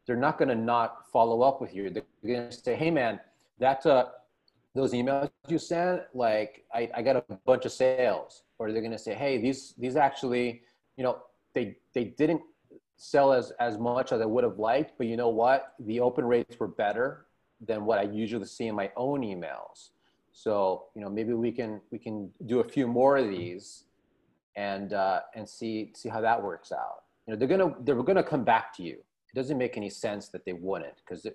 They're 0.06 0.16
not 0.16 0.36
going 0.36 0.48
to 0.48 0.54
not 0.54 1.08
follow 1.12 1.42
up 1.42 1.60
with 1.60 1.74
you. 1.74 1.90
They're 1.90 2.02
going 2.26 2.50
to 2.50 2.52
say, 2.52 2.74
hey 2.74 2.90
man, 2.90 3.20
that's 3.58 3.86
uh, 3.86 4.06
those 4.74 4.92
emails 4.92 5.30
you 5.48 5.58
sent, 5.58 6.02
like 6.14 6.64
I, 6.74 6.90
I 6.94 7.02
got 7.02 7.16
a 7.16 7.24
bunch 7.46 7.64
of 7.64 7.72
sales 7.72 8.42
or 8.58 8.72
they're 8.72 8.82
to 8.82 8.98
say, 8.98 9.14
hey, 9.14 9.38
these 9.38 9.74
these 9.78 9.96
actually, 9.96 10.62
you 10.96 11.04
know, 11.04 11.18
they 11.54 11.76
they 11.94 12.04
didn't 12.04 12.42
sell 12.96 13.32
as 13.32 13.52
as 13.60 13.78
much 13.78 14.12
as 14.12 14.20
I 14.20 14.24
would 14.24 14.44
have 14.44 14.58
liked, 14.58 14.92
but 14.98 15.06
you 15.06 15.16
know 15.16 15.28
what? 15.28 15.74
The 15.80 16.00
open 16.00 16.24
rates 16.24 16.58
were 16.58 16.68
better 16.68 17.26
than 17.64 17.84
what 17.84 17.98
I 17.98 18.02
usually 18.02 18.46
see 18.46 18.66
in 18.66 18.74
my 18.74 18.90
own 18.96 19.22
emails. 19.22 19.90
So 20.32 20.87
you 20.94 21.00
know, 21.02 21.08
maybe 21.08 21.32
we 21.32 21.52
can 21.52 21.80
we 21.92 21.98
can 21.98 22.30
do 22.46 22.60
a 22.60 22.64
few 22.64 22.88
more 22.88 23.16
of 23.16 23.28
these, 23.28 23.84
and 24.56 24.92
uh, 24.92 25.20
and 25.37 25.48
see 25.48 25.92
see 25.94 26.08
how 26.08 26.20
that 26.20 26.42
works 26.42 26.72
out. 26.72 27.04
You 27.26 27.32
know, 27.32 27.38
they're 27.38 27.48
gonna 27.48 27.74
they're 27.80 28.02
gonna 28.02 28.24
come 28.24 28.44
back 28.44 28.74
to 28.76 28.82
you. 28.82 28.94
It 28.94 29.34
doesn't 29.37 29.58
make 29.58 29.76
any 29.76 29.90
sense 29.90 30.28
that 30.30 30.44
they 30.44 30.52
wouldn't, 30.52 30.96
because 30.96 31.26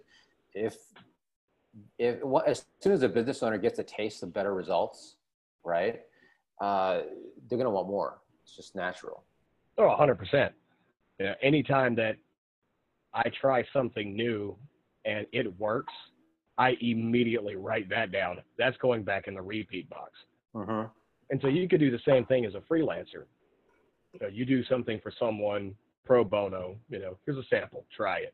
if 0.54 0.76
if 1.98 2.20
as 2.46 2.66
soon 2.80 2.94
as 2.94 3.04
a 3.04 3.10
business 3.10 3.44
owner 3.44 3.58
gets 3.58 3.80
a 3.80 3.84
taste 3.84 4.24
of 4.24 4.34
better 4.34 4.54
results, 4.54 5.16
right? 5.64 6.02
uh, 6.60 7.02
they're 7.48 7.58
going 7.58 7.66
to 7.66 7.70
want 7.70 7.88
more. 7.88 8.20
It's 8.44 8.56
just 8.56 8.76
natural. 8.76 9.24
Oh, 9.78 9.96
100%. 10.00 10.52
Yeah, 11.20 11.34
anytime 11.42 11.96
that 11.96 12.18
I 13.14 13.24
try 13.30 13.64
something 13.74 14.16
new 14.16 14.58
and 15.06 15.26
it 15.32 15.58
works, 15.60 15.94
I 16.58 16.76
immediately 16.82 17.56
write 17.56 17.90
that 17.90 18.12
down. 18.12 18.38
That's 18.58 18.78
going 18.78 19.04
back 19.04 19.28
in 19.28 19.34
the 19.34 19.42
repeat 19.42 19.90
box. 19.90 20.12
Mm-hmm. 20.56 20.88
And 21.30 21.42
so 21.42 21.48
you 21.48 21.68
could 21.68 21.80
do 21.80 21.92
the 21.92 22.00
same 22.06 22.26
thing 22.26 22.46
as 22.46 22.56
a 22.56 22.60
freelancer. 22.60 23.26
You, 24.14 24.20
know, 24.22 24.28
you 24.28 24.46
do 24.46 24.64
something 24.66 25.00
for 25.02 25.12
someone 25.18 25.76
pro 26.06 26.24
bono, 26.24 26.76
you 26.90 27.00
know, 27.00 27.18
here's 27.26 27.38
a 27.38 27.48
sample, 27.50 27.86
try 27.96 28.20
it. 28.20 28.34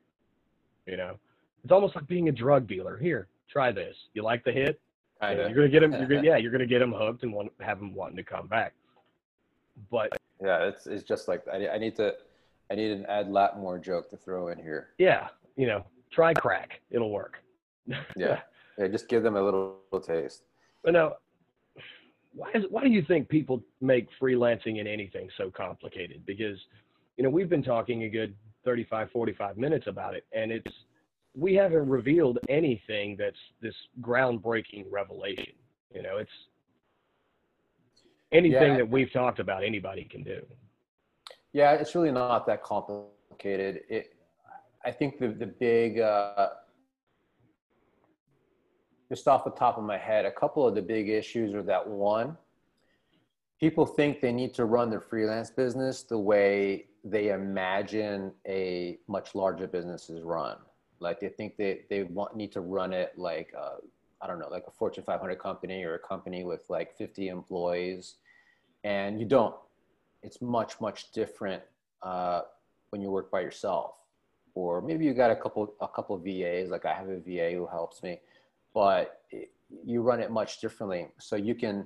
You 0.88 0.98
know, 0.98 1.20
it's 1.66 1.72
almost 1.72 1.96
like 1.96 2.06
being 2.08 2.30
a 2.30 2.32
drug 2.32 2.68
dealer. 2.68 2.96
Here, 2.96 3.28
try 3.50 3.72
this. 3.72 3.96
You 4.14 4.22
like 4.22 4.44
the 4.44 4.52
hit? 4.52 4.80
You're 5.20 5.50
gonna 5.50 5.68
get 5.68 5.82
him. 5.82 5.94
You're 5.94 6.06
gonna, 6.06 6.22
yeah, 6.24 6.38
you're 6.38 6.52
gonna 6.52 6.68
get 6.68 6.80
him 6.80 6.94
hooked 6.94 7.24
and 7.24 7.34
want, 7.34 7.52
have 7.60 7.80
him 7.80 7.96
wanting 7.96 8.18
to 8.18 8.24
come 8.24 8.46
back. 8.46 8.74
But 9.90 10.16
yeah, 10.40 10.66
it's 10.66 10.86
it's 10.86 11.04
just 11.04 11.28
like 11.28 11.44
I, 11.52 11.68
I 11.70 11.78
need 11.80 11.96
to 11.96 12.14
I 12.70 12.76
need 12.76 12.92
an 12.92 13.08
Ed 13.10 13.30
Latimore 13.30 13.84
joke 13.84 14.12
to 14.12 14.18
throw 14.18 14.50
in 14.50 14.60
here. 14.60 14.90
Yeah, 15.00 15.30
you 15.56 15.66
know, 15.66 15.84
try 16.12 16.36
crack. 16.36 16.82
It'll 16.92 17.10
work. 17.10 17.40
yeah, 17.88 18.42
yeah. 18.78 18.88
Just 18.88 19.10
give 19.10 19.24
them 19.24 19.36
a 19.36 19.42
little, 19.42 19.78
little 19.92 20.06
taste. 20.06 20.44
But 20.84 20.94
no, 20.94 21.16
why 22.36 22.52
is 22.54 22.66
why 22.70 22.84
do 22.84 22.92
you 22.92 23.02
think 23.02 23.28
people 23.28 23.64
make 23.82 24.08
freelancing 24.22 24.80
and 24.80 24.88
anything 24.88 25.30
so 25.36 25.50
complicated? 25.50 26.28
Because 26.28 26.60
you 27.18 27.24
know 27.24 27.32
we've 27.32 27.50
been 27.50 27.64
talking 27.64 28.04
a 28.04 28.10
good 28.10 28.36
35 28.66 29.10
45 29.10 29.58
minutes 29.58 29.88
about 29.88 30.16
it 30.16 30.26
and 30.32 30.52
it's 30.52 30.72
we 31.36 31.54
haven't 31.54 31.88
revealed 31.88 32.40
anything 32.50 33.16
that's 33.18 33.38
this 33.62 33.76
groundbreaking 34.02 34.86
revelation 34.90 35.54
you 35.94 36.02
know 36.02 36.18
it's 36.18 36.32
anything 38.32 38.72
yeah. 38.72 38.78
that 38.78 38.90
we've 38.90 39.12
talked 39.12 39.40
about 39.40 39.64
anybody 39.64 40.06
can 40.06 40.24
do 40.24 40.42
yeah 41.54 41.74
it's 41.74 41.96
really 41.96 42.12
not 42.12 42.46
that 42.46 42.64
complicated 42.64 43.82
it 43.90 44.16
i 44.84 44.92
think 44.92 45.20
the 45.20 45.28
the 45.28 45.46
big 45.46 46.00
uh 46.00 46.50
just 49.10 49.28
off 49.28 49.44
the 49.44 49.52
top 49.52 49.78
of 49.78 49.84
my 49.84 49.98
head 49.98 50.26
a 50.26 50.32
couple 50.32 50.68
of 50.68 50.74
the 50.74 50.82
big 50.82 51.10
issues 51.10 51.54
are 51.54 51.64
that 51.64 51.86
one 51.88 52.38
people 53.60 53.86
think 53.86 54.22
they 54.22 54.32
need 54.32 54.54
to 54.54 54.66
run 54.66 54.90
their 54.90 55.02
freelance 55.02 55.50
business 55.50 56.04
the 56.04 56.18
way 56.18 56.86
they 57.04 57.30
imagine 57.30 58.32
a 58.48 58.98
much 59.08 59.36
larger 59.36 59.68
business 59.68 60.10
is 60.10 60.24
run. 60.24 60.58
Like 61.00 61.20
they 61.20 61.30
think 61.30 61.58
they, 61.58 61.82
they 61.90 62.04
want 62.04 62.36
need 62.36 62.52
to 62.54 62.62
run 62.62 62.94
it 62.94 63.14
like 63.18 63.54
uh, 63.58 63.78
I 64.22 64.28
don't 64.28 64.40
know, 64.40 64.50
like 64.50 64.64
a 64.68 64.72
Fortune 64.72 65.04
500 65.04 65.38
company 65.38 65.84
or 65.84 65.96
a 65.96 66.00
company 66.00 66.44
with 66.44 66.62
like 66.70 66.98
50 66.98 67.28
employees, 67.28 68.16
and 68.84 69.20
you 69.20 69.26
don't. 69.26 69.56
It's 70.24 70.42
much 70.42 70.82
much 70.82 71.12
different 71.12 71.62
uh, 72.02 72.42
when 72.90 73.02
you 73.02 73.12
work 73.12 73.30
by 73.30 73.42
yourself, 73.42 73.96
or 74.56 74.82
maybe 74.82 75.06
you 75.06 75.14
got 75.14 75.32
a 75.32 75.36
couple 75.36 75.74
a 75.82 75.88
couple 75.88 76.18
VAs. 76.18 76.70
Like 76.70 76.86
I 76.86 76.94
have 76.94 77.10
a 77.10 77.20
VA 77.20 77.52
who 77.56 77.68
helps 77.68 78.02
me, 78.02 78.20
but 78.74 79.22
it, 79.32 79.52
you 79.86 80.02
run 80.02 80.20
it 80.20 80.32
much 80.32 80.60
differently. 80.62 81.08
So 81.20 81.36
you 81.36 81.54
can 81.56 81.86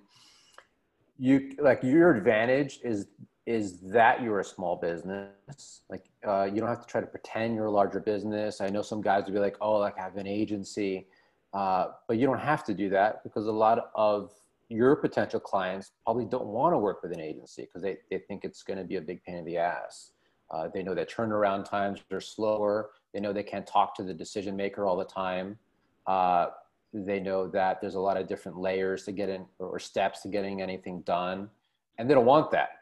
you 1.17 1.55
like 1.59 1.83
your 1.83 2.15
advantage 2.15 2.79
is 2.83 3.07
is 3.45 3.79
that 3.79 4.21
you're 4.21 4.39
a 4.39 4.45
small 4.45 4.75
business. 4.75 5.81
Like 5.89 6.05
uh, 6.27 6.43
you 6.43 6.59
don't 6.59 6.69
have 6.69 6.81
to 6.81 6.87
try 6.87 7.01
to 7.01 7.07
pretend 7.07 7.55
you're 7.55 7.65
a 7.65 7.71
larger 7.71 7.99
business. 7.99 8.61
I 8.61 8.69
know 8.69 8.81
some 8.81 9.01
guys 9.01 9.25
would 9.25 9.33
be 9.33 9.39
like, 9.39 9.57
oh, 9.61 9.77
like 9.77 9.97
I 9.97 10.03
have 10.03 10.17
an 10.17 10.27
agency, 10.27 11.07
uh, 11.53 11.87
but 12.07 12.17
you 12.17 12.27
don't 12.27 12.39
have 12.39 12.63
to 12.65 12.73
do 12.73 12.89
that 12.89 13.23
because 13.23 13.47
a 13.47 13.51
lot 13.51 13.91
of 13.95 14.31
your 14.69 14.95
potential 14.95 15.39
clients 15.39 15.91
probably 16.05 16.25
don't 16.25 16.45
want 16.45 16.73
to 16.73 16.77
work 16.77 17.01
with 17.01 17.11
an 17.11 17.19
agency 17.19 17.63
because 17.63 17.81
they, 17.81 17.97
they 18.11 18.19
think 18.19 18.45
it's 18.45 18.61
going 18.61 18.77
to 18.77 18.85
be 18.85 18.97
a 18.97 19.01
big 19.01 19.23
pain 19.23 19.35
in 19.35 19.45
the 19.45 19.57
ass. 19.57 20.11
Uh, 20.51 20.67
they 20.71 20.83
know 20.83 20.93
that 20.93 21.09
turnaround 21.09 21.67
times 21.67 22.01
are 22.11 22.21
slower. 22.21 22.91
They 23.13 23.19
know 23.19 23.33
they 23.33 23.43
can't 23.43 23.65
talk 23.65 23.95
to 23.95 24.03
the 24.03 24.13
decision 24.13 24.55
maker 24.55 24.85
all 24.85 24.97
the 24.97 25.05
time. 25.05 25.57
Uh, 26.05 26.47
they 26.93 27.19
know 27.19 27.47
that 27.47 27.81
there's 27.81 27.95
a 27.95 27.99
lot 27.99 28.17
of 28.17 28.27
different 28.27 28.59
layers 28.59 29.05
to 29.05 29.11
get 29.11 29.29
in 29.29 29.45
or 29.59 29.79
steps 29.79 30.21
to 30.21 30.27
getting 30.27 30.61
anything 30.61 31.01
done. 31.01 31.49
And 31.97 32.09
they 32.09 32.13
don't 32.13 32.25
want 32.25 32.51
that 32.51 32.78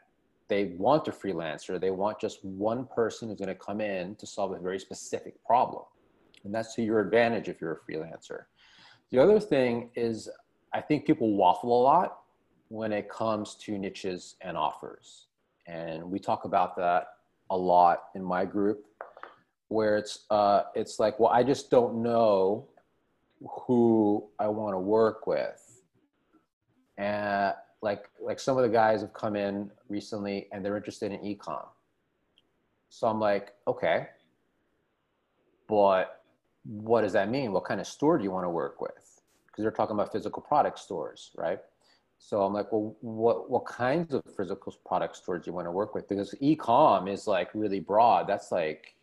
they 0.48 0.74
want 0.78 1.08
a 1.08 1.12
freelancer. 1.12 1.80
They 1.80 1.90
want 1.90 2.18
just 2.20 2.44
one 2.44 2.86
person 2.86 3.28
who's 3.28 3.38
going 3.38 3.48
to 3.48 3.54
come 3.54 3.80
in 3.80 4.16
to 4.16 4.26
solve 4.26 4.52
a 4.52 4.58
very 4.58 4.78
specific 4.78 5.34
problem. 5.44 5.82
And 6.44 6.54
that's 6.54 6.74
to 6.74 6.82
your 6.82 7.00
advantage 7.00 7.48
if 7.48 7.60
you're 7.60 7.72
a 7.72 7.90
freelancer. 7.92 8.44
The 9.10 9.18
other 9.18 9.40
thing 9.40 9.90
is, 9.94 10.28
I 10.72 10.80
think 10.80 11.06
people 11.06 11.34
waffle 11.34 11.78
a 11.78 11.82
lot 11.82 12.20
when 12.68 12.92
it 12.92 13.08
comes 13.08 13.54
to 13.56 13.78
niches 13.78 14.36
and 14.40 14.56
offers. 14.56 15.26
And 15.66 16.10
we 16.10 16.18
talk 16.18 16.44
about 16.44 16.76
that 16.76 17.08
a 17.50 17.56
lot 17.56 18.04
in 18.14 18.22
my 18.22 18.44
group, 18.44 18.84
where 19.68 19.96
it's, 19.96 20.26
uh, 20.30 20.64
it's 20.74 20.98
like, 20.98 21.18
well, 21.18 21.30
I 21.30 21.42
just 21.42 21.70
don't 21.70 22.02
know 22.02 22.66
who 23.66 24.28
I 24.38 24.48
want 24.48 24.74
to 24.74 24.78
work 24.78 25.26
with. 25.26 25.82
And 26.96 27.54
like 27.80 28.08
like 28.20 28.40
some 28.40 28.56
of 28.56 28.62
the 28.62 28.68
guys 28.68 29.00
have 29.00 29.12
come 29.12 29.36
in 29.36 29.70
recently 29.88 30.48
and 30.52 30.64
they're 30.64 30.76
interested 30.76 31.12
in 31.12 31.18
ecom. 31.20 31.66
So 32.88 33.06
I'm 33.06 33.20
like, 33.20 33.54
okay, 33.66 34.08
but 35.68 36.22
what 36.64 37.02
does 37.02 37.12
that 37.12 37.30
mean? 37.30 37.52
What 37.52 37.64
kind 37.64 37.80
of 37.80 37.86
store 37.86 38.18
do 38.18 38.24
you 38.24 38.30
want 38.30 38.44
to 38.44 38.50
work 38.50 38.80
with? 38.80 39.20
Because 39.46 39.62
they're 39.62 39.70
talking 39.70 39.94
about 39.94 40.12
physical 40.12 40.42
product 40.42 40.78
stores, 40.78 41.30
right? 41.36 41.60
So 42.18 42.42
I'm 42.42 42.52
like, 42.52 42.72
well, 42.72 42.96
what 43.00 43.48
what 43.50 43.64
kinds 43.64 44.12
of 44.12 44.22
physical 44.36 44.74
product 44.84 45.16
stores 45.16 45.44
do 45.44 45.50
you 45.50 45.54
want 45.54 45.66
to 45.66 45.70
work 45.72 45.94
with? 45.94 46.08
Because 46.08 46.34
ecom 46.42 47.10
is 47.10 47.26
like 47.26 47.50
really 47.54 47.80
broad. 47.80 48.26
That's 48.26 48.50
like 48.50 48.96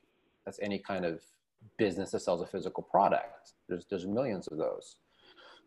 that's 0.44 0.60
any 0.62 0.80
kind 0.80 1.06
of 1.06 1.22
business 1.78 2.12
that 2.12 2.20
sells 2.20 2.42
a 2.42 2.46
physical 2.46 2.84
product. 2.84 3.54
There's 3.70 3.86
there's 3.86 4.06
millions 4.06 4.48
of 4.48 4.58
those. 4.58 4.98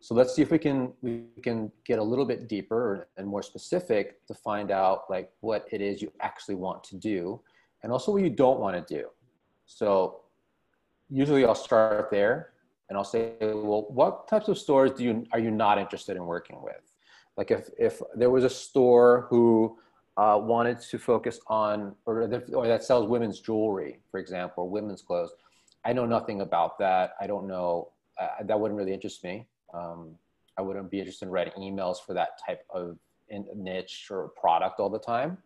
So 0.01 0.15
let's 0.15 0.33
see 0.33 0.41
if 0.41 0.51
we 0.51 0.57
can 0.57 0.93
we 1.01 1.25
can 1.43 1.71
get 1.85 1.99
a 1.99 2.03
little 2.03 2.25
bit 2.25 2.47
deeper 2.47 3.07
and 3.17 3.27
more 3.27 3.43
specific 3.43 4.25
to 4.27 4.33
find 4.33 4.71
out 4.71 5.09
like 5.09 5.31
what 5.41 5.67
it 5.71 5.81
is 5.81 6.01
you 6.01 6.11
actually 6.21 6.55
want 6.55 6.83
to 6.85 6.95
do 6.95 7.41
and 7.83 7.91
also 7.91 8.13
what 8.13 8.23
you 8.23 8.29
don't 8.29 8.59
want 8.59 8.75
to 8.75 8.93
do. 8.95 9.09
So 9.65 10.21
usually 11.09 11.45
I'll 11.45 11.55
start 11.55 12.09
there 12.11 12.53
and 12.87 12.97
I'll 12.97 13.03
say, 13.03 13.33
well, 13.41 13.85
what 13.89 14.27
types 14.27 14.47
of 14.47 14.57
stores 14.57 14.91
do 14.91 15.03
you 15.03 15.25
are 15.33 15.39
you 15.39 15.51
not 15.51 15.77
interested 15.77 16.15
in 16.15 16.25
working 16.25 16.61
with? 16.61 16.81
Like 17.35 17.51
if 17.51 17.69
if 17.77 18.01
there 18.15 18.29
was 18.29 18.45
a 18.45 18.49
store 18.49 19.27
who 19.29 19.77
uh, 20.17 20.37
wanted 20.37 20.81
to 20.81 20.97
focus 20.97 21.39
on 21.47 21.95
or, 22.05 22.27
the, 22.27 22.43
or 22.53 22.67
that 22.67 22.83
sells 22.83 23.07
women's 23.07 23.39
jewelry, 23.39 24.01
for 24.11 24.19
example, 24.19 24.69
women's 24.69 25.01
clothes. 25.01 25.31
I 25.85 25.93
know 25.93 26.05
nothing 26.05 26.41
about 26.41 26.77
that. 26.79 27.13
I 27.21 27.27
don't 27.27 27.47
know. 27.47 27.91
Uh, 28.19 28.43
that 28.43 28.59
wouldn't 28.59 28.77
really 28.77 28.93
interest 28.93 29.23
me. 29.23 29.47
Um, 29.73 30.15
I 30.57 30.61
wouldn't 30.61 30.91
be 30.91 30.99
interested 30.99 31.25
in 31.25 31.31
writing 31.31 31.53
emails 31.61 31.97
for 32.05 32.13
that 32.13 32.31
type 32.45 32.63
of 32.69 32.97
niche 33.55 34.07
or 34.09 34.29
product 34.29 34.79
all 34.79 34.89
the 34.89 34.99
time. 34.99 35.37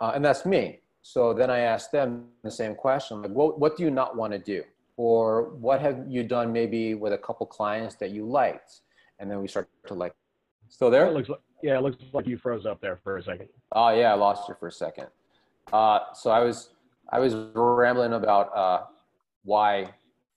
Uh, 0.00 0.12
and 0.14 0.24
that's 0.24 0.44
me. 0.44 0.80
So 1.02 1.32
then 1.32 1.50
I 1.50 1.60
asked 1.60 1.92
them 1.92 2.26
the 2.42 2.50
same 2.50 2.74
question, 2.74 3.22
like, 3.22 3.30
what, 3.30 3.58
what 3.58 3.76
do 3.76 3.82
you 3.84 3.90
not 3.90 4.16
want 4.16 4.32
to 4.32 4.38
do? 4.38 4.62
Or 4.96 5.50
what 5.54 5.80
have 5.80 6.04
you 6.08 6.24
done 6.24 6.52
maybe 6.52 6.94
with 6.94 7.12
a 7.12 7.18
couple 7.18 7.46
clients 7.46 7.94
that 7.96 8.10
you 8.10 8.26
liked? 8.26 8.80
And 9.18 9.30
then 9.30 9.40
we 9.40 9.48
start 9.48 9.68
to 9.86 9.94
like, 9.94 10.14
still 10.68 10.90
there? 10.90 11.06
It 11.06 11.14
looks 11.14 11.28
like, 11.28 11.40
yeah, 11.62 11.78
it 11.78 11.82
looks 11.82 11.96
like 12.12 12.26
you 12.26 12.36
froze 12.36 12.66
up 12.66 12.80
there 12.80 12.96
for 13.02 13.16
a 13.16 13.22
second. 13.22 13.48
Oh 13.72 13.90
yeah, 13.90 14.12
I 14.12 14.14
lost 14.14 14.48
you 14.48 14.56
for 14.58 14.68
a 14.68 14.72
second. 14.72 15.06
Uh, 15.72 16.00
so 16.14 16.30
I 16.30 16.40
was, 16.40 16.70
I 17.10 17.20
was 17.20 17.34
rambling 17.54 18.12
about 18.12 18.56
uh, 18.56 18.84
why 19.44 19.94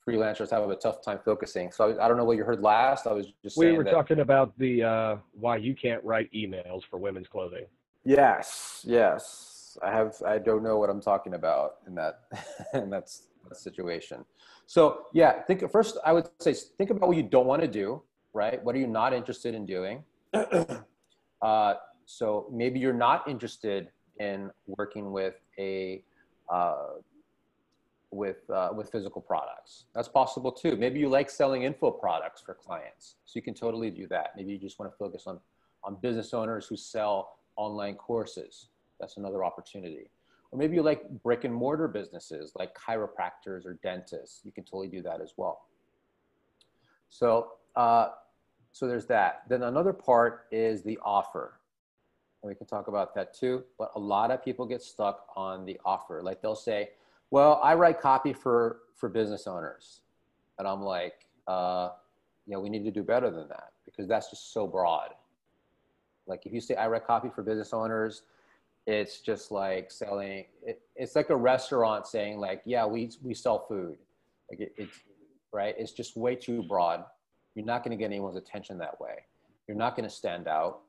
freelancers 0.07 0.49
have 0.49 0.67
a 0.69 0.75
tough 0.75 1.03
time 1.03 1.19
focusing. 1.23 1.71
So 1.71 1.91
I, 1.91 2.05
I, 2.05 2.07
don't 2.07 2.17
know 2.17 2.25
what 2.25 2.37
you 2.37 2.43
heard 2.43 2.61
last. 2.61 3.07
I 3.07 3.13
was 3.13 3.27
just 3.43 3.57
we 3.57 3.71
were 3.71 3.83
that, 3.83 3.91
talking 3.91 4.19
about 4.19 4.57
the 4.57 4.83
uh, 4.83 5.15
why 5.33 5.57
you 5.57 5.75
can't 5.75 6.03
write 6.03 6.31
emails 6.33 6.83
for 6.83 6.97
women's 6.97 7.27
clothing. 7.27 7.65
Yes, 8.03 8.83
yes. 8.87 9.77
I 9.83 9.91
have. 9.91 10.15
I 10.25 10.37
don't 10.37 10.63
know 10.63 10.77
what 10.77 10.89
I'm 10.89 11.01
talking 11.01 11.35
about 11.35 11.75
in 11.87 11.95
that 11.95 12.21
in 12.73 12.89
that, 12.89 13.09
that 13.47 13.57
situation. 13.57 14.25
So 14.65 15.05
yeah, 15.13 15.41
think 15.43 15.69
first. 15.71 15.97
I 16.05 16.13
would 16.13 16.29
say 16.39 16.53
think 16.53 16.89
about 16.89 17.07
what 17.07 17.17
you 17.17 17.23
don't 17.23 17.45
want 17.45 17.61
to 17.61 17.67
do. 17.67 18.01
Right. 18.33 18.63
What 18.63 18.75
are 18.75 18.79
you 18.79 18.87
not 18.87 19.13
interested 19.13 19.53
in 19.55 19.65
doing? 19.65 20.03
uh, 21.41 21.73
so 22.05 22.47
maybe 22.51 22.79
you're 22.79 22.93
not 22.93 23.27
interested 23.27 23.89
in 24.19 24.51
working 24.67 25.11
with 25.11 25.35
a 25.59 26.03
uh, 26.51 26.75
with 28.11 28.49
uh, 28.49 28.69
with 28.75 28.91
physical 28.91 29.21
products. 29.21 29.85
That's 29.95 30.07
possible 30.07 30.51
too. 30.51 30.75
Maybe 30.75 30.99
you 30.99 31.09
like 31.09 31.29
selling 31.29 31.63
info 31.63 31.91
products 31.91 32.41
for 32.41 32.53
clients, 32.53 33.15
so 33.25 33.37
you 33.37 33.41
can 33.41 33.53
totally 33.53 33.89
do 33.89 34.07
that. 34.07 34.31
Maybe 34.35 34.51
you 34.51 34.57
just 34.59 34.79
want 34.79 34.91
to 34.91 34.97
focus 34.97 35.23
on 35.27 35.39
on 35.83 35.97
business 36.01 36.33
owners 36.33 36.67
who 36.67 36.75
sell 36.75 37.39
online 37.55 37.95
courses. 37.95 38.69
That's 38.99 39.17
another 39.17 39.43
opportunity. 39.43 40.11
Or 40.51 40.59
maybe 40.59 40.75
you 40.75 40.83
like 40.83 41.09
brick 41.23 41.45
and 41.45 41.53
mortar 41.53 41.87
businesses 41.87 42.51
like 42.55 42.75
chiropractors 42.75 43.65
or 43.65 43.79
dentists. 43.81 44.41
You 44.43 44.51
can 44.51 44.65
totally 44.65 44.89
do 44.89 45.01
that 45.03 45.21
as 45.21 45.33
well. 45.37 45.67
So 47.09 47.53
uh, 47.75 48.09
so 48.71 48.87
there's 48.87 49.05
that. 49.07 49.43
Then 49.49 49.63
another 49.63 49.93
part 49.93 50.47
is 50.51 50.83
the 50.83 50.99
offer. 51.03 51.59
And 52.41 52.49
we 52.49 52.55
can 52.55 52.67
talk 52.67 52.87
about 52.87 53.13
that 53.15 53.33
too. 53.33 53.63
But 53.77 53.91
a 53.95 53.99
lot 53.99 54.31
of 54.31 54.43
people 54.43 54.65
get 54.65 54.81
stuck 54.81 55.27
on 55.35 55.65
the 55.65 55.79
offer. 55.85 56.21
Like 56.23 56.41
they'll 56.41 56.55
say, 56.55 56.89
well, 57.31 57.59
I 57.63 57.73
write 57.73 57.99
copy 57.99 58.33
for 58.33 58.79
for 58.95 59.09
business 59.09 59.47
owners, 59.47 60.01
and 60.59 60.67
I'm 60.67 60.81
like, 60.81 61.25
uh, 61.47 61.89
know, 62.51 62.59
we 62.59 62.69
need 62.69 62.83
to 62.83 62.91
do 62.91 63.03
better 63.03 63.31
than 63.31 63.47
that 63.49 63.71
because 63.85 64.07
that's 64.07 64.29
just 64.29 64.53
so 64.53 64.67
broad. 64.67 65.09
Like 66.27 66.45
if 66.45 66.53
you 66.53 66.61
say 66.61 66.75
I 66.75 66.87
write 66.87 67.05
copy 67.05 67.29
for 67.33 67.41
business 67.41 67.73
owners, 67.73 68.23
it's 68.85 69.19
just 69.21 69.51
like 69.51 69.91
selling. 69.91 70.45
It, 70.61 70.81
it's 70.95 71.15
like 71.15 71.29
a 71.29 71.35
restaurant 71.35 72.05
saying 72.05 72.37
like, 72.37 72.61
yeah, 72.65 72.85
we 72.85 73.11
we 73.23 73.33
sell 73.33 73.65
food. 73.67 73.97
Like 74.49 74.59
it, 74.59 74.73
it's 74.77 74.99
right. 75.51 75.73
It's 75.77 75.91
just 75.91 76.15
way 76.15 76.35
too 76.35 76.63
broad. 76.63 77.03
You're 77.55 77.65
not 77.65 77.83
going 77.83 77.97
to 77.97 78.01
get 78.01 78.05
anyone's 78.05 78.37
attention 78.37 78.77
that 78.77 78.99
way. 79.01 79.25
You're 79.67 79.77
not 79.77 79.95
going 79.95 80.07
to 80.07 80.13
stand 80.13 80.47
out. 80.47 80.81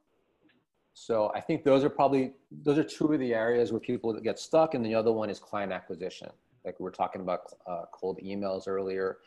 So 0.94 1.32
I 1.34 1.40
think 1.40 1.64
those 1.64 1.84
are 1.84 1.90
probably 1.90 2.32
those 2.50 2.78
are 2.78 2.84
two 2.84 3.12
of 3.12 3.18
the 3.18 3.34
areas 3.34 3.72
where 3.72 3.80
people 3.80 4.12
get 4.20 4.38
stuck, 4.38 4.74
and 4.74 4.84
the 4.84 4.94
other 4.94 5.12
one 5.12 5.30
is 5.30 5.38
client 5.38 5.72
acquisition. 5.72 6.28
Like 6.64 6.78
we 6.78 6.84
were 6.84 6.90
talking 6.90 7.22
about 7.22 7.40
uh, 7.66 7.82
cold 7.92 8.20
emails 8.22 8.68
earlier, 8.68 9.18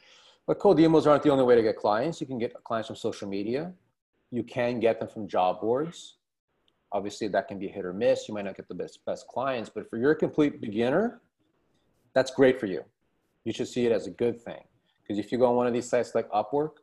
but 0.48 0.60
cold 0.60 0.78
emails 0.78 1.06
aren't 1.08 1.24
the 1.24 1.32
only 1.32 1.44
way 1.44 1.56
to 1.56 1.64
get 1.64 1.76
clients. 1.76 2.22
You 2.22 2.28
can 2.28 2.38
get 2.38 2.54
clients 2.64 2.88
from 2.88 2.96
social 2.96 3.28
media. 3.28 3.74
you 4.32 4.44
can 4.44 4.80
get 4.80 5.00
them 5.00 5.08
from 5.08 5.28
job 5.28 5.62
boards. 5.62 6.18
Obviously, 6.92 7.28
that 7.30 7.48
can 7.48 7.58
be 7.60 7.68
hit 7.68 7.86
or 7.86 7.94
miss. 7.94 8.28
You 8.28 8.34
might 8.34 8.46
not 8.46 8.56
get 8.56 8.68
the 8.68 8.76
best, 8.76 9.04
best 9.06 9.28
clients, 9.28 9.70
but 9.70 9.90
for 9.90 9.98
your 9.98 10.16
complete 10.16 10.62
beginner, 10.62 11.22
that's 12.14 12.32
great 12.32 12.60
for 12.60 12.68
you. 12.68 12.84
You 13.44 13.54
should 13.54 13.68
see 13.68 13.86
it 13.86 13.92
as 13.92 14.08
a 14.08 14.12
good 14.12 14.42
thing. 14.42 14.64
Because 15.02 15.20
if 15.20 15.32
you 15.32 15.38
go 15.38 15.48
on 15.48 15.56
one 15.56 15.68
of 15.68 15.74
these 15.74 15.88
sites 15.88 16.16
like 16.16 16.30
Upwork 16.32 16.78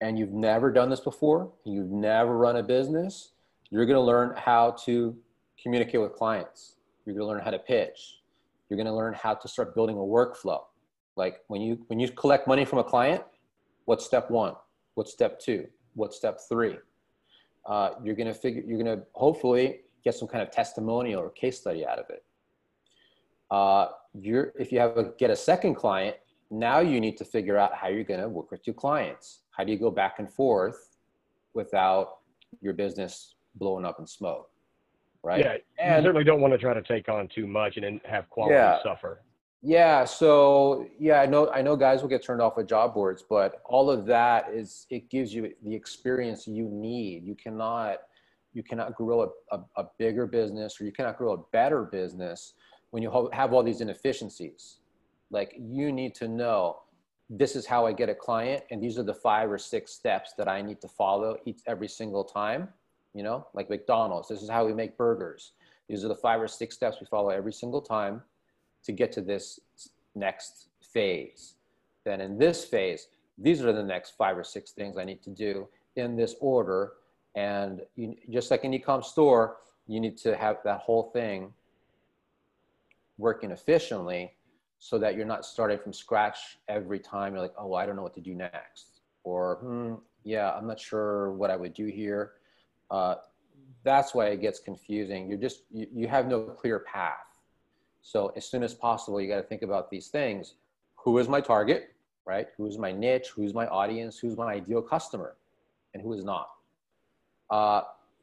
and 0.00 0.18
you've 0.18 0.32
never 0.32 0.72
done 0.72 0.90
this 0.90 1.00
before, 1.00 1.52
you've 1.64 1.90
never 1.90 2.36
run 2.36 2.56
a 2.56 2.62
business, 2.62 3.32
you're 3.70 3.86
going 3.86 3.96
to 3.96 4.00
learn 4.00 4.34
how 4.36 4.72
to 4.84 5.16
communicate 5.60 6.00
with 6.00 6.12
clients. 6.12 6.76
You're 7.04 7.14
going 7.14 7.26
to 7.26 7.32
learn 7.32 7.42
how 7.42 7.50
to 7.50 7.58
pitch. 7.58 8.20
You're 8.68 8.76
going 8.76 8.86
to 8.86 8.94
learn 8.94 9.14
how 9.14 9.34
to 9.34 9.48
start 9.48 9.74
building 9.74 9.96
a 9.96 10.00
workflow. 10.00 10.62
Like 11.16 11.40
when 11.48 11.60
you 11.60 11.78
when 11.86 11.98
you 11.98 12.10
collect 12.10 12.46
money 12.46 12.64
from 12.64 12.78
a 12.78 12.84
client, 12.84 13.22
what's 13.86 14.04
step 14.04 14.30
one? 14.30 14.54
What's 14.94 15.12
step 15.12 15.40
two? 15.40 15.66
What's 15.94 16.16
step 16.16 16.40
three? 16.48 16.76
Uh, 17.64 17.90
you're 18.02 18.14
going 18.14 18.26
to 18.26 18.34
figure. 18.34 18.62
You're 18.66 18.82
going 18.82 18.98
to 18.98 19.04
hopefully 19.12 19.80
get 20.04 20.14
some 20.14 20.28
kind 20.28 20.42
of 20.42 20.50
testimonial 20.50 21.20
or 21.22 21.30
case 21.30 21.58
study 21.58 21.86
out 21.86 21.98
of 21.98 22.10
it. 22.10 22.22
Uh, 23.50 23.88
you're 24.20 24.52
if 24.58 24.72
you 24.72 24.78
have 24.78 24.96
a, 24.98 25.04
get 25.18 25.30
a 25.30 25.36
second 25.36 25.74
client, 25.74 26.16
now 26.50 26.80
you 26.80 27.00
need 27.00 27.16
to 27.16 27.24
figure 27.24 27.56
out 27.56 27.74
how 27.74 27.88
you're 27.88 28.04
going 28.04 28.20
to 28.20 28.28
work 28.28 28.50
with 28.50 28.66
your 28.66 28.74
clients. 28.74 29.40
How 29.50 29.64
do 29.64 29.72
you 29.72 29.78
go 29.78 29.90
back 29.90 30.18
and 30.18 30.30
forth 30.30 30.96
without 31.54 32.18
your 32.60 32.74
business 32.74 33.35
blowing 33.56 33.84
up 33.84 33.98
in 33.98 34.06
smoke? 34.06 34.50
Right. 35.22 35.40
Yeah. 35.40 35.56
And 35.80 36.04
you 36.04 36.08
certainly 36.08 36.24
don't 36.24 36.40
want 36.40 36.52
to 36.52 36.58
try 36.58 36.72
to 36.72 36.82
take 36.82 37.08
on 37.08 37.28
too 37.28 37.46
much 37.46 37.76
and 37.76 37.84
then 37.84 38.00
have 38.04 38.28
quality 38.30 38.54
yeah. 38.54 38.82
suffer. 38.82 39.22
Yeah. 39.62 40.04
So 40.04 40.86
yeah, 40.98 41.20
I 41.20 41.26
know 41.26 41.50
I 41.50 41.62
know 41.62 41.74
guys 41.74 42.02
will 42.02 42.08
get 42.08 42.22
turned 42.22 42.40
off 42.40 42.56
with 42.56 42.68
job 42.68 42.94
boards, 42.94 43.24
but 43.28 43.62
all 43.64 43.90
of 43.90 44.06
that 44.06 44.50
is 44.52 44.86
it 44.90 45.10
gives 45.10 45.34
you 45.34 45.52
the 45.64 45.74
experience 45.74 46.46
you 46.46 46.68
need. 46.70 47.24
You 47.24 47.34
cannot 47.34 47.98
you 48.52 48.62
cannot 48.62 48.94
grow 48.94 49.22
a, 49.22 49.56
a, 49.56 49.60
a 49.76 49.84
bigger 49.98 50.26
business 50.26 50.80
or 50.80 50.84
you 50.84 50.92
cannot 50.92 51.18
grow 51.18 51.32
a 51.34 51.38
better 51.52 51.82
business 51.84 52.54
when 52.90 53.02
you 53.02 53.30
have 53.32 53.52
all 53.52 53.62
these 53.62 53.80
inefficiencies. 53.80 54.78
Like 55.30 55.54
you 55.58 55.92
need 55.92 56.14
to 56.16 56.28
know 56.28 56.78
this 57.28 57.56
is 57.56 57.66
how 57.66 57.86
I 57.86 57.92
get 57.92 58.08
a 58.08 58.14
client, 58.14 58.62
and 58.70 58.80
these 58.80 58.98
are 58.98 59.02
the 59.02 59.14
five 59.14 59.50
or 59.50 59.58
six 59.58 59.92
steps 59.92 60.34
that 60.38 60.48
I 60.48 60.62
need 60.62 60.80
to 60.80 60.88
follow 60.88 61.36
each 61.44 61.60
every 61.66 61.88
single 61.88 62.24
time. 62.24 62.68
You 63.16 63.22
know, 63.22 63.46
like 63.54 63.70
McDonald's. 63.70 64.28
This 64.28 64.42
is 64.42 64.50
how 64.50 64.66
we 64.66 64.74
make 64.74 64.98
burgers. 64.98 65.52
These 65.88 66.04
are 66.04 66.08
the 66.08 66.14
five 66.14 66.38
or 66.38 66.48
six 66.48 66.74
steps 66.74 66.98
we 67.00 67.06
follow 67.06 67.30
every 67.30 67.52
single 67.52 67.80
time 67.80 68.20
to 68.84 68.92
get 68.92 69.10
to 69.12 69.22
this 69.22 69.58
next 70.14 70.68
phase. 70.82 71.54
Then 72.04 72.20
in 72.20 72.36
this 72.36 72.66
phase, 72.66 73.08
these 73.38 73.64
are 73.64 73.72
the 73.72 73.82
next 73.82 74.10
five 74.18 74.36
or 74.36 74.44
six 74.44 74.72
things 74.72 74.98
I 74.98 75.04
need 75.04 75.22
to 75.22 75.30
do 75.30 75.66
in 75.96 76.14
this 76.14 76.34
order. 76.40 76.92
And 77.34 77.80
you, 77.94 78.16
just 78.28 78.50
like 78.50 78.64
an 78.64 78.74
e-com 78.74 79.02
store, 79.02 79.56
you 79.86 79.98
need 79.98 80.18
to 80.18 80.36
have 80.36 80.58
that 80.64 80.80
whole 80.80 81.04
thing 81.14 81.54
working 83.16 83.50
efficiently 83.50 84.34
so 84.78 84.98
that 84.98 85.16
you're 85.16 85.24
not 85.24 85.46
starting 85.46 85.78
from 85.78 85.94
scratch 85.94 86.58
every 86.68 86.98
time. 86.98 87.32
You're 87.32 87.42
like, 87.42 87.54
oh, 87.58 87.72
I 87.72 87.86
don't 87.86 87.96
know 87.96 88.02
what 88.02 88.14
to 88.14 88.20
do 88.20 88.34
next. 88.34 89.00
Or, 89.24 89.56
hmm, 89.62 89.94
yeah, 90.22 90.52
I'm 90.52 90.66
not 90.66 90.78
sure 90.78 91.32
what 91.32 91.50
I 91.50 91.56
would 91.56 91.72
do 91.72 91.86
here. 91.86 92.32
Uh, 92.90 93.16
that's 93.84 94.14
why 94.14 94.26
it 94.26 94.40
gets 94.40 94.58
confusing. 94.58 95.28
You're 95.28 95.38
just, 95.38 95.62
you, 95.72 95.86
you 95.94 96.08
have 96.08 96.26
no 96.26 96.42
clear 96.42 96.80
path. 96.80 97.26
So 98.02 98.32
as 98.36 98.48
soon 98.48 98.62
as 98.62 98.74
possible, 98.74 99.20
you 99.20 99.28
got 99.28 99.36
to 99.36 99.42
think 99.42 99.62
about 99.62 99.90
these 99.90 100.08
things. 100.08 100.54
Who 100.96 101.18
is 101.18 101.28
my 101.28 101.40
target, 101.40 101.94
right? 102.24 102.48
Who's 102.56 102.78
my 102.78 102.92
niche? 102.92 103.30
Who's 103.34 103.54
my 103.54 103.66
audience? 103.68 104.18
Who's 104.18 104.36
my 104.36 104.54
ideal 104.54 104.82
customer? 104.82 105.36
And 105.94 106.02
who 106.02 106.12
is 106.12 106.24
not? 106.24 106.50
Uh, 107.50 107.82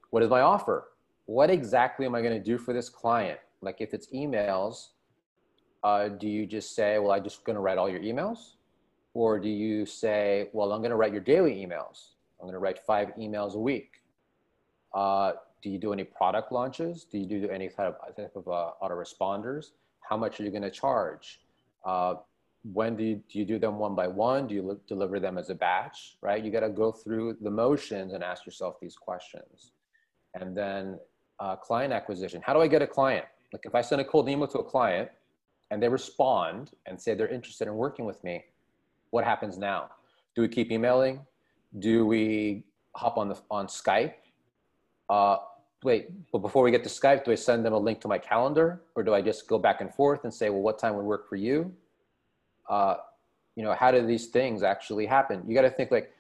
what 0.10 0.22
is 0.24 0.30
my 0.30 0.42
offer? 0.42 0.90
What 1.26 1.50
exactly 1.50 2.06
am 2.06 2.16
I 2.16 2.22
going 2.22 2.34
to 2.34 2.44
do 2.44 2.58
for 2.58 2.74
this 2.74 2.90
client? 2.90 3.40
Like 3.62 3.78
if 3.80 3.94
it's 3.94 4.08
emails, 4.08 4.90
uh, 5.84 6.10
do 6.10 6.28
you 6.28 6.46
just 6.46 6.76
say, 6.76 7.00
well, 7.00 7.12
I'm 7.12 7.24
just 7.24 7.44
going 7.44 7.56
to 7.56 7.62
write 7.62 7.78
all 7.78 7.90
your 7.90 8.02
emails? 8.02 8.56
Or 9.14 9.40
do 9.40 9.50
you 9.50 9.86
say, 9.86 10.50
well, 10.54 10.72
I'm 10.72 10.82
going 10.82 10.92
to 10.92 10.96
write 10.98 11.14
your 11.14 11.22
daily 11.22 11.56
emails. 11.56 12.10
I'm 12.40 12.46
going 12.46 12.54
to 12.54 12.60
write 12.60 12.80
five 12.80 13.10
emails 13.18 13.56
a 13.56 13.60
week. 13.60 14.02
Uh, 14.94 15.34
do 15.62 15.70
you 15.70 15.78
do 15.78 15.94
any 15.94 16.04
product 16.04 16.52
launches? 16.52 17.06
Do 17.06 17.18
you 17.18 17.26
do 17.26 17.50
any 17.50 17.70
type 17.70 17.98
of, 18.08 18.16
type 18.16 18.36
of 18.36 18.48
uh, 18.48 18.72
autoresponders? 18.82 19.72
How 20.02 20.18
much 20.18 20.40
are 20.40 20.44
you 20.44 20.52
going 20.52 20.64
to 20.64 20.72
charge? 20.72 21.40
Uh, 21.86 22.16
when 22.72 22.96
do 22.96 23.04
you, 23.04 23.22
do 23.30 23.40
you 23.40 23.46
do 23.46 23.60
them 23.60 23.80
one 23.80 23.96
by 23.96 24.08
one? 24.08 24.48
Do 24.48 24.56
you 24.56 24.80
deliver 24.88 25.20
them 25.20 25.38
as 25.38 25.50
a 25.50 25.56
batch, 25.56 26.18
right? 26.22 26.44
You 26.44 26.52
got 26.52 26.62
to 26.62 26.70
go 26.70 26.92
through 26.92 27.38
the 27.42 27.52
motions 27.52 28.14
and 28.14 28.24
ask 28.24 28.46
yourself 28.46 28.80
these 28.82 28.96
questions. 28.96 29.72
And 30.34 30.56
then 30.56 31.00
uh, 31.40 31.56
client 31.56 31.94
acquisition. 31.94 32.42
How 32.44 32.54
do 32.54 32.62
I 32.62 32.68
get 32.68 32.82
a 32.82 32.88
client? 32.88 33.26
Like 33.52 33.66
if 33.66 33.76
I 33.76 33.82
send 33.82 34.02
a 34.02 34.06
cold 34.06 34.30
email 34.30 34.48
to 34.48 34.60
a 34.60 34.64
client 34.64 35.10
and 35.72 35.82
they 35.82 35.90
respond 35.90 36.72
and 36.86 37.00
say 37.00 37.14
they're 37.14 37.28
interested 37.28 37.68
in 37.68 37.76
working 37.76 38.06
with 38.06 38.24
me, 38.24 38.44
what 39.12 39.24
happens 39.24 39.58
now? 39.58 39.90
Do 40.36 40.42
we 40.42 40.48
keep 40.48 40.72
emailing? 40.72 41.22
Do 41.80 42.06
we 42.06 42.64
hop 42.96 43.18
on 43.18 43.30
the 43.30 43.38
on 43.52 43.68
Skype? 43.68 44.14
Uh, 45.14 45.38
wait, 45.84 46.10
but 46.32 46.40
before 46.40 46.64
we 46.64 46.72
get 46.72 46.84
to 46.84 46.90
Skype, 46.90 47.24
do 47.24 47.32
I 47.32 47.36
send 47.36 47.64
them 47.64 47.74
a 47.74 47.78
link 47.78 48.02
to 48.02 48.08
my 48.08 48.18
calendar, 48.18 48.82
or 48.96 49.04
do 49.04 49.14
I 49.14 49.22
just 49.22 49.48
go 49.48 49.60
back 49.60 49.80
and 49.80 49.94
forth 49.94 50.24
and 50.24 50.34
say, 50.34 50.50
well, 50.50 50.62
what 50.62 50.80
time 50.80 50.96
would 50.96 51.06
work 51.06 51.30
for 51.30 51.36
you? 51.36 51.72
Uh, 52.68 52.96
you 53.56 53.64
know, 53.64 53.74
how 53.74 53.92
do 53.92 54.04
these 54.08 54.28
things 54.28 54.64
actually 54.64 55.06
happen? 55.06 55.44
You 55.48 55.54
got 55.54 55.62
to 55.62 55.70
think 55.70 55.92
like, 55.92 56.12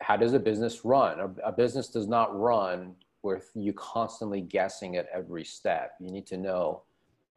how 0.00 0.16
does 0.16 0.32
a 0.32 0.38
business 0.38 0.84
run? 0.84 1.18
A, 1.18 1.48
a 1.48 1.50
business 1.50 1.88
does 1.88 2.06
not 2.06 2.38
run 2.38 2.94
with 3.24 3.50
you 3.56 3.72
constantly 3.72 4.42
guessing 4.42 4.94
at 4.94 5.08
every 5.12 5.44
step. 5.44 5.94
You 6.00 6.12
need 6.12 6.28
to 6.28 6.36
know 6.36 6.82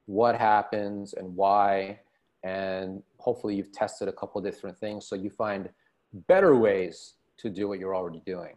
what 0.05 0.36
happens 0.36 1.14
and 1.14 1.36
why, 1.36 2.01
and 2.43 3.01
hopefully 3.18 3.55
you've 3.55 3.72
tested 3.72 4.10
a 4.10 4.14
couple 4.14 4.39
different 4.41 4.78
things 4.78 5.07
so 5.07 5.16
you 5.16 5.32
find 5.32 5.70
better 6.28 6.55
ways 6.55 7.16
to 7.38 7.49
do 7.49 7.68
what 7.68 7.80
you're 7.80 7.95
already 7.95 8.22
doing. 8.28 8.55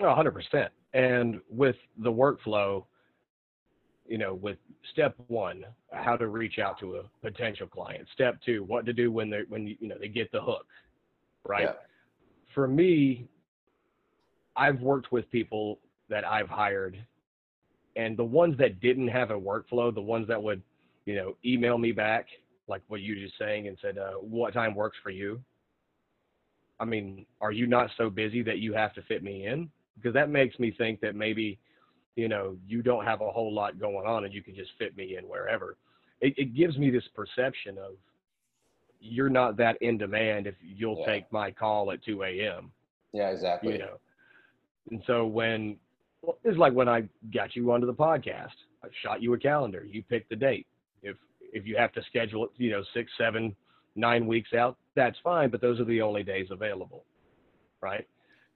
Oh, 0.00 0.04
100%. 0.04 0.68
And 0.94 1.40
with 1.50 1.76
the 1.98 2.10
workflow, 2.10 2.84
you 4.06 4.18
know, 4.18 4.34
with 4.34 4.56
step 4.92 5.14
one, 5.28 5.64
how 5.92 6.16
to 6.16 6.28
reach 6.28 6.58
out 6.58 6.78
to 6.80 6.96
a 6.96 7.02
potential 7.22 7.66
client. 7.66 8.06
Step 8.14 8.38
two, 8.44 8.64
what 8.64 8.86
to 8.86 8.92
do 8.92 9.12
when 9.12 9.28
they 9.28 9.42
when 9.48 9.66
you, 9.66 9.76
you 9.80 9.88
know 9.88 9.96
they 10.00 10.08
get 10.08 10.32
the 10.32 10.40
hook, 10.40 10.66
right? 11.46 11.64
Yeah. 11.64 11.72
For 12.54 12.66
me, 12.66 13.28
I've 14.56 14.80
worked 14.80 15.12
with 15.12 15.30
people 15.30 15.78
that 16.08 16.24
I've 16.24 16.48
hired, 16.48 16.98
and 17.96 18.16
the 18.16 18.24
ones 18.24 18.56
that 18.58 18.80
didn't 18.80 19.08
have 19.08 19.30
a 19.30 19.38
workflow, 19.38 19.94
the 19.94 20.00
ones 20.00 20.26
that 20.28 20.42
would, 20.42 20.62
you 21.04 21.14
know, 21.14 21.36
email 21.44 21.76
me 21.76 21.92
back 21.92 22.26
like 22.66 22.82
what 22.88 23.00
you 23.00 23.14
just 23.14 23.38
saying 23.38 23.68
and 23.68 23.76
said, 23.82 23.98
uh, 23.98 24.12
"What 24.14 24.54
time 24.54 24.74
works 24.74 24.96
for 25.02 25.10
you?" 25.10 25.42
I 26.80 26.84
mean, 26.84 27.26
are 27.40 27.52
you 27.52 27.66
not 27.66 27.90
so 27.98 28.08
busy 28.08 28.42
that 28.42 28.58
you 28.58 28.72
have 28.72 28.94
to 28.94 29.02
fit 29.02 29.22
me 29.22 29.46
in? 29.46 29.70
Because 30.00 30.14
that 30.14 30.30
makes 30.30 30.58
me 30.58 30.70
think 30.70 31.00
that 31.00 31.14
maybe 31.14 31.58
you 32.16 32.28
know 32.28 32.56
you 32.66 32.82
don't 32.82 33.04
have 33.04 33.20
a 33.20 33.30
whole 33.30 33.52
lot 33.52 33.78
going 33.78 34.06
on 34.06 34.24
and 34.24 34.32
you 34.32 34.42
can 34.42 34.54
just 34.54 34.70
fit 34.78 34.96
me 34.96 35.16
in 35.16 35.24
wherever. 35.24 35.76
It, 36.20 36.34
it 36.36 36.54
gives 36.54 36.76
me 36.78 36.90
this 36.90 37.04
perception 37.14 37.78
of 37.78 37.92
you're 39.00 39.28
not 39.28 39.56
that 39.56 39.80
in 39.80 39.98
demand 39.98 40.46
if 40.46 40.54
you'll 40.60 40.98
yeah. 41.00 41.06
take 41.06 41.32
my 41.32 41.50
call 41.50 41.92
at 41.92 42.04
2 42.04 42.22
a.m 42.24 42.72
yeah 43.12 43.28
exactly. 43.28 43.74
You 43.74 43.78
know? 43.78 44.00
And 44.90 45.02
so 45.06 45.26
when 45.26 45.76
well, 46.22 46.38
it's 46.42 46.58
like 46.58 46.72
when 46.72 46.88
i 46.88 47.04
got 47.32 47.54
you 47.54 47.70
onto 47.70 47.86
the 47.86 47.94
podcast 47.94 48.56
i 48.82 48.88
shot 49.02 49.22
you 49.22 49.32
a 49.34 49.38
calendar 49.38 49.84
you 49.88 50.02
picked 50.02 50.30
the 50.30 50.36
date. 50.36 50.66
If 51.02 51.16
if 51.52 51.66
you 51.66 51.76
have 51.76 51.92
to 51.92 52.02
schedule 52.08 52.44
it 52.44 52.50
you 52.56 52.70
know 52.70 52.82
six 52.94 53.10
seven 53.16 53.54
nine 53.94 54.26
weeks 54.26 54.52
out 54.52 54.76
that's 54.96 55.18
fine 55.22 55.50
but 55.50 55.60
those 55.60 55.78
are 55.80 55.84
the 55.84 56.02
only 56.02 56.22
days 56.24 56.48
available 56.50 57.04
right? 57.80 58.06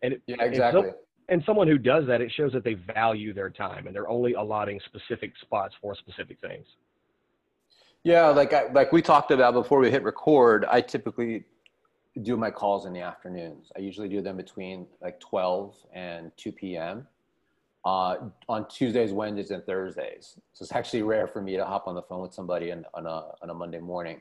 And 0.03 0.19
yeah 0.27 0.43
exactly 0.43 0.91
and 1.33 1.43
someone 1.47 1.67
who 1.67 1.79
does 1.79 2.07
that, 2.07 2.21
it 2.21 2.31
shows 2.31 2.53
that 2.53 2.63
they 2.63 2.75
value 2.75 3.33
their 3.33 3.49
time 3.49 3.87
and 3.87 3.97
they're 3.97 4.09
only 4.09 4.35
allotting 4.35 4.79
specific 4.85 5.33
spots 5.41 5.75
for 5.81 5.95
specific 5.95 6.39
things. 6.41 6.67
Yeah, 8.05 8.27
like 8.29 8.53
I, 8.53 8.71
like 8.73 8.93
we 8.93 9.01
talked 9.01 9.31
about 9.31 9.55
before 9.55 9.79
we 9.79 9.91
hit 9.91 10.03
record, 10.03 10.67
I 10.71 10.83
typically 10.83 11.45
do 12.21 12.37
my 12.37 12.51
calls 12.51 12.85
in 12.85 12.93
the 12.93 13.01
afternoons. 13.01 13.73
I 13.75 13.81
usually 13.81 14.11
do 14.11 14.21
them 14.21 14.37
between 14.37 14.87
like 15.01 15.21
12 15.21 15.75
and 15.95 16.31
2 16.37 16.53
p.m. 16.53 17.07
Uh, 17.83 18.17
on 18.51 18.69
Tuesdays, 18.69 19.13
Wednesdays, 19.13 19.53
and 19.53 19.65
Thursdays. 19.65 20.35
So 20.53 20.65
it's 20.65 20.73
actually 20.73 21.03
rare 21.03 21.27
for 21.27 21.41
me 21.41 21.57
to 21.57 21.65
hop 21.65 21.89
on 21.89 21.95
the 21.95 22.03
phone 22.03 22.21
with 22.21 22.35
somebody 22.35 22.73
on, 22.73 22.85
on, 22.93 23.07
a, 23.07 23.31
on 23.41 23.49
a 23.49 23.55
Monday 23.55 23.81
morning 23.81 24.21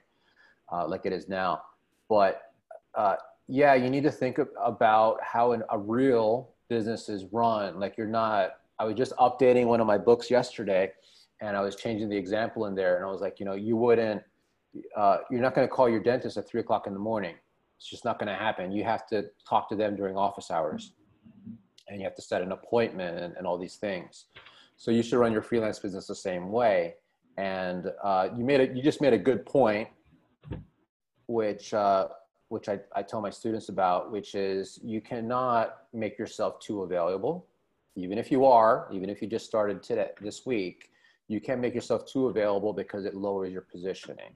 uh, 0.72 0.88
like 0.88 1.01
it 1.05 1.12
is 1.12 1.28
now. 1.28 1.64
But 2.07 2.53
uh, 2.95 3.18
yeah, 3.49 3.74
you 3.74 3.89
need 3.89 4.03
to 4.03 4.12
think 4.12 4.39
about 4.64 5.18
how 5.22 5.51
an, 5.51 5.64
a 5.70 5.78
real 5.78 6.51
business 6.72 7.09
is 7.09 7.26
run. 7.34 7.82
Like 7.82 7.97
you're 7.97 8.07
not, 8.24 8.51
I 8.80 8.86
was 8.86 8.95
just 8.95 9.11
updating 9.17 9.65
one 9.65 9.82
of 9.82 9.88
my 9.88 9.97
books 9.97 10.32
yesterday 10.32 10.89
and 11.41 11.57
I 11.57 11.61
was 11.61 11.76
changing 11.76 12.07
the 12.07 12.15
example 12.15 12.65
in 12.67 12.76
there. 12.76 12.95
And 12.95 13.05
I 13.05 13.11
was 13.11 13.19
like, 13.19 13.41
you 13.41 13.45
know, 13.45 13.55
you 13.55 13.76
wouldn't, 13.76 14.22
uh, 14.95 15.17
you're 15.30 15.41
not 15.41 15.53
going 15.53 15.67
to 15.67 15.74
call 15.74 15.89
your 15.89 15.99
dentist 15.99 16.38
at 16.38 16.47
three 16.47 16.61
o'clock 16.61 16.88
in 16.88 16.93
the 16.93 16.99
morning. 17.11 17.36
It's 17.76 17.89
just 17.89 18.05
not 18.05 18.19
going 18.19 18.30
to 18.30 18.36
happen. 18.36 18.72
You 18.72 18.86
have 18.86 19.05
to 19.07 19.26
talk 19.45 19.67
to 19.67 19.76
them 19.76 19.97
during 19.97 20.15
office 20.15 20.49
hours. 20.49 20.93
and 21.89 21.99
you 21.99 22.05
have 22.05 22.15
to 22.15 22.22
set 22.22 22.41
an 22.41 22.53
appointment 22.53 23.19
and, 23.19 23.36
and 23.36 23.45
all 23.45 23.57
these 23.57 23.76
things. 23.76 24.28
So 24.78 24.91
you 24.91 25.03
should 25.03 25.19
run 25.19 25.34
your 25.34 25.41
freelance 25.41 25.78
business 25.78 26.07
the 26.07 26.15
same 26.15 26.51
way. 26.53 26.95
And 27.38 27.91
uh, 28.01 28.30
you 28.38 28.45
made 28.45 28.61
it. 28.61 28.76
You 28.76 28.82
just 28.82 29.01
made 29.01 29.13
a 29.13 29.17
good 29.17 29.45
point, 29.45 29.89
which 31.28 31.74
uh, 31.74 32.07
which 32.52 32.68
I, 32.68 32.80
I 32.93 33.02
tell 33.02 33.22
my 33.22 33.30
students 33.30 33.70
about, 33.70 34.12
which 34.12 34.36
is 34.36 34.78
you 34.84 34.99
cannot 34.99 35.84
make 35.93 36.20
yourself 36.20 36.60
too 36.60 36.84
available, 36.84 37.47
even 37.95 38.18
if 38.18 38.30
you 38.30 38.43
are, 38.43 38.89
even 38.91 39.10
if 39.10 39.22
you 39.22 39.28
just 39.30 39.45
started 39.45 39.82
today 39.82 40.10
this 40.20 40.45
week. 40.45 40.89
You 41.30 41.39
can't 41.39 41.62
make 41.62 41.74
yourself 41.74 42.06
too 42.06 42.28
available 42.28 42.74
because 42.74 43.06
it 43.06 43.16
lowers 43.16 43.54
your 43.54 43.62
positioning. 43.62 44.34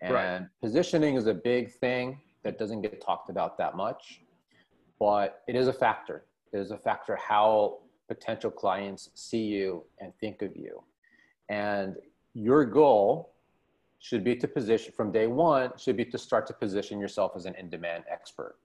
And 0.00 0.14
right. 0.14 0.40
positioning 0.62 1.16
is 1.16 1.26
a 1.26 1.34
big 1.34 1.70
thing 1.70 2.22
that 2.42 2.58
doesn't 2.58 2.80
get 2.80 3.02
talked 3.02 3.28
about 3.28 3.58
that 3.58 3.76
much, 3.76 4.22
but 4.98 5.42
it 5.46 5.54
is 5.54 5.68
a 5.68 5.74
factor. 5.74 6.24
It 6.54 6.58
is 6.58 6.70
a 6.70 6.78
factor 6.78 7.16
how 7.16 7.80
potential 8.08 8.50
clients 8.50 9.10
see 9.14 9.44
you 9.44 9.84
and 10.00 10.10
think 10.20 10.40
of 10.40 10.56
you. 10.56 10.82
And 11.50 11.96
your 12.32 12.64
goal 12.64 13.31
should 14.02 14.24
be 14.24 14.34
to 14.34 14.48
position 14.48 14.92
from 14.92 15.12
day 15.12 15.28
one, 15.28 15.70
should 15.78 15.96
be 15.96 16.04
to 16.04 16.18
start 16.18 16.44
to 16.48 16.52
position 16.52 16.98
yourself 16.98 17.32
as 17.36 17.46
an 17.46 17.54
in 17.54 17.70
demand 17.70 18.02
expert, 18.10 18.56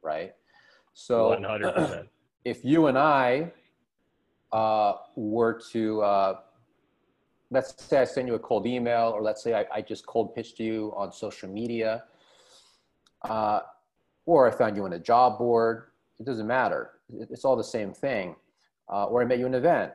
right? 0.00 0.34
So 0.94 1.36
100%. 1.38 2.08
if 2.46 2.64
you 2.64 2.86
and 2.86 2.96
I 2.96 3.52
uh, 4.50 4.94
were 5.14 5.60
to, 5.72 6.00
uh, 6.00 6.38
let's 7.50 7.74
say 7.84 7.98
I 7.98 8.04
send 8.04 8.26
you 8.26 8.34
a 8.34 8.38
cold 8.38 8.66
email, 8.66 9.12
or 9.14 9.20
let's 9.20 9.42
say 9.42 9.52
I, 9.52 9.66
I 9.70 9.82
just 9.82 10.06
cold 10.06 10.34
pitched 10.34 10.58
you 10.58 10.94
on 10.96 11.12
social 11.12 11.50
media, 11.50 12.04
uh, 13.28 13.60
or 14.24 14.48
I 14.48 14.50
found 14.50 14.74
you 14.74 14.86
on 14.86 14.94
a 14.94 14.98
job 14.98 15.36
board, 15.36 15.88
it 16.18 16.24
doesn't 16.24 16.46
matter. 16.46 16.92
It's 17.30 17.44
all 17.44 17.56
the 17.56 17.64
same 17.64 17.92
thing. 17.92 18.36
Uh, 18.90 19.04
or 19.04 19.20
I 19.20 19.26
met 19.26 19.38
you 19.38 19.44
in 19.44 19.52
an 19.52 19.58
event. 19.58 19.92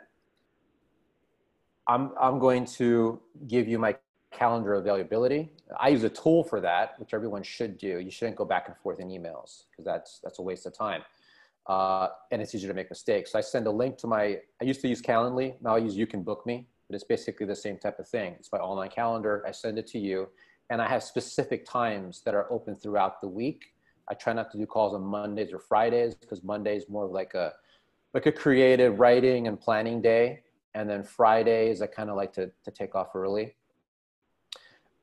I'm, 1.87 2.11
I'm 2.21 2.37
going 2.37 2.65
to 2.65 3.19
give 3.47 3.67
you 3.67 3.79
my 3.79 3.95
calendar 4.37 4.75
availability. 4.75 5.51
I 5.79 5.89
use 5.89 6.03
a 6.03 6.09
tool 6.09 6.43
for 6.43 6.59
that, 6.61 6.99
which 6.99 7.13
everyone 7.13 7.43
should 7.43 7.77
do. 7.77 7.99
You 7.99 8.11
shouldn't 8.11 8.37
go 8.37 8.45
back 8.45 8.67
and 8.67 8.77
forth 8.77 8.99
in 8.99 9.07
emails 9.09 9.63
because 9.71 9.85
that's, 9.85 10.19
that's 10.23 10.39
a 10.39 10.41
waste 10.41 10.65
of 10.65 10.73
time. 10.73 11.01
Uh, 11.65 12.09
and 12.31 12.41
it's 12.41 12.53
easier 12.53 12.69
to 12.69 12.73
make 12.73 12.89
mistakes. 12.89 13.31
So 13.31 13.39
I 13.39 13.41
send 13.41 13.67
a 13.67 13.71
link 13.71 13.97
to 13.97 14.07
my, 14.07 14.39
I 14.61 14.63
used 14.63 14.81
to 14.81 14.87
use 14.87 15.01
Calendly, 15.01 15.55
now 15.61 15.75
I 15.75 15.79
use 15.79 15.97
You 15.97 16.07
Can 16.07 16.21
Book 16.21 16.45
Me, 16.45 16.67
but 16.87 16.95
it's 16.95 17.03
basically 17.03 17.45
the 17.45 17.55
same 17.55 17.77
type 17.77 17.99
of 17.99 18.07
thing. 18.07 18.35
It's 18.39 18.51
my 18.51 18.59
online 18.59 18.89
calendar. 18.89 19.43
I 19.45 19.51
send 19.51 19.77
it 19.77 19.87
to 19.87 19.99
you 19.99 20.29
and 20.69 20.81
I 20.81 20.87
have 20.87 21.03
specific 21.03 21.65
times 21.65 22.21
that 22.25 22.35
are 22.35 22.51
open 22.51 22.75
throughout 22.75 23.21
the 23.21 23.27
week. 23.27 23.73
I 24.09 24.13
try 24.13 24.33
not 24.33 24.51
to 24.51 24.57
do 24.57 24.65
calls 24.65 24.93
on 24.93 25.01
Mondays 25.01 25.51
or 25.53 25.59
Fridays 25.59 26.15
because 26.15 26.43
Monday 26.43 26.77
is 26.77 26.87
more 26.89 27.05
of 27.05 27.11
like 27.11 27.33
a 27.33 27.53
like 28.13 28.25
a 28.25 28.31
creative 28.31 28.99
writing 28.99 29.47
and 29.47 29.59
planning 29.59 30.01
day, 30.01 30.41
and 30.73 30.89
then 30.89 31.03
Fridays 31.03 31.81
I 31.81 31.87
kind 31.87 32.09
of 32.09 32.15
like 32.15 32.33
to 32.33 32.51
to 32.63 32.71
take 32.71 32.95
off 32.95 33.15
early. 33.15 33.55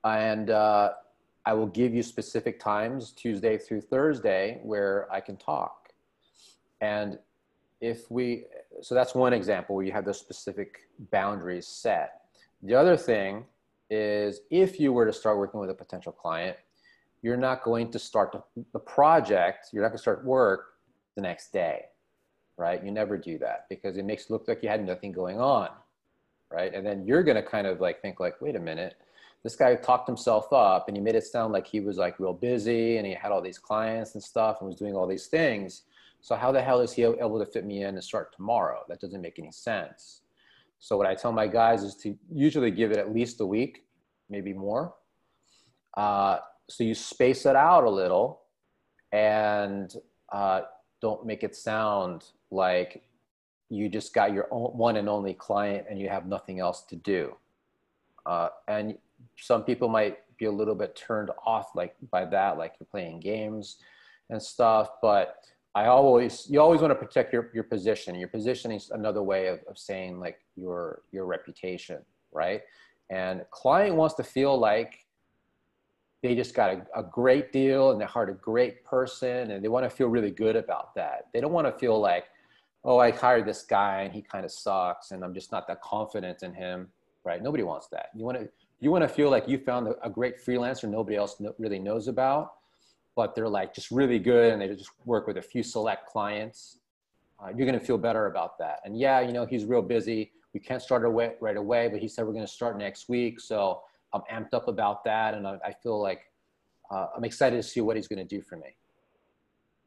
And 0.05 0.50
uh, 0.50 0.92
I 1.46 1.52
will 1.55 1.66
give 1.66 1.94
you 1.94 2.02
specific 2.02 2.61
times 2.61 3.12
Tuesday 3.12 3.59
through 3.59 3.82
Thursday 3.82 4.61
where 4.62 5.09
I 5.12 5.20
can 5.20 5.36
talk. 5.36 5.90
And 6.80 7.18
if 7.80 8.11
we, 8.11 8.44
so 8.82 8.94
that's 8.94 9.14
one 9.14 9.32
example 9.32 9.76
where 9.76 9.84
you 9.84 9.92
have 9.92 10.05
those 10.05 10.18
specific 10.18 10.78
boundaries 11.11 11.66
set. 11.66 12.22
The 12.62 12.74
other 12.74 12.96
thing 12.96 13.44
is 13.90 14.40
if 14.50 14.80
you 14.80 14.92
were 14.92 15.07
to 15.07 15.12
start 15.12 15.38
working 15.38 15.61
with 15.61 15.70
a 15.70 15.74
potential 15.74 16.12
client, 16.12 16.57
you're 17.22 17.36
not 17.36 17.62
going 17.62 17.90
to 17.90 17.98
start 17.98 18.36
the, 18.72 18.78
project, 18.78 19.68
you're 19.72 19.82
not 19.82 19.88
going 19.88 19.98
to 19.98 20.02
start 20.02 20.24
work 20.24 20.74
the 21.16 21.22
next 21.22 21.52
day, 21.52 21.86
right? 22.59 22.84
You 22.84 22.90
never 22.90 23.16
do 23.16 23.38
that 23.38 23.66
because 23.70 23.96
it 23.96 24.05
makes 24.05 24.24
it 24.24 24.30
look 24.30 24.46
like 24.46 24.62
you 24.62 24.68
had 24.68 24.84
nothing 24.84 25.12
going 25.12 25.40
on, 25.40 25.70
right? 26.50 26.74
And 26.74 26.84
then 26.86 27.07
you're 27.07 27.22
going 27.22 27.36
to 27.36 27.42
kind 27.42 27.66
of 27.66 27.80
like 27.80 28.02
think 28.02 28.20
like, 28.20 28.40
wait 28.40 28.57
a 28.57 28.61
minute, 28.61 28.96
this 29.45 29.55
guy 29.55 29.74
talked 29.76 30.09
himself 30.09 30.53
up 30.53 30.88
and 30.88 30.97
he 30.97 31.03
made 31.03 31.14
it 31.14 31.22
sound 31.22 31.53
like 31.53 31.66
he 31.66 31.78
was 31.78 31.99
like 31.99 32.18
real 32.18 32.32
busy 32.32 32.97
and 32.97 33.07
he 33.07 33.12
had 33.12 33.30
all 33.30 33.42
these 33.42 33.59
clients 33.59 34.14
and 34.14 34.22
stuff 34.22 34.57
and 34.61 34.66
was 34.66 34.76
doing 34.76 34.97
all 34.97 35.07
these 35.07 35.26
things. 35.26 35.82
So 36.22 36.34
how 36.34 36.51
the 36.51 36.62
hell 36.62 36.80
is 36.80 36.92
he 36.92 37.03
able 37.03 37.38
to 37.38 37.45
fit 37.45 37.66
me 37.66 37.82
in 37.82 37.95
and 37.95 38.03
start 38.03 38.34
tomorrow? 38.34 38.80
That 38.88 39.01
doesn't 39.01 39.20
make 39.20 39.38
any 39.38 39.53
sense. 39.53 40.22
So 40.78 40.97
what 40.97 41.07
I 41.07 41.14
tell 41.14 41.30
my 41.30 41.47
guys 41.47 41.82
is 41.82 41.95
to 41.97 42.16
usually 42.32 42.70
give 42.70 42.90
it 42.90 42.97
at 42.97 43.12
least 43.12 43.38
a 43.42 43.47
week, 43.47 43.84
maybe 44.30 44.55
more. 44.55 44.95
Uh, 45.95 46.38
so 46.70 46.82
you 46.82 46.95
space 46.95 47.45
it 47.45 47.55
out 47.55 47.84
a 47.84 47.90
little 47.90 48.40
and 49.12 49.95
uh, 50.32 50.62
don't 51.03 51.26
make 51.26 51.45
it 51.45 51.55
sound 51.55 52.24
like 52.51 53.03
you 53.68 53.90
just 53.90 54.14
got 54.14 54.32
your 54.32 54.49
own, 54.51 54.70
one 54.70 54.97
and 54.97 55.07
only 55.07 55.34
client 55.34 55.86
and 55.90 56.01
you 56.01 56.09
have 56.09 56.26
nothing 56.26 56.61
else 56.61 56.82
to 56.84 56.97
do. 56.97 57.36
Uh, 58.24 58.49
and 58.68 58.97
some 59.37 59.64
people 59.64 59.89
might 59.89 60.18
be 60.39 60.47
a 60.47 60.53
little 60.53 60.75
bit 60.75 60.97
turned 60.97 61.31
off 61.47 61.70
like 61.75 61.95
by 62.11 62.25
that, 62.25 62.59
like 62.59 62.75
you're 62.81 62.87
playing 62.91 63.20
games 63.20 63.79
and 64.31 64.43
stuff, 64.43 64.89
but 65.03 65.37
I 65.75 65.87
always, 65.87 66.47
you 66.49 66.61
always 66.61 66.81
want 66.81 66.93
to 66.93 66.95
protect 66.95 67.33
your, 67.33 67.51
your 67.53 67.64
position. 67.64 68.14
Your 68.14 68.29
positioning 68.29 68.77
is 68.77 68.91
another 68.91 69.22
way 69.22 69.49
of, 69.49 69.61
of 69.68 69.77
saying 69.77 70.20
like 70.20 70.39
your, 70.57 71.03
your 71.11 71.27
reputation, 71.27 71.99
right? 72.33 72.62
And 73.11 73.43
client 73.51 73.97
wants 73.97 74.14
to 74.16 74.25
feel 74.25 74.57
like 74.57 75.01
they 76.22 76.35
just 76.35 76.55
got 76.55 76.70
a, 76.70 76.87
a 76.97 77.03
great 77.03 77.53
deal 77.53 77.91
and 77.91 78.01
they 78.01 78.07
hired 78.07 78.31
a 78.31 78.35
great 78.35 78.85
person 78.85 79.51
and 79.51 79.62
they 79.62 79.68
want 79.68 79.85
to 79.85 79.91
feel 79.91 80.09
really 80.09 80.31
good 80.31 80.57
about 80.57 80.95
that. 80.95 81.27
They 81.35 81.41
don't 81.41 81.53
want 81.53 81.66
to 81.66 81.79
feel 81.79 82.01
like, 82.01 82.25
oh, 82.85 82.99
I 82.99 83.11
hired 83.11 83.47
this 83.47 83.62
guy 83.62 84.03
and 84.03 84.14
he 84.14 84.22
kind 84.22 84.45
of 84.45 84.53
sucks 84.53 85.11
and 85.11 85.25
I'm 85.25 85.35
just 85.35 85.53
not 85.53 85.66
that 85.68 85.83
confident 85.83 86.43
in 86.43 86.55
him, 86.55 86.89
right? 87.25 87.43
Nobody 87.43 87.62
wants 87.62 87.89
that. 87.89 88.11
You 88.14 88.25
want 88.25 88.39
to, 88.39 88.49
you 88.81 88.91
want 88.91 89.03
to 89.03 89.09
feel 89.09 89.31
like 89.31 89.49
you 89.49 89.59
found 89.59 89.89
a, 90.03 90.11
great 90.11 90.45
freelancer 90.45 90.89
nobody 90.89 91.16
else 91.16 91.41
really 91.59 91.79
knows 91.79 92.09
about 92.09 92.53
but 93.16 93.35
they're 93.35 93.49
like 93.49 93.75
just 93.75 93.91
really 93.91 94.18
good 94.18 94.53
and 94.53 94.61
they 94.61 94.68
just 94.68 94.91
work 95.05 95.27
with 95.27 95.37
a 95.37 95.43
few 95.43 95.62
select 95.62 96.07
clients, 96.07 96.79
uh, 97.41 97.49
you're 97.57 97.66
going 97.66 97.79
to 97.79 97.85
feel 97.85 97.99
better 97.99 98.27
about 98.27 98.59
that. 98.59 98.81
And 98.85 98.99
yeah, 98.99 99.20
you 99.20 99.33
know, 99.33 99.47
he's 99.47 99.64
real 99.64 99.83
busy. 99.83 100.33
We 100.53 100.61
can't 100.61 100.83
start 100.83 101.05
away, 101.05 101.35
right 101.41 101.57
away, 101.57 101.89
but 101.89 102.01
he 102.01 102.09
said 102.09 102.25
we're 102.25 102.33
going 102.33 102.47
to 102.47 102.53
start 102.53 102.79
next 102.79 103.09
week. 103.09 103.41
So 103.41 103.83
I'm 104.12 104.22
amped 104.33 104.55
up 104.55 104.68
about 104.68 105.05
that. 105.05 105.35
And 105.35 105.47
I, 105.47 105.59
I 105.64 105.72
feel 105.72 106.01
like 106.01 106.31
uh, 106.91 107.07
I'm 107.16 107.25
excited 107.25 107.57
to 107.57 107.62
see 107.62 107.81
what 107.81 107.97
he's 107.97 108.09
going 108.09 108.27
to 108.27 108.37
do 108.37 108.43
for 108.43 108.57
me. 108.57 108.77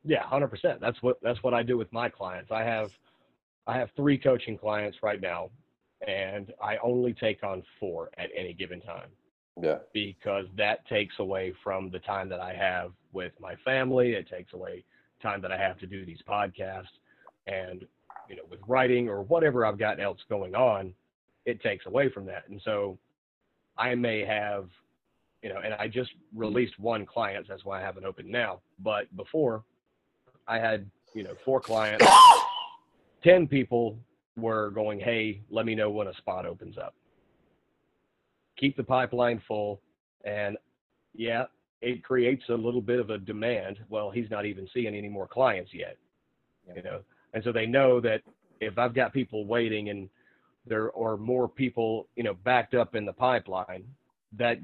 Yeah, 0.05 0.23
hundred 0.23 0.47
percent. 0.47 0.79
That's 0.79 1.01
what, 1.01 1.17
that's 1.21 1.43
what 1.43 1.53
I 1.53 1.63
do 1.63 1.77
with 1.77 1.91
my 1.91 2.07
clients. 2.07 2.51
I 2.51 2.63
have, 2.63 2.91
I 3.65 3.77
have 3.77 3.91
three 3.97 4.17
coaching 4.17 4.57
clients 4.57 5.03
right 5.03 5.19
now 5.19 5.49
and 6.05 6.53
I 6.61 6.77
only 6.77 7.13
take 7.13 7.43
on 7.43 7.63
four 7.79 8.09
at 8.17 8.29
any 8.35 8.53
given 8.53 8.81
time. 8.81 9.09
Yeah. 9.59 9.79
Because 9.93 10.45
that 10.55 10.87
takes 10.87 11.15
away 11.19 11.53
from 11.63 11.89
the 11.89 11.99
time 11.99 12.29
that 12.29 12.39
I 12.39 12.53
have 12.53 12.91
with 13.11 13.33
my 13.39 13.55
family. 13.65 14.13
It 14.13 14.29
takes 14.29 14.53
away 14.53 14.83
time 15.21 15.41
that 15.41 15.51
I 15.51 15.57
have 15.57 15.79
to 15.79 15.87
do 15.87 16.05
these 16.05 16.19
podcasts 16.29 16.85
and 17.47 17.85
you 18.29 18.35
know 18.35 18.43
with 18.51 18.59
writing 18.67 19.09
or 19.09 19.23
whatever 19.23 19.65
I've 19.65 19.79
got 19.79 19.99
else 19.99 20.19
going 20.29 20.53
on, 20.53 20.93
it 21.45 21.61
takes 21.61 21.85
away 21.87 22.09
from 22.09 22.25
that. 22.25 22.43
And 22.49 22.61
so 22.63 22.99
I 23.77 23.95
may 23.95 24.23
have 24.25 24.69
you 25.41 25.49
know, 25.49 25.59
and 25.63 25.73
I 25.75 25.87
just 25.87 26.11
released 26.35 26.79
one 26.79 27.05
client, 27.05 27.45
that's 27.47 27.63
why 27.63 27.79
I 27.79 27.81
haven't 27.81 28.05
opened 28.05 28.29
now. 28.29 28.59
But 28.79 29.15
before 29.15 29.63
I 30.47 30.59
had, 30.59 30.89
you 31.13 31.23
know, 31.23 31.35
four 31.45 31.59
clients, 31.61 32.05
10 33.23 33.47
people 33.47 33.97
were 34.37 34.69
going, 34.71 34.99
Hey, 34.99 35.41
let 35.49 35.65
me 35.65 35.75
know 35.75 35.89
when 35.89 36.07
a 36.07 36.15
spot 36.15 36.45
opens 36.45 36.77
up 36.77 36.93
keep 38.57 38.75
the 38.75 38.83
pipeline 38.83 39.41
full. 39.47 39.81
And 40.25 40.57
yeah, 41.13 41.45
it 41.81 42.03
creates 42.03 42.43
a 42.49 42.53
little 42.53 42.81
bit 42.81 42.99
of 42.99 43.09
a 43.09 43.17
demand. 43.17 43.79
Well, 43.89 44.11
he's 44.11 44.29
not 44.29 44.45
even 44.45 44.67
seeing 44.73 44.95
any 44.95 45.09
more 45.09 45.27
clients 45.27 45.71
yet, 45.73 45.97
you 46.75 46.81
know. 46.81 47.01
And 47.33 47.43
so 47.43 47.51
they 47.51 47.65
know 47.65 48.01
that 48.01 48.21
if 48.59 48.77
I've 48.77 48.95
got 48.95 49.13
people 49.13 49.45
waiting 49.45 49.89
and 49.89 50.09
there 50.65 50.95
are 50.97 51.17
more 51.17 51.47
people, 51.47 52.07
you 52.15 52.23
know, 52.23 52.33
backed 52.43 52.73
up 52.73 52.95
in 52.95 53.05
the 53.05 53.13
pipeline, 53.13 53.83
that 54.37 54.57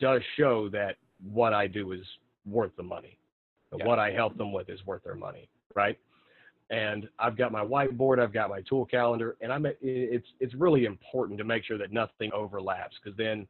does 0.00 0.22
show 0.36 0.68
that 0.70 0.96
what 1.32 1.52
I 1.52 1.66
do 1.66 1.92
is 1.92 2.00
worth 2.46 2.74
the 2.76 2.82
money. 2.82 3.18
Yeah. 3.76 3.86
What 3.86 3.98
I 3.98 4.12
help 4.12 4.36
them 4.38 4.52
with 4.52 4.70
is 4.70 4.78
worth 4.86 5.02
their 5.02 5.16
money, 5.16 5.48
right? 5.74 5.98
And 6.70 7.08
I've 7.18 7.36
got 7.36 7.52
my 7.52 7.64
whiteboard, 7.64 8.18
I've 8.18 8.32
got 8.32 8.48
my 8.48 8.62
tool 8.62 8.86
calendar, 8.86 9.36
and 9.40 9.52
I'm 9.52 9.66
it's 9.80 10.26
it's 10.40 10.54
really 10.54 10.86
important 10.86 11.38
to 11.38 11.44
make 11.44 11.64
sure 11.64 11.78
that 11.78 11.92
nothing 11.92 12.32
overlaps 12.32 12.96
because 13.02 13.16
then 13.16 13.46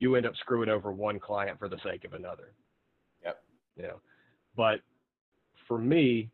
you 0.00 0.16
end 0.16 0.26
up 0.26 0.34
screwing 0.36 0.68
over 0.68 0.92
one 0.92 1.20
client 1.20 1.58
for 1.58 1.68
the 1.68 1.78
sake 1.84 2.04
of 2.04 2.14
another. 2.14 2.52
Yep. 3.24 3.42
You 3.76 3.82
know, 3.84 4.00
but 4.56 4.80
for 5.68 5.78
me, 5.78 6.30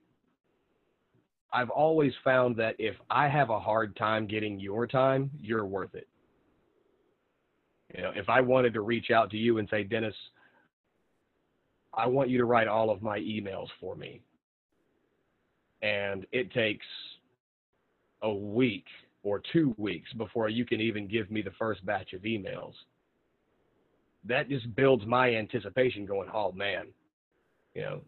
I've 1.52 1.70
always 1.70 2.12
found 2.24 2.56
that 2.56 2.76
if 2.78 2.96
I 3.10 3.28
have 3.28 3.50
a 3.50 3.60
hard 3.60 3.94
time 3.96 4.26
getting 4.26 4.58
your 4.58 4.86
time, 4.86 5.30
you're 5.40 5.66
worth 5.66 5.94
it. 5.94 6.08
You 7.94 8.02
know, 8.02 8.12
if 8.14 8.28
I 8.28 8.40
wanted 8.40 8.74
to 8.74 8.80
reach 8.80 9.10
out 9.10 9.30
to 9.30 9.36
you 9.36 9.58
and 9.58 9.68
say, 9.68 9.84
Dennis, 9.84 10.14
I 11.94 12.06
want 12.06 12.30
you 12.30 12.38
to 12.38 12.44
write 12.44 12.68
all 12.68 12.90
of 12.90 13.00
my 13.02 13.18
emails 13.20 13.68
for 13.80 13.94
me 13.94 14.22
and 15.82 16.26
it 16.32 16.52
takes 16.52 16.86
a 18.22 18.32
week 18.32 18.86
or 19.22 19.42
two 19.52 19.74
weeks 19.76 20.12
before 20.14 20.48
you 20.48 20.64
can 20.64 20.80
even 20.80 21.06
give 21.06 21.30
me 21.30 21.42
the 21.42 21.50
first 21.58 21.84
batch 21.84 22.12
of 22.12 22.22
emails, 22.22 22.72
that 24.24 24.48
just 24.48 24.74
builds 24.74 25.04
my 25.06 25.34
anticipation 25.34 26.06
going, 26.06 26.28
oh 26.32 26.52
man, 26.52 26.86
you 27.74 27.82
know, 27.82 28.00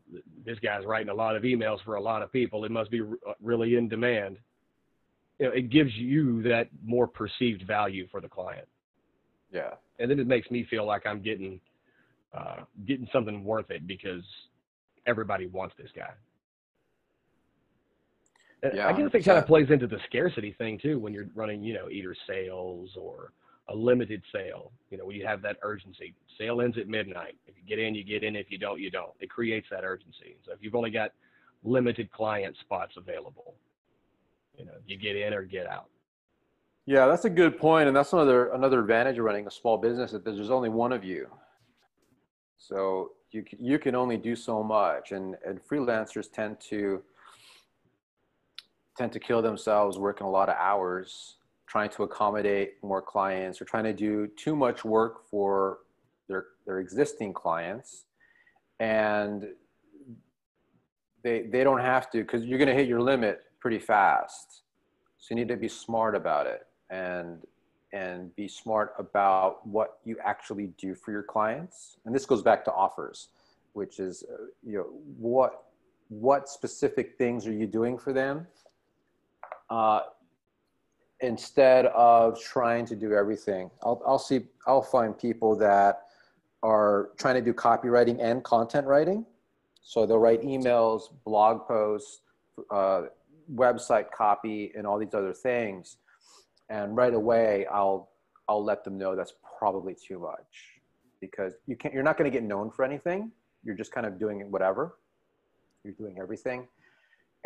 this 0.46 0.58
guy's 0.60 0.84
writing 0.86 1.10
a 1.10 1.14
lot 1.14 1.36
of 1.36 1.42
emails 1.42 1.78
for 1.84 1.96
a 1.96 2.00
lot 2.00 2.22
of 2.22 2.32
people. 2.32 2.64
It 2.64 2.70
must 2.70 2.90
be 2.90 3.02
really 3.42 3.76
in 3.76 3.88
demand. 3.88 4.38
You 5.38 5.46
know, 5.46 5.52
it 5.52 5.70
gives 5.70 5.94
you 5.94 6.42
that 6.44 6.68
more 6.84 7.06
perceived 7.06 7.64
value 7.66 8.08
for 8.10 8.20
the 8.20 8.28
client. 8.28 8.66
Yeah. 9.52 9.74
And 9.98 10.10
then 10.10 10.18
it 10.18 10.26
makes 10.26 10.50
me 10.50 10.66
feel 10.70 10.86
like 10.86 11.06
I'm 11.06 11.20
getting 11.20 11.60
uh, 12.36 12.64
getting 12.86 13.08
something 13.12 13.44
worth 13.44 13.70
it 13.70 13.86
because 13.86 14.22
everybody 15.06 15.46
wants 15.46 15.74
this 15.78 15.90
guy. 15.94 16.10
Yeah, 18.62 18.88
I 18.88 18.92
guess 18.92 19.10
it 19.14 19.24
kind 19.24 19.38
of 19.38 19.46
plays 19.46 19.70
into 19.70 19.86
the 19.86 19.98
scarcity 20.06 20.52
thing 20.52 20.78
too 20.78 20.98
when 20.98 21.12
you're 21.12 21.28
running, 21.34 21.62
you 21.62 21.74
know, 21.74 21.88
either 21.90 22.14
sales 22.26 22.90
or 22.96 23.32
a 23.68 23.74
limited 23.74 24.22
sale. 24.32 24.72
You 24.90 24.98
know, 24.98 25.06
when 25.06 25.16
you 25.16 25.26
have 25.26 25.42
that 25.42 25.56
urgency. 25.62 26.14
Sale 26.36 26.60
ends 26.60 26.78
at 26.78 26.88
midnight. 26.88 27.36
If 27.46 27.54
you 27.56 27.62
get 27.68 27.78
in, 27.78 27.94
you 27.94 28.04
get 28.04 28.22
in. 28.22 28.36
If 28.36 28.50
you 28.50 28.58
don't, 28.58 28.80
you 28.80 28.90
don't. 28.90 29.12
It 29.20 29.30
creates 29.30 29.66
that 29.70 29.84
urgency. 29.84 30.36
So 30.44 30.52
if 30.52 30.58
you've 30.60 30.74
only 30.74 30.90
got 30.90 31.12
limited 31.64 32.10
client 32.10 32.56
spots 32.60 32.94
available, 32.96 33.54
you 34.56 34.64
know, 34.64 34.72
you 34.86 34.96
get 34.96 35.16
in 35.16 35.32
or 35.34 35.42
get 35.42 35.66
out. 35.66 35.88
Yeah, 36.86 37.06
that's 37.06 37.26
a 37.26 37.30
good 37.30 37.58
point, 37.58 37.86
and 37.86 37.96
that's 37.96 38.12
another 38.12 38.48
another 38.48 38.80
advantage 38.80 39.18
of 39.18 39.24
running 39.24 39.46
a 39.46 39.50
small 39.50 39.76
business 39.76 40.10
that 40.12 40.24
there's 40.24 40.50
only 40.50 40.70
one 40.70 40.92
of 40.92 41.04
you. 41.04 41.28
So 42.56 43.12
you 43.30 43.44
you 43.58 43.78
can 43.78 43.94
only 43.94 44.16
do 44.16 44.34
so 44.34 44.62
much, 44.62 45.12
and 45.12 45.36
and 45.46 45.60
freelancers 45.60 46.32
tend 46.32 46.58
to 46.70 47.02
tend 48.98 49.12
to 49.12 49.20
kill 49.20 49.40
themselves 49.40 49.98
working 49.98 50.26
a 50.26 50.30
lot 50.30 50.48
of 50.48 50.56
hours 50.56 51.36
trying 51.66 51.90
to 51.90 52.02
accommodate 52.02 52.74
more 52.82 53.02
clients 53.02 53.60
or 53.60 53.64
trying 53.64 53.84
to 53.84 53.92
do 53.92 54.26
too 54.36 54.56
much 54.56 54.84
work 54.84 55.28
for 55.30 55.78
their 56.28 56.46
their 56.66 56.80
existing 56.80 57.32
clients. 57.32 58.04
And 58.80 59.48
they 61.22 61.42
they 61.42 61.64
don't 61.64 61.80
have 61.80 62.10
to 62.10 62.18
because 62.18 62.44
you're 62.44 62.58
going 62.58 62.68
to 62.68 62.74
hit 62.74 62.88
your 62.88 63.00
limit 63.00 63.42
pretty 63.60 63.78
fast. 63.78 64.62
So 65.18 65.26
you 65.30 65.36
need 65.36 65.48
to 65.48 65.56
be 65.56 65.68
smart 65.68 66.14
about 66.14 66.46
it 66.46 66.66
and 66.90 67.38
and 67.92 68.34
be 68.36 68.48
smart 68.48 68.94
about 68.98 69.66
what 69.66 69.98
you 70.04 70.16
actually 70.22 70.66
do 70.78 70.94
for 70.94 71.10
your 71.10 71.22
clients. 71.22 71.96
And 72.04 72.14
this 72.14 72.26
goes 72.26 72.42
back 72.42 72.64
to 72.66 72.72
offers 72.72 73.28
which 73.78 74.00
is 74.00 74.24
uh, 74.24 74.44
you 74.66 74.76
know 74.78 74.86
what 75.16 75.64
what 76.08 76.48
specific 76.48 77.16
things 77.16 77.46
are 77.46 77.52
you 77.52 77.66
doing 77.66 77.96
for 77.96 78.12
them 78.12 78.46
uh, 79.70 80.00
instead 81.20 81.86
of 81.86 82.40
trying 82.40 82.86
to 82.86 82.96
do 82.96 83.12
everything. 83.12 83.70
I'll, 83.82 84.02
I'll 84.06 84.18
see, 84.18 84.40
I'll 84.66 84.82
find 84.82 85.18
people 85.18 85.56
that 85.56 86.02
are 86.62 87.10
trying 87.18 87.34
to 87.34 87.40
do 87.40 87.52
copywriting 87.52 88.18
and 88.20 88.42
content 88.44 88.86
writing. 88.86 89.24
So 89.82 90.06
they'll 90.06 90.18
write 90.18 90.42
emails, 90.42 91.02
blog 91.24 91.66
posts, 91.66 92.20
uh, 92.70 93.02
website 93.54 94.10
copy, 94.10 94.72
and 94.76 94.86
all 94.86 94.98
these 94.98 95.14
other 95.14 95.32
things. 95.32 95.96
And 96.68 96.96
right 96.96 97.14
away, 97.14 97.66
I'll, 97.72 98.10
I'll 98.48 98.62
let 98.62 98.84
them 98.84 98.98
know 98.98 99.16
that's 99.16 99.34
probably 99.58 99.94
too 99.94 100.18
much 100.18 100.80
because 101.20 101.54
you 101.66 101.74
can't, 101.74 101.94
you're 101.94 102.02
not 102.02 102.16
going 102.16 102.30
to 102.30 102.36
get 102.36 102.46
known 102.46 102.70
for 102.70 102.84
anything. 102.84 103.32
You're 103.64 103.76
just 103.76 103.92
kind 103.92 104.06
of 104.06 104.18
doing 104.18 104.50
whatever. 104.50 104.98
You're 105.84 105.94
doing 105.94 106.18
everything 106.20 106.68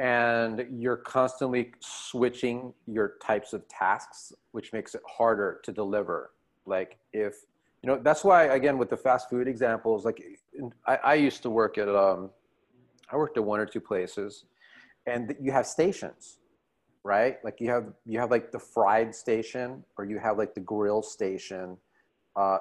and 0.02 0.66
you're 0.70 0.96
constantly 0.96 1.72
switching 1.80 2.74
your 2.86 3.14
types 3.22 3.52
of 3.52 3.66
tasks 3.68 4.32
which 4.50 4.72
makes 4.72 4.94
it 4.94 5.02
harder 5.08 5.60
to 5.62 5.72
deliver. 5.72 6.32
Like 6.66 6.98
if 7.12 7.34
you 7.82 7.88
know 7.88 7.98
that's 8.02 8.24
why 8.24 8.44
again 8.44 8.78
with 8.78 8.90
the 8.90 8.96
fast 8.96 9.28
food 9.28 9.48
examples 9.48 10.04
like 10.04 10.22
i, 10.86 10.96
I 11.02 11.14
used 11.14 11.42
to 11.42 11.50
work 11.50 11.78
at 11.78 11.88
um 11.88 12.30
i 13.10 13.16
worked 13.16 13.36
at 13.36 13.42
one 13.42 13.58
or 13.58 13.66
two 13.66 13.80
places 13.80 14.44
and 15.08 15.34
you 15.40 15.50
have 15.50 15.66
stations 15.66 16.38
right? 17.04 17.38
Like 17.42 17.60
you 17.60 17.70
have 17.70 17.92
you 18.06 18.18
have 18.20 18.30
like 18.30 18.52
the 18.52 18.58
fried 18.58 19.14
station 19.14 19.84
or 19.98 20.04
you 20.04 20.18
have 20.18 20.38
like 20.38 20.54
the 20.54 20.60
grill 20.60 21.02
station. 21.02 21.76
Uh, 22.36 22.58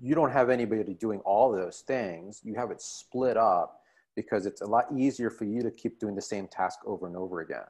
you 0.00 0.14
don't 0.14 0.30
have 0.30 0.50
anybody 0.50 0.94
doing 0.94 1.20
all 1.20 1.52
those 1.52 1.80
things. 1.86 2.40
You 2.44 2.54
have 2.54 2.70
it 2.70 2.80
split 2.80 3.36
up 3.36 3.81
because 4.14 4.46
it's 4.46 4.60
a 4.60 4.66
lot 4.66 4.86
easier 4.96 5.30
for 5.30 5.44
you 5.44 5.62
to 5.62 5.70
keep 5.70 5.98
doing 5.98 6.14
the 6.14 6.22
same 6.22 6.46
task 6.46 6.80
over 6.86 7.06
and 7.06 7.16
over 7.16 7.40
again. 7.40 7.66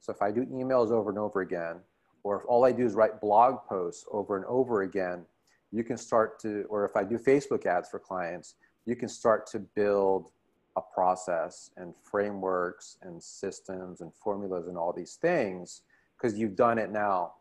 So 0.00 0.12
if 0.12 0.22
I 0.22 0.30
do 0.30 0.44
emails 0.46 0.90
over 0.90 1.10
and 1.10 1.18
over 1.18 1.40
again, 1.40 1.76
or 2.24 2.36
if 2.36 2.44
all 2.46 2.64
I 2.64 2.72
do 2.72 2.84
is 2.84 2.94
write 2.94 3.20
blog 3.20 3.64
posts 3.68 4.04
over 4.10 4.36
and 4.36 4.44
over 4.46 4.82
again, 4.82 5.24
you 5.70 5.84
can 5.84 5.96
start 5.96 6.38
to, 6.40 6.64
or 6.68 6.84
if 6.84 6.96
I 6.96 7.04
do 7.04 7.18
Facebook 7.18 7.66
ads 7.66 7.88
for 7.88 7.98
clients, 7.98 8.54
you 8.84 8.96
can 8.96 9.08
start 9.08 9.46
to 9.48 9.58
build 9.60 10.30
a 10.76 10.80
process 10.80 11.70
and 11.76 11.94
frameworks 12.02 12.96
and 13.02 13.22
systems 13.22 14.00
and 14.00 14.12
formulas 14.14 14.68
and 14.68 14.76
all 14.76 14.92
these 14.92 15.14
things 15.14 15.82
because 16.16 16.38
you've 16.38 16.56
done 16.56 16.78
it 16.78 16.90
now 16.90 17.34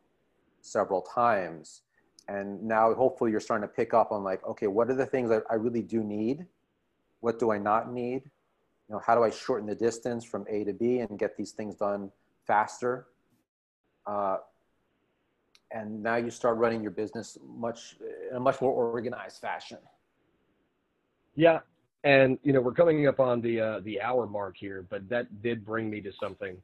several 0.62 1.01
times. 1.01 1.82
And 2.28 2.62
now 2.64 2.93
hopefully 2.93 3.32
you're 3.32 3.39
starting 3.39 3.68
to 3.68 3.74
pick 3.74 3.93
up 3.93 4.12
on 4.12 4.24
like, 4.24 4.45
okay, 4.47 4.68
what 4.68 4.89
are 4.89 4.95
the 4.95 5.05
things 5.05 5.30
that 5.30 5.43
I 5.49 5.55
really 5.55 5.82
do 5.82 6.03
need? 6.03 6.45
What 7.22 7.39
do 7.39 7.51
I 7.51 7.57
not 7.57 7.91
need? 7.91 8.24
You 8.89 8.95
know, 8.95 9.01
how 9.05 9.15
do 9.15 9.24
I 9.24 9.30
shorten 9.30 9.67
the 9.67 9.76
distance 9.76 10.26
from 10.26 10.45
A 10.49 10.65
to 10.65 10.74
B 10.74 10.99
and 10.99 11.17
get 11.17 11.38
these 11.38 11.51
things 11.51 11.76
done 11.76 12.11
faster? 12.45 13.07
Uh, 14.05 14.38
and 15.72 16.03
now 16.03 16.17
you 16.17 16.30
start 16.30 16.57
running 16.57 16.82
your 16.82 16.91
business 16.91 17.38
much 17.47 17.95
in 18.30 18.36
a 18.36 18.39
much 18.39 18.59
more 18.59 18.74
organized 18.74 19.39
fashion. 19.39 19.78
Yeah, 21.36 21.59
and 22.03 22.38
you 22.43 22.51
know 22.51 22.59
we're 22.59 22.74
coming 22.74 23.07
up 23.07 23.22
on 23.22 23.39
the 23.39 23.61
uh, 23.61 23.80
the 23.82 24.01
hour 24.01 24.28
mark 24.28 24.57
here, 24.57 24.86
but 24.89 25.07
that 25.07 25.41
did 25.41 25.65
bring 25.65 25.89
me 25.89 26.01
to 26.01 26.11
something. 26.19 26.57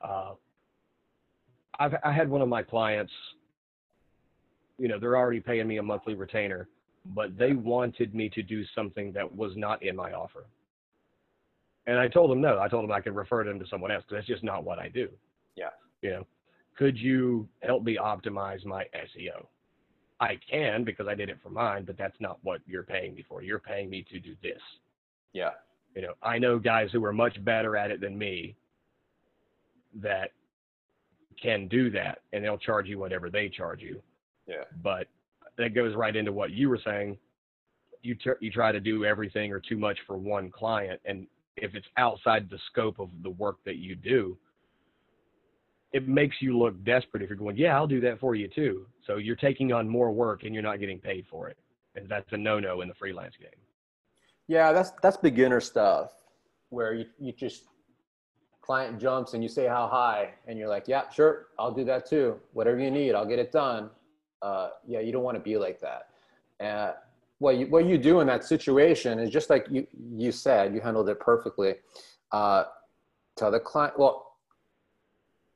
Uh, 0.00 0.32
I've 1.78 1.94
I 2.02 2.12
had 2.12 2.30
one 2.30 2.40
of 2.40 2.48
my 2.48 2.62
clients. 2.62 3.12
You 4.78 4.88
know, 4.88 4.98
they're 4.98 5.16
already 5.16 5.40
paying 5.40 5.68
me 5.68 5.76
a 5.76 5.82
monthly 5.82 6.14
retainer 6.14 6.68
but 7.06 7.36
they 7.36 7.52
wanted 7.52 8.14
me 8.14 8.28
to 8.30 8.42
do 8.42 8.64
something 8.74 9.12
that 9.12 9.34
was 9.34 9.52
not 9.56 9.82
in 9.82 9.96
my 9.96 10.12
offer. 10.12 10.46
And 11.86 11.98
I 11.98 12.08
told 12.08 12.30
them 12.30 12.40
no. 12.40 12.60
I 12.60 12.68
told 12.68 12.84
them 12.84 12.92
I 12.92 13.00
could 13.00 13.16
refer 13.16 13.44
them 13.44 13.58
to 13.58 13.66
someone 13.66 13.90
else 13.90 14.04
because 14.06 14.18
that's 14.18 14.28
just 14.28 14.44
not 14.44 14.64
what 14.64 14.78
I 14.78 14.88
do. 14.88 15.08
Yeah. 15.56 15.70
You 16.00 16.10
know, 16.10 16.26
could 16.76 16.96
you 16.96 17.48
help 17.62 17.82
me 17.82 17.96
optimize 17.96 18.64
my 18.64 18.84
SEO? 18.94 19.46
I 20.20 20.38
can 20.48 20.84
because 20.84 21.08
I 21.08 21.16
did 21.16 21.28
it 21.28 21.38
for 21.42 21.50
mine, 21.50 21.84
but 21.84 21.98
that's 21.98 22.20
not 22.20 22.38
what 22.42 22.60
you're 22.66 22.84
paying 22.84 23.14
me 23.14 23.24
for. 23.28 23.42
You're 23.42 23.58
paying 23.58 23.90
me 23.90 24.04
to 24.12 24.20
do 24.20 24.36
this. 24.40 24.60
Yeah. 25.32 25.50
You 25.96 26.02
know, 26.02 26.14
I 26.22 26.38
know 26.38 26.58
guys 26.58 26.90
who 26.92 27.04
are 27.04 27.12
much 27.12 27.42
better 27.44 27.76
at 27.76 27.90
it 27.90 28.00
than 28.00 28.16
me 28.16 28.54
that 30.00 30.30
can 31.42 31.66
do 31.66 31.90
that 31.90 32.20
and 32.32 32.44
they'll 32.44 32.58
charge 32.58 32.86
you 32.86 32.98
whatever 32.98 33.28
they 33.28 33.48
charge 33.48 33.80
you. 33.80 34.00
Yeah. 34.46 34.64
But 34.82 35.08
that 35.58 35.74
goes 35.74 35.94
right 35.94 36.14
into 36.14 36.32
what 36.32 36.50
you 36.50 36.68
were 36.68 36.80
saying. 36.84 37.18
You 38.02 38.14
ter- 38.14 38.38
you 38.40 38.50
try 38.50 38.72
to 38.72 38.80
do 38.80 39.04
everything 39.04 39.52
or 39.52 39.60
too 39.60 39.76
much 39.76 39.98
for 40.06 40.16
one 40.16 40.50
client, 40.50 41.00
and 41.04 41.26
if 41.56 41.74
it's 41.74 41.86
outside 41.96 42.48
the 42.50 42.58
scope 42.70 42.98
of 42.98 43.10
the 43.22 43.30
work 43.30 43.58
that 43.64 43.76
you 43.76 43.94
do, 43.94 44.36
it 45.92 46.08
makes 46.08 46.36
you 46.40 46.58
look 46.58 46.82
desperate 46.84 47.22
if 47.22 47.28
you're 47.28 47.36
going, 47.36 47.56
yeah, 47.56 47.76
I'll 47.76 47.86
do 47.86 48.00
that 48.00 48.18
for 48.18 48.34
you 48.34 48.48
too. 48.48 48.86
So 49.06 49.18
you're 49.18 49.36
taking 49.36 49.72
on 49.72 49.88
more 49.88 50.10
work 50.10 50.44
and 50.44 50.54
you're 50.54 50.62
not 50.62 50.80
getting 50.80 50.98
paid 50.98 51.26
for 51.30 51.48
it, 51.48 51.58
and 51.94 52.08
that's 52.08 52.32
a 52.32 52.36
no-no 52.36 52.80
in 52.80 52.88
the 52.88 52.94
freelance 52.94 53.34
game. 53.38 53.50
Yeah, 54.48 54.72
that's 54.72 54.90
that's 55.02 55.16
beginner 55.16 55.60
stuff 55.60 56.12
where 56.70 56.94
you 56.94 57.06
you 57.20 57.32
just 57.32 57.64
client 58.62 59.00
jumps 59.00 59.34
and 59.34 59.42
you 59.42 59.48
say 59.48 59.66
how 59.66 59.86
high 59.86 60.30
and 60.46 60.58
you're 60.58 60.68
like, 60.68 60.88
yeah, 60.88 61.08
sure, 61.10 61.48
I'll 61.58 61.72
do 61.72 61.84
that 61.84 62.06
too. 62.06 62.40
Whatever 62.52 62.78
you 62.78 62.90
need, 62.90 63.14
I'll 63.14 63.26
get 63.26 63.38
it 63.38 63.52
done 63.52 63.90
uh, 64.42 64.70
yeah, 64.86 65.00
you 65.00 65.12
don't 65.12 65.22
want 65.22 65.36
to 65.36 65.42
be 65.42 65.56
like 65.56 65.80
that. 65.80 66.08
And 66.60 66.92
what 67.38 67.56
you, 67.56 67.66
what 67.66 67.86
you 67.86 67.98
do 67.98 68.20
in 68.20 68.26
that 68.26 68.44
situation 68.44 69.18
is 69.18 69.30
just 69.30 69.50
like 69.50 69.66
you, 69.70 69.86
you 70.16 70.32
said, 70.32 70.74
you 70.74 70.80
handled 70.80 71.08
it 71.08 71.20
perfectly. 71.20 71.74
Uh, 72.30 72.64
tell 73.36 73.50
the 73.50 73.60
client, 73.60 73.98
well, 73.98 74.36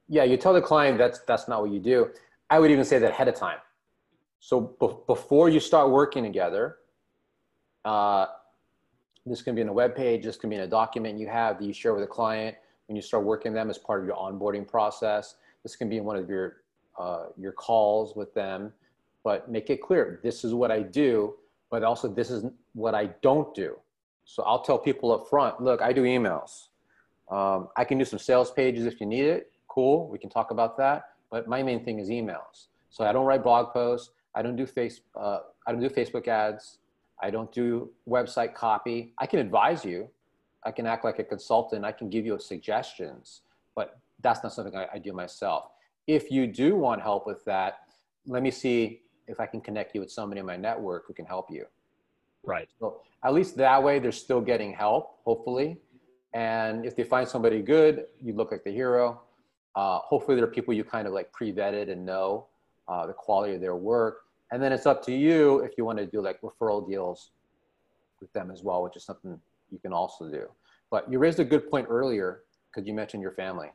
yeah, 0.08 0.24
you 0.24 0.36
tell 0.36 0.52
the 0.52 0.60
client 0.60 0.98
that's, 0.98 1.20
that's 1.20 1.48
not 1.48 1.62
what 1.62 1.70
you 1.70 1.80
do. 1.80 2.10
I 2.48 2.58
would 2.58 2.70
even 2.70 2.84
say 2.84 2.98
that 2.98 3.10
ahead 3.10 3.28
of 3.28 3.34
time. 3.34 3.58
So 4.40 4.76
be- 4.80 4.96
before 5.06 5.48
you 5.48 5.58
start 5.58 5.90
working 5.90 6.22
together, 6.22 6.76
uh, 7.84 8.26
this 9.24 9.42
can 9.42 9.56
be 9.56 9.60
in 9.60 9.68
a 9.68 9.72
web 9.72 9.96
page, 9.96 10.24
this 10.24 10.36
can 10.36 10.50
be 10.50 10.56
in 10.56 10.62
a 10.62 10.68
document 10.68 11.18
you 11.18 11.26
have 11.26 11.58
that 11.58 11.64
you 11.64 11.72
share 11.72 11.94
with 11.94 12.04
a 12.04 12.06
client 12.06 12.56
when 12.86 12.94
you 12.94 13.02
start 13.02 13.24
working 13.24 13.52
them 13.52 13.70
as 13.70 13.78
part 13.78 14.00
of 14.00 14.06
your 14.06 14.16
onboarding 14.16 14.66
process. 14.66 15.36
This 15.64 15.74
can 15.74 15.88
be 15.88 15.96
in 15.96 16.04
one 16.04 16.16
of 16.16 16.28
your 16.28 16.58
uh, 16.98 17.26
your 17.36 17.52
calls 17.52 18.16
with 18.16 18.32
them, 18.34 18.72
but 19.24 19.50
make 19.50 19.70
it 19.70 19.82
clear 19.82 20.20
this 20.22 20.44
is 20.44 20.54
what 20.54 20.70
I 20.70 20.82
do, 20.82 21.34
but 21.70 21.82
also 21.82 22.08
this 22.08 22.30
is 22.30 22.44
what 22.74 22.94
I 22.94 23.06
don't 23.22 23.54
do. 23.54 23.76
So 24.24 24.42
I'll 24.42 24.62
tell 24.62 24.78
people 24.78 25.12
up 25.12 25.28
front 25.28 25.60
look, 25.60 25.80
I 25.82 25.92
do 25.92 26.02
emails. 26.02 26.68
Um, 27.30 27.68
I 27.76 27.84
can 27.84 27.98
do 27.98 28.04
some 28.04 28.18
sales 28.18 28.50
pages 28.50 28.86
if 28.86 29.00
you 29.00 29.06
need 29.06 29.24
it. 29.24 29.52
Cool, 29.68 30.08
we 30.08 30.18
can 30.18 30.30
talk 30.30 30.50
about 30.50 30.76
that. 30.78 31.10
But 31.30 31.48
my 31.48 31.62
main 31.62 31.84
thing 31.84 31.98
is 31.98 32.08
emails. 32.08 32.68
So 32.90 33.04
I 33.04 33.12
don't 33.12 33.26
write 33.26 33.42
blog 33.42 33.72
posts. 33.72 34.10
I 34.34 34.42
don't 34.42 34.56
do 34.56 34.66
face. 34.66 35.00
Uh, 35.14 35.40
I 35.66 35.72
don't 35.72 35.80
do 35.80 35.88
Facebook 35.88 36.28
ads. 36.28 36.78
I 37.20 37.30
don't 37.30 37.50
do 37.52 37.90
website 38.08 38.54
copy. 38.54 39.12
I 39.18 39.26
can 39.26 39.38
advise 39.38 39.84
you. 39.84 40.08
I 40.64 40.70
can 40.70 40.86
act 40.86 41.04
like 41.04 41.18
a 41.18 41.24
consultant. 41.24 41.84
I 41.84 41.92
can 41.92 42.10
give 42.10 42.26
you 42.26 42.38
suggestions, 42.38 43.42
but 43.74 43.98
that's 44.20 44.42
not 44.42 44.52
something 44.52 44.74
I, 44.76 44.86
I 44.94 44.98
do 44.98 45.12
myself. 45.12 45.70
If 46.06 46.30
you 46.30 46.46
do 46.46 46.76
want 46.76 47.02
help 47.02 47.26
with 47.26 47.44
that, 47.44 47.80
let 48.26 48.42
me 48.42 48.50
see 48.50 49.02
if 49.26 49.40
I 49.40 49.46
can 49.46 49.60
connect 49.60 49.94
you 49.94 50.00
with 50.00 50.10
somebody 50.10 50.40
in 50.40 50.46
my 50.46 50.56
network 50.56 51.06
who 51.06 51.14
can 51.14 51.26
help 51.26 51.50
you. 51.50 51.66
Right. 52.44 52.68
So 52.78 53.00
at 53.24 53.34
least 53.34 53.56
that 53.56 53.82
way, 53.82 53.98
they're 53.98 54.12
still 54.12 54.40
getting 54.40 54.72
help, 54.72 55.18
hopefully. 55.24 55.78
And 56.32 56.84
if 56.86 56.94
they 56.94 57.02
find 57.02 57.26
somebody 57.26 57.60
good, 57.62 58.06
you 58.22 58.34
look 58.34 58.52
like 58.52 58.62
the 58.62 58.70
hero. 58.70 59.22
Uh, 59.74 59.98
hopefully, 59.98 60.36
there 60.36 60.44
are 60.44 60.50
people 60.50 60.72
you 60.72 60.84
kind 60.84 61.06
of 61.06 61.12
like 61.12 61.32
pre-vetted 61.32 61.90
and 61.90 62.06
know 62.06 62.46
uh, 62.88 63.06
the 63.06 63.12
quality 63.12 63.54
of 63.54 63.60
their 63.60 63.76
work. 63.76 64.18
And 64.52 64.62
then 64.62 64.72
it's 64.72 64.86
up 64.86 65.04
to 65.06 65.12
you 65.12 65.58
if 65.60 65.72
you 65.76 65.84
want 65.84 65.98
to 65.98 66.06
do 66.06 66.20
like 66.20 66.40
referral 66.40 66.86
deals 66.86 67.30
with 68.20 68.32
them 68.32 68.50
as 68.50 68.62
well, 68.62 68.82
which 68.82 68.96
is 68.96 69.04
something 69.04 69.40
you 69.70 69.78
can 69.78 69.92
also 69.92 70.30
do. 70.30 70.46
But 70.90 71.10
you 71.10 71.18
raised 71.18 71.40
a 71.40 71.44
good 71.44 71.68
point 71.68 71.86
earlier 71.90 72.42
because 72.70 72.86
you 72.86 72.94
mentioned 72.94 73.22
your 73.22 73.32
family, 73.32 73.68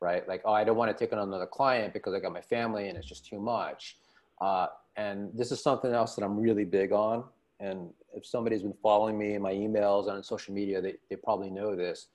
right? 0.00 0.26
Like, 0.28 0.42
oh, 0.44 0.52
I 0.52 0.64
don't 0.64 0.76
want 0.76 0.96
to 0.96 1.04
take 1.04 1.12
on 1.12 1.18
another 1.18 1.46
client 1.46 1.92
because 1.92 2.14
I 2.14 2.20
got 2.20 2.32
my 2.32 2.40
family 2.40 2.88
and 2.88 2.98
it's 2.98 3.06
just 3.06 3.26
too 3.26 3.40
much. 3.40 3.96
Uh, 4.40 4.66
and 4.96 5.30
this 5.34 5.52
is 5.52 5.62
something 5.62 5.92
else 5.92 6.14
that 6.14 6.24
I'm 6.24 6.38
really 6.38 6.64
big 6.64 6.92
on. 6.92 7.24
And 7.60 7.90
if 8.14 8.26
somebody's 8.26 8.62
been 8.62 8.74
following 8.82 9.18
me 9.18 9.34
in 9.34 9.42
my 9.42 9.52
emails 9.52 10.08
and 10.08 10.16
on 10.16 10.22
social 10.22 10.52
media, 10.52 10.80
they, 10.80 10.94
they 11.08 11.16
probably 11.16 11.50
know 11.50 11.74
this. 11.74 12.08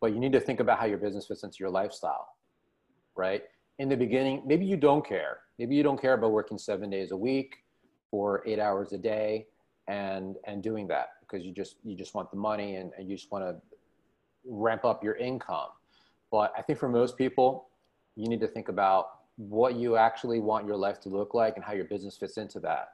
But 0.00 0.12
you 0.12 0.18
need 0.18 0.32
to 0.32 0.40
think 0.40 0.60
about 0.60 0.78
how 0.78 0.86
your 0.86 0.98
business 0.98 1.26
fits 1.26 1.44
into 1.44 1.58
your 1.60 1.70
lifestyle, 1.70 2.28
right? 3.16 3.42
In 3.78 3.88
the 3.88 3.96
beginning, 3.96 4.42
maybe 4.46 4.64
you 4.64 4.76
don't 4.76 5.06
care. 5.06 5.38
Maybe 5.58 5.74
you 5.74 5.82
don't 5.82 6.00
care 6.00 6.14
about 6.14 6.32
working 6.32 6.58
seven 6.58 6.90
days 6.90 7.12
a 7.12 7.16
week 7.16 7.56
or 8.10 8.42
eight 8.46 8.58
hours 8.58 8.92
a 8.92 8.98
day 8.98 9.46
and 9.88 10.36
and 10.46 10.62
doing 10.62 10.86
that 10.88 11.10
because 11.20 11.44
you 11.44 11.52
just 11.52 11.76
you 11.84 11.96
just 11.96 12.14
want 12.14 12.30
the 12.30 12.36
money 12.36 12.76
and, 12.76 12.92
and 12.96 13.08
you 13.08 13.16
just 13.16 13.30
want 13.30 13.44
to 13.44 13.56
ramp 14.44 14.84
up 14.84 15.02
your 15.04 15.16
income. 15.16 15.68
But 16.30 16.52
I 16.56 16.62
think 16.62 16.78
for 16.78 16.88
most 16.88 17.16
people, 17.16 17.68
you 18.16 18.28
need 18.28 18.40
to 18.40 18.48
think 18.48 18.68
about 18.68 19.20
what 19.36 19.74
you 19.74 19.96
actually 19.96 20.40
want 20.40 20.66
your 20.66 20.76
life 20.76 21.00
to 21.00 21.08
look 21.08 21.34
like 21.34 21.56
and 21.56 21.64
how 21.64 21.72
your 21.72 21.86
business 21.86 22.16
fits 22.16 22.36
into 22.36 22.60
that, 22.60 22.92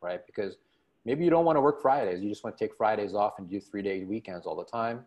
right? 0.00 0.24
Because 0.26 0.56
maybe 1.04 1.24
you 1.24 1.30
don't 1.30 1.44
want 1.44 1.56
to 1.56 1.60
work 1.60 1.82
Fridays. 1.82 2.22
You 2.22 2.28
just 2.28 2.44
want 2.44 2.56
to 2.56 2.64
take 2.64 2.74
Fridays 2.76 3.14
off 3.14 3.34
and 3.38 3.48
do 3.48 3.60
three 3.60 3.82
day 3.82 4.04
weekends 4.04 4.46
all 4.46 4.56
the 4.56 4.64
time. 4.64 5.04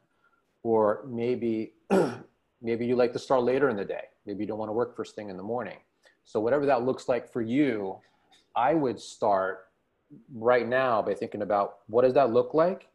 Or 0.64 1.06
maybe, 1.08 1.74
maybe 2.62 2.86
you 2.86 2.96
like 2.96 3.14
to 3.14 3.20
start 3.20 3.44
later 3.44 3.70
in 3.70 3.78
the 3.78 3.86
day. 3.86 4.04
Maybe 4.26 4.44
you 4.44 4.48
don't 4.48 4.60
want 4.60 4.70
to 4.70 4.74
work 4.74 4.96
first 4.96 5.16
thing 5.16 5.30
in 5.30 5.38
the 5.38 5.44
morning. 5.44 5.78
So 6.26 6.40
whatever 6.40 6.66
that 6.68 6.84
looks 6.84 7.10
like 7.10 7.32
for 7.32 7.42
you, 7.42 7.98
I 8.56 8.74
would 8.74 9.00
start 9.00 9.70
right 10.34 10.68
now 10.68 11.02
by 11.02 11.14
thinking 11.14 11.42
about 11.42 11.80
what 11.88 12.04
does 12.04 12.14
that 12.14 12.32
look 12.32 12.54
like? 12.54 12.88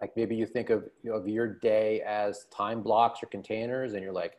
Like 0.00 0.16
maybe 0.16 0.36
you 0.36 0.46
think 0.46 0.70
of, 0.70 0.84
you 1.02 1.10
know, 1.10 1.16
of 1.16 1.26
your 1.28 1.46
day 1.46 2.02
as 2.02 2.46
time 2.54 2.82
blocks 2.82 3.22
or 3.22 3.26
containers 3.26 3.94
and 3.94 4.02
you're 4.02 4.12
like, 4.12 4.34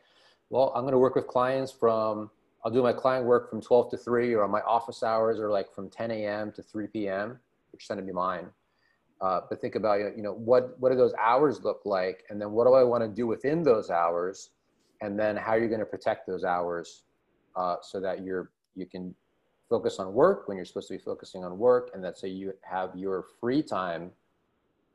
well, 0.48 0.72
I'm 0.74 0.82
going 0.82 0.92
to 0.92 0.98
work 0.98 1.14
with 1.14 1.26
clients 1.26 1.70
from, 1.70 2.30
I'll 2.64 2.70
do 2.70 2.82
my 2.82 2.92
client 2.92 3.26
work 3.26 3.50
from 3.50 3.60
12 3.60 3.90
to 3.90 3.96
3 3.96 4.34
or 4.34 4.48
my 4.48 4.60
office 4.62 5.02
hours 5.02 5.38
are 5.38 5.50
like 5.50 5.72
from 5.74 5.88
10 5.88 6.10
a.m. 6.10 6.52
to 6.52 6.62
3 6.62 6.86
p.m., 6.88 7.38
which 7.72 7.86
tend 7.86 7.98
to 7.98 8.04
be 8.04 8.12
mine. 8.12 8.46
Uh, 9.20 9.42
but 9.48 9.60
think 9.60 9.74
about, 9.74 10.16
you 10.16 10.22
know, 10.22 10.32
what, 10.32 10.78
what 10.80 10.90
do 10.90 10.96
those 10.96 11.12
hours 11.20 11.62
look 11.62 11.82
like? 11.84 12.24
And 12.30 12.40
then 12.40 12.52
what 12.52 12.66
do 12.66 12.72
I 12.72 12.82
want 12.82 13.04
to 13.04 13.08
do 13.08 13.26
within 13.26 13.62
those 13.62 13.90
hours? 13.90 14.50
And 15.02 15.18
then 15.18 15.36
how 15.36 15.52
are 15.52 15.58
you 15.58 15.68
going 15.68 15.80
to 15.80 15.86
protect 15.86 16.26
those 16.26 16.42
hours 16.42 17.04
uh, 17.54 17.76
so 17.82 18.00
that 18.00 18.24
you're, 18.24 18.50
you 18.74 18.86
can 18.86 19.14
focus 19.68 19.98
on 19.98 20.12
work 20.12 20.48
when 20.48 20.56
you're 20.56 20.64
supposed 20.64 20.88
to 20.88 20.94
be 20.94 21.02
focusing 21.02 21.44
on 21.44 21.58
work. 21.58 21.90
And 21.94 22.02
that 22.02 22.18
so 22.18 22.26
you 22.26 22.54
have 22.62 22.96
your 22.96 23.26
free 23.40 23.62
time 23.62 24.10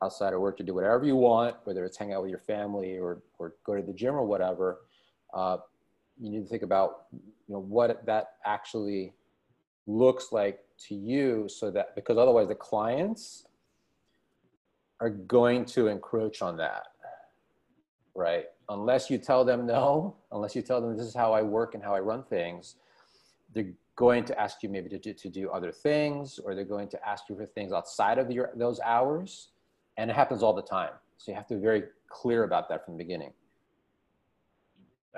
outside 0.02 0.32
of 0.32 0.40
work 0.40 0.56
to 0.58 0.62
do 0.62 0.74
whatever 0.74 1.04
you 1.04 1.16
want, 1.16 1.56
whether 1.64 1.84
it's 1.84 1.96
hang 1.96 2.12
out 2.12 2.22
with 2.22 2.30
your 2.30 2.38
family 2.38 2.98
or, 2.98 3.22
or 3.38 3.54
go 3.64 3.74
to 3.74 3.82
the 3.82 3.92
gym 3.92 4.14
or 4.14 4.24
whatever 4.24 4.80
uh, 5.34 5.58
you 6.18 6.30
need 6.30 6.42
to 6.42 6.48
think 6.48 6.62
about 6.62 7.06
you 7.12 7.54
know 7.54 7.60
what 7.60 8.04
that 8.06 8.34
actually 8.44 9.12
looks 9.86 10.32
like 10.32 10.60
to 10.78 10.94
you 10.94 11.48
so 11.48 11.70
that 11.70 11.94
because 11.94 12.18
otherwise 12.18 12.48
the 12.48 12.54
clients 12.54 13.46
are 15.00 15.10
going 15.10 15.64
to 15.64 15.88
encroach 15.88 16.42
on 16.42 16.56
that 16.56 16.86
right? 18.14 18.46
Unless 18.70 19.10
you 19.10 19.18
tell 19.18 19.44
them 19.44 19.66
no 19.66 20.16
unless 20.32 20.56
you 20.56 20.62
tell 20.62 20.80
them 20.80 20.96
this 20.96 21.06
is 21.06 21.14
how 21.14 21.32
i 21.32 21.42
work 21.42 21.74
and 21.74 21.84
how 21.84 21.94
i 21.94 22.00
run 22.00 22.24
things 22.24 22.76
they're 23.54 23.72
going 23.94 24.24
to 24.24 24.38
ask 24.38 24.62
you 24.62 24.68
maybe 24.68 24.88
to 24.88 24.98
do, 24.98 25.14
to 25.14 25.28
do 25.28 25.48
other 25.50 25.70
things 25.70 26.38
or 26.38 26.54
they're 26.54 26.64
going 26.64 26.88
to 26.88 27.08
ask 27.08 27.24
you 27.28 27.36
for 27.36 27.46
things 27.46 27.72
outside 27.72 28.18
of 28.18 28.30
your, 28.30 28.50
those 28.54 28.80
hours 28.80 29.50
and 29.96 30.10
it 30.10 30.14
happens 30.16 30.42
all 30.42 30.52
the 30.52 30.62
time 30.62 30.92
so 31.16 31.32
you 31.32 31.36
have 31.36 31.46
to 31.46 31.54
be 31.54 31.60
very 31.60 31.84
clear 32.08 32.44
about 32.44 32.68
that 32.68 32.84
from 32.84 32.94
the 32.94 33.02
beginning 33.02 33.32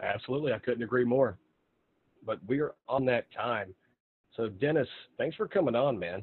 Absolutely. 0.02 0.52
I 0.52 0.58
couldn't 0.58 0.82
agree 0.82 1.04
more. 1.04 1.38
But 2.24 2.38
we're 2.46 2.74
on 2.88 3.04
that 3.06 3.26
time. 3.32 3.74
So, 4.36 4.48
Dennis, 4.48 4.88
thanks 5.16 5.36
for 5.36 5.48
coming 5.48 5.74
on, 5.74 5.98
man. 5.98 6.22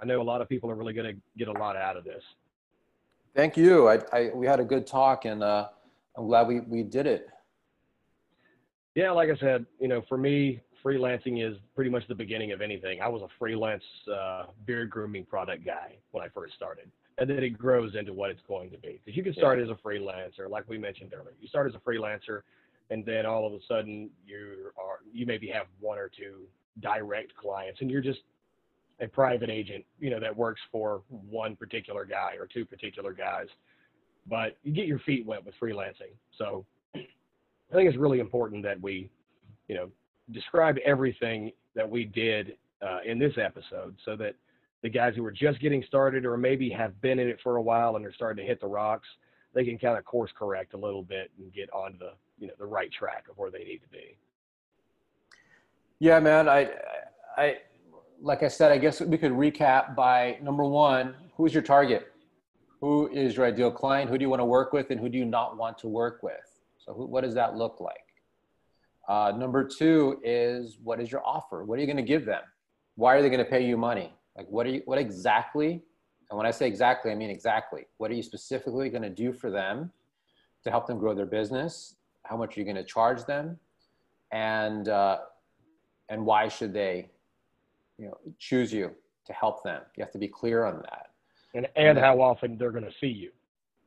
I 0.00 0.04
know 0.04 0.20
a 0.20 0.22
lot 0.22 0.40
of 0.40 0.48
people 0.48 0.70
are 0.70 0.74
really 0.74 0.92
going 0.92 1.14
to 1.14 1.20
get 1.38 1.48
a 1.48 1.58
lot 1.58 1.76
out 1.76 1.96
of 1.96 2.04
this. 2.04 2.22
Thank 3.34 3.56
you. 3.56 3.88
I, 3.88 3.98
I 4.12 4.30
we 4.34 4.46
had 4.46 4.60
a 4.60 4.64
good 4.64 4.86
talk, 4.86 5.24
and 5.24 5.42
uh, 5.42 5.68
I'm 6.16 6.26
glad 6.26 6.48
we, 6.48 6.60
we 6.60 6.82
did 6.82 7.06
it. 7.06 7.28
Yeah, 8.94 9.10
like 9.10 9.30
I 9.30 9.36
said, 9.36 9.66
you 9.78 9.88
know, 9.88 10.02
for 10.08 10.16
me, 10.16 10.60
freelancing 10.84 11.46
is 11.46 11.58
pretty 11.74 11.90
much 11.90 12.06
the 12.08 12.14
beginning 12.14 12.52
of 12.52 12.62
anything. 12.62 13.00
I 13.02 13.08
was 13.08 13.22
a 13.22 13.28
freelance 13.38 13.84
uh, 14.12 14.44
beard 14.64 14.88
grooming 14.88 15.26
product 15.26 15.66
guy 15.66 15.96
when 16.12 16.24
I 16.24 16.28
first 16.28 16.54
started, 16.54 16.90
and 17.18 17.28
then 17.30 17.42
it 17.42 17.58
grows 17.58 17.94
into 17.94 18.12
what 18.12 18.30
it's 18.30 18.42
going 18.46 18.70
to 18.70 18.78
be. 18.78 19.00
Because 19.04 19.16
you 19.16 19.22
can 19.22 19.32
start 19.34 19.58
yeah. 19.58 19.64
as 19.64 19.70
a 19.70 19.86
freelancer, 19.86 20.48
like 20.50 20.68
we 20.68 20.78
mentioned 20.78 21.12
earlier. 21.14 21.34
You 21.40 21.48
start 21.48 21.68
as 21.68 21.74
a 21.74 21.78
freelancer, 21.78 22.42
and 22.90 23.04
then 23.04 23.26
all 23.26 23.46
of 23.46 23.52
a 23.52 23.58
sudden 23.66 24.10
you 24.26 24.70
are 24.76 25.00
you 25.12 25.26
maybe 25.26 25.48
have 25.48 25.66
one 25.80 25.98
or 25.98 26.08
two 26.08 26.42
direct 26.80 27.34
clients 27.36 27.80
and 27.80 27.90
you're 27.90 28.02
just 28.02 28.20
a 29.00 29.08
private 29.08 29.50
agent 29.50 29.84
you 29.98 30.10
know 30.10 30.20
that 30.20 30.34
works 30.34 30.60
for 30.70 31.02
one 31.08 31.56
particular 31.56 32.04
guy 32.04 32.32
or 32.38 32.46
two 32.46 32.64
particular 32.64 33.12
guys 33.12 33.46
but 34.28 34.56
you 34.62 34.72
get 34.72 34.86
your 34.86 34.98
feet 35.00 35.24
wet 35.26 35.44
with 35.44 35.54
freelancing 35.60 36.12
so 36.38 36.64
i 36.94 37.74
think 37.74 37.88
it's 37.88 37.98
really 37.98 38.20
important 38.20 38.62
that 38.62 38.80
we 38.80 39.10
you 39.68 39.74
know 39.74 39.88
describe 40.32 40.76
everything 40.84 41.50
that 41.74 41.88
we 41.88 42.04
did 42.04 42.56
uh, 42.82 42.98
in 43.06 43.18
this 43.18 43.34
episode 43.42 43.94
so 44.04 44.16
that 44.16 44.34
the 44.82 44.88
guys 44.88 45.14
who 45.16 45.24
are 45.24 45.32
just 45.32 45.60
getting 45.60 45.82
started 45.82 46.24
or 46.24 46.36
maybe 46.36 46.70
have 46.70 47.00
been 47.00 47.18
in 47.18 47.28
it 47.28 47.38
for 47.42 47.56
a 47.56 47.62
while 47.62 47.96
and 47.96 48.04
are 48.06 48.12
starting 48.12 48.44
to 48.44 48.48
hit 48.48 48.60
the 48.60 48.66
rocks 48.66 49.08
they 49.56 49.64
can 49.64 49.78
kind 49.78 49.96
of 49.96 50.04
course 50.04 50.30
correct 50.38 50.74
a 50.74 50.76
little 50.76 51.02
bit 51.02 51.30
and 51.38 51.50
get 51.52 51.72
onto 51.72 51.98
the 51.98 52.12
you 52.38 52.46
know 52.46 52.52
the 52.58 52.66
right 52.66 52.92
track 52.92 53.24
of 53.30 53.38
where 53.38 53.50
they 53.50 53.64
need 53.64 53.78
to 53.78 53.88
be. 53.88 54.18
Yeah, 55.98 56.20
man. 56.20 56.46
I, 56.46 56.68
I, 57.38 57.56
like 58.20 58.42
I 58.42 58.48
said, 58.48 58.70
I 58.70 58.76
guess 58.76 59.00
we 59.00 59.16
could 59.16 59.32
recap 59.32 59.96
by 59.96 60.38
number 60.42 60.64
one: 60.64 61.14
who's 61.36 61.54
your 61.54 61.62
target? 61.62 62.12
Who 62.82 63.10
is 63.10 63.36
your 63.36 63.46
ideal 63.46 63.70
client? 63.70 64.10
Who 64.10 64.18
do 64.18 64.22
you 64.22 64.28
want 64.28 64.40
to 64.40 64.44
work 64.44 64.74
with, 64.74 64.90
and 64.90 65.00
who 65.00 65.08
do 65.08 65.16
you 65.16 65.24
not 65.24 65.56
want 65.56 65.78
to 65.78 65.88
work 65.88 66.22
with? 66.22 66.60
So, 66.76 66.92
who, 66.92 67.06
what 67.06 67.24
does 67.24 67.34
that 67.34 67.56
look 67.56 67.80
like? 67.80 67.96
Uh, 69.08 69.32
number 69.38 69.66
two 69.66 70.20
is 70.22 70.76
what 70.84 71.00
is 71.00 71.10
your 71.10 71.26
offer? 71.26 71.64
What 71.64 71.78
are 71.78 71.80
you 71.80 71.86
going 71.86 71.96
to 71.96 72.02
give 72.02 72.26
them? 72.26 72.42
Why 72.96 73.14
are 73.14 73.22
they 73.22 73.30
going 73.30 73.42
to 73.42 73.50
pay 73.50 73.64
you 73.64 73.78
money? 73.78 74.12
Like, 74.36 74.46
what 74.48 74.66
are 74.66 74.70
you? 74.70 74.82
What 74.84 74.98
exactly? 74.98 75.82
And 76.28 76.36
when 76.36 76.46
I 76.46 76.50
say 76.50 76.66
exactly, 76.66 77.12
I 77.12 77.14
mean 77.14 77.30
exactly. 77.30 77.86
What 77.98 78.10
are 78.10 78.14
you 78.14 78.22
specifically 78.22 78.88
going 78.88 79.02
to 79.02 79.10
do 79.10 79.32
for 79.32 79.50
them 79.50 79.92
to 80.64 80.70
help 80.70 80.86
them 80.86 80.98
grow 80.98 81.14
their 81.14 81.26
business 81.26 81.96
how 82.26 82.36
much 82.36 82.56
are 82.56 82.60
you're 82.60 82.64
going 82.64 82.76
to 82.76 82.84
charge 82.84 83.24
them, 83.24 83.58
and 84.32 84.88
uh, 84.88 85.18
and 86.08 86.24
why 86.24 86.48
should 86.48 86.72
they, 86.72 87.08
you 87.98 88.06
know, 88.06 88.18
choose 88.38 88.72
you 88.72 88.90
to 89.26 89.32
help 89.32 89.62
them. 89.64 89.82
You 89.96 90.04
have 90.04 90.12
to 90.12 90.18
be 90.18 90.28
clear 90.28 90.64
on 90.64 90.82
that. 90.82 91.10
And 91.54 91.68
and 91.76 91.98
how 91.98 92.20
often 92.20 92.58
they're 92.58 92.70
going 92.70 92.84
to 92.84 92.94
see 93.00 93.06
you. 93.06 93.30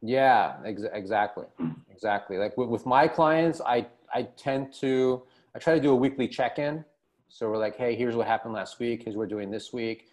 Yeah, 0.01 0.55
ex- 0.65 0.83
exactly, 0.93 1.45
exactly. 1.91 2.37
Like 2.37 2.57
with, 2.57 2.69
with 2.69 2.85
my 2.85 3.07
clients, 3.07 3.61
I 3.65 3.87
I 4.13 4.23
tend 4.23 4.73
to 4.75 5.23
I 5.55 5.59
try 5.59 5.75
to 5.75 5.81
do 5.81 5.91
a 5.91 5.95
weekly 5.95 6.27
check-in. 6.27 6.83
So 7.27 7.49
we're 7.49 7.57
like, 7.57 7.75
hey, 7.75 7.95
here's 7.95 8.15
what 8.15 8.25
happened 8.25 8.53
last 8.53 8.79
week. 8.79 9.03
Here's 9.03 9.15
what 9.15 9.23
we're 9.23 9.27
doing 9.27 9.51
this 9.51 9.71
week. 9.71 10.07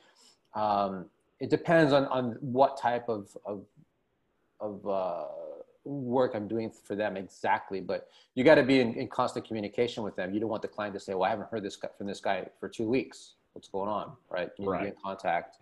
Um, 0.55 1.07
it 1.41 1.51
depends 1.51 1.93
on 1.93 2.07
on 2.07 2.37
what 2.41 2.81
type 2.81 3.09
of 3.09 3.37
of 3.45 3.65
of 4.61 4.87
uh, 4.87 5.25
work 5.85 6.35
I'm 6.35 6.49
doing 6.49 6.71
for 6.71 6.97
them 6.97 7.17
exactly, 7.17 7.81
but 7.81 8.09
you 8.35 8.43
got 8.43 8.57
to 8.57 8.63
be 8.63 8.81
in, 8.81 8.95
in, 8.95 9.09
constant 9.09 9.47
communication 9.47 10.03
with 10.03 10.17
them. 10.17 10.33
You 10.33 10.41
don't 10.41 10.49
want 10.49 10.63
the 10.63 10.69
client 10.69 10.95
to 10.95 11.01
say, 11.01 11.15
"Well, 11.15 11.25
I 11.25 11.31
haven't 11.31 11.51
heard 11.51 11.63
this 11.63 11.79
from 11.97 12.07
this 12.07 12.21
guy 12.21 12.47
for 12.59 12.69
two 12.69 12.89
weeks. 12.89 13.35
What's 13.53 13.69
going 13.69 13.89
on?" 13.89 14.13
Right? 14.31 14.51
You 14.59 14.71
right. 14.71 14.83
be 14.83 14.89
in 14.89 14.95
contact. 15.03 15.59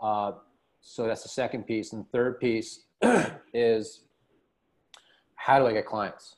Uh, 0.00 0.32
so 0.80 1.06
that's 1.06 1.22
the 1.22 1.28
second 1.28 1.66
piece, 1.66 1.92
and 1.92 2.08
third 2.10 2.38
piece 2.38 2.84
is 3.52 4.02
how 5.34 5.58
do 5.58 5.66
I 5.66 5.72
get 5.72 5.86
clients? 5.86 6.36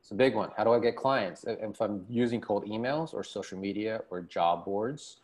It's 0.00 0.10
a 0.10 0.14
big 0.14 0.34
one. 0.34 0.50
How 0.56 0.64
do 0.64 0.72
I 0.72 0.80
get 0.80 0.96
clients? 0.96 1.44
If 1.46 1.82
I'm 1.82 2.06
using 2.08 2.40
cold 2.40 2.64
emails 2.64 3.12
or 3.12 3.22
social 3.22 3.58
media 3.58 4.00
or 4.08 4.22
job 4.22 4.64
boards 4.64 5.18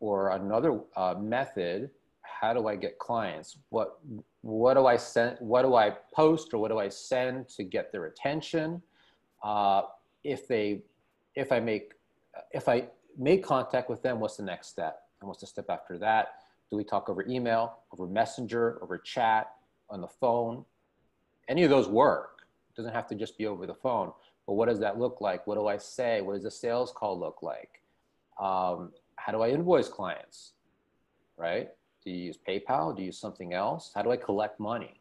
or 0.00 0.30
another 0.30 0.80
uh, 0.96 1.14
method, 1.18 1.90
how 2.22 2.52
do 2.52 2.68
I 2.68 2.76
get 2.76 2.98
clients? 2.98 3.58
What 3.70 3.98
what 4.42 4.74
do 4.74 4.86
I 4.86 4.96
send? 4.96 5.38
What 5.40 5.62
do 5.62 5.74
I 5.74 5.90
post 6.14 6.54
or 6.54 6.58
what 6.58 6.70
do 6.70 6.78
I 6.78 6.88
send 6.88 7.48
to 7.50 7.64
get 7.64 7.90
their 7.90 8.04
attention? 8.06 8.80
Uh, 9.42 9.82
if 10.22 10.46
they, 10.46 10.82
if 11.34 11.50
I 11.52 11.60
make, 11.60 11.94
if 12.52 12.68
I 12.68 12.88
make 13.18 13.44
contact 13.44 13.90
with 13.90 14.02
them, 14.02 14.20
what's 14.20 14.36
the 14.36 14.44
next 14.44 14.68
step? 14.68 15.00
And 15.20 15.28
what's 15.28 15.40
the 15.40 15.46
step 15.46 15.66
after 15.68 15.98
that? 15.98 16.34
Do 16.70 16.76
we 16.76 16.84
talk 16.84 17.08
over 17.08 17.24
email, 17.28 17.78
over 17.92 18.06
messenger, 18.06 18.78
over 18.82 18.98
chat, 18.98 19.52
on 19.88 20.00
the 20.00 20.08
phone? 20.08 20.64
Any 21.48 21.62
of 21.64 21.70
those 21.70 21.88
work. 21.88 22.46
It 22.70 22.76
doesn't 22.76 22.92
have 22.92 23.06
to 23.08 23.14
just 23.14 23.38
be 23.38 23.46
over 23.46 23.66
the 23.66 23.74
phone. 23.74 24.12
But 24.46 24.54
what 24.54 24.68
does 24.68 24.80
that 24.80 24.98
look 24.98 25.20
like? 25.20 25.46
What 25.46 25.56
do 25.56 25.66
I 25.66 25.76
say? 25.76 26.20
What 26.20 26.34
does 26.34 26.44
a 26.44 26.50
sales 26.50 26.92
call 26.94 27.18
look 27.18 27.42
like? 27.42 27.82
Um, 28.40 28.92
how 29.16 29.32
do 29.32 29.42
I 29.42 29.48
invoice 29.50 29.88
clients? 29.88 30.52
Right? 31.36 31.70
Do 32.04 32.10
you 32.10 32.26
use 32.26 32.38
PayPal? 32.48 32.94
Do 32.94 33.02
you 33.02 33.06
use 33.06 33.18
something 33.18 33.52
else? 33.52 33.92
How 33.94 34.02
do 34.02 34.10
I 34.10 34.16
collect 34.16 34.60
money? 34.60 35.00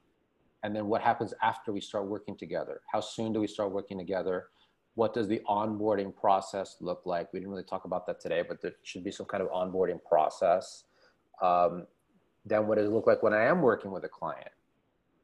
And 0.63 0.75
then 0.75 0.87
what 0.87 1.01
happens 1.01 1.33
after 1.43 1.71
we 1.71 1.79
start 1.79 2.07
working 2.07 2.35
together? 2.35 2.81
How 2.91 2.99
soon 2.99 3.31
do 3.31 3.39
we 3.39 3.47
start 3.47 3.71
working 3.71 3.99
together? 3.99 4.47
What 4.95 5.13
does 5.13 5.27
the 5.27 5.41
onboarding 5.47 6.15
process 6.15 6.77
look 6.79 7.03
like? 7.05 7.31
We 7.31 7.39
didn't 7.39 7.51
really 7.51 7.63
talk 7.63 7.85
about 7.85 8.07
that 8.07 8.19
today, 8.19 8.43
but 8.47 8.61
there 8.61 8.71
should 8.81 9.03
be 9.03 9.11
some 9.11 9.27
kind 9.27 9.43
of 9.43 9.49
onboarding 9.49 10.03
process. 10.03 10.85
Um, 11.41 11.85
then 12.45 12.65
what 12.65 12.77
does 12.77 12.87
it 12.87 12.91
look 12.93 13.05
like 13.05 13.21
when 13.21 13.33
I 13.33 13.43
am 13.43 13.61
working 13.61 13.91
with 13.91 14.05
a 14.05 14.09
client? 14.09 14.49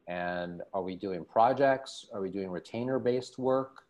And 0.07 0.61
are 0.73 0.81
we 0.81 0.95
doing 0.95 1.25
projects? 1.25 2.05
Are 2.13 2.21
we 2.21 2.29
doing 2.29 2.49
retainer 2.49 2.99
based 2.99 3.39
work? 3.39 3.85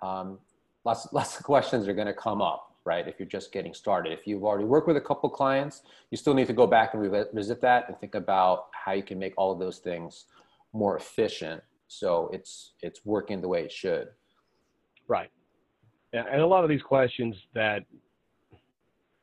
Um, 0.00 0.38
lots, 0.84 1.08
lots 1.12 1.36
of 1.36 1.44
questions 1.44 1.88
are 1.88 1.94
going 1.94 2.06
to 2.06 2.14
come 2.14 2.40
up, 2.40 2.71
right? 2.84 3.06
If 3.06 3.18
you're 3.18 3.28
just 3.28 3.52
getting 3.52 3.74
started. 3.74 4.12
If 4.12 4.26
you've 4.26 4.44
already 4.44 4.64
worked 4.64 4.88
with 4.88 4.96
a 4.96 5.00
couple 5.00 5.28
clients, 5.30 5.82
you 6.10 6.16
still 6.16 6.34
need 6.34 6.46
to 6.48 6.52
go 6.52 6.66
back 6.66 6.94
and 6.94 7.02
revisit 7.02 7.60
that 7.60 7.88
and 7.88 7.98
think 7.98 8.14
about 8.14 8.66
how 8.72 8.92
you 8.92 9.02
can 9.02 9.18
make 9.18 9.34
all 9.36 9.52
of 9.52 9.58
those 9.58 9.78
things 9.78 10.26
more 10.72 10.96
efficient 10.96 11.62
so 11.92 12.30
it's 12.32 12.72
it's 12.80 13.04
working 13.04 13.40
the 13.42 13.48
way 13.48 13.62
it 13.62 13.70
should. 13.70 14.08
Right. 15.08 15.30
And 16.14 16.40
a 16.40 16.46
lot 16.46 16.62
of 16.62 16.70
these 16.70 16.82
questions 16.82 17.36
that 17.54 17.84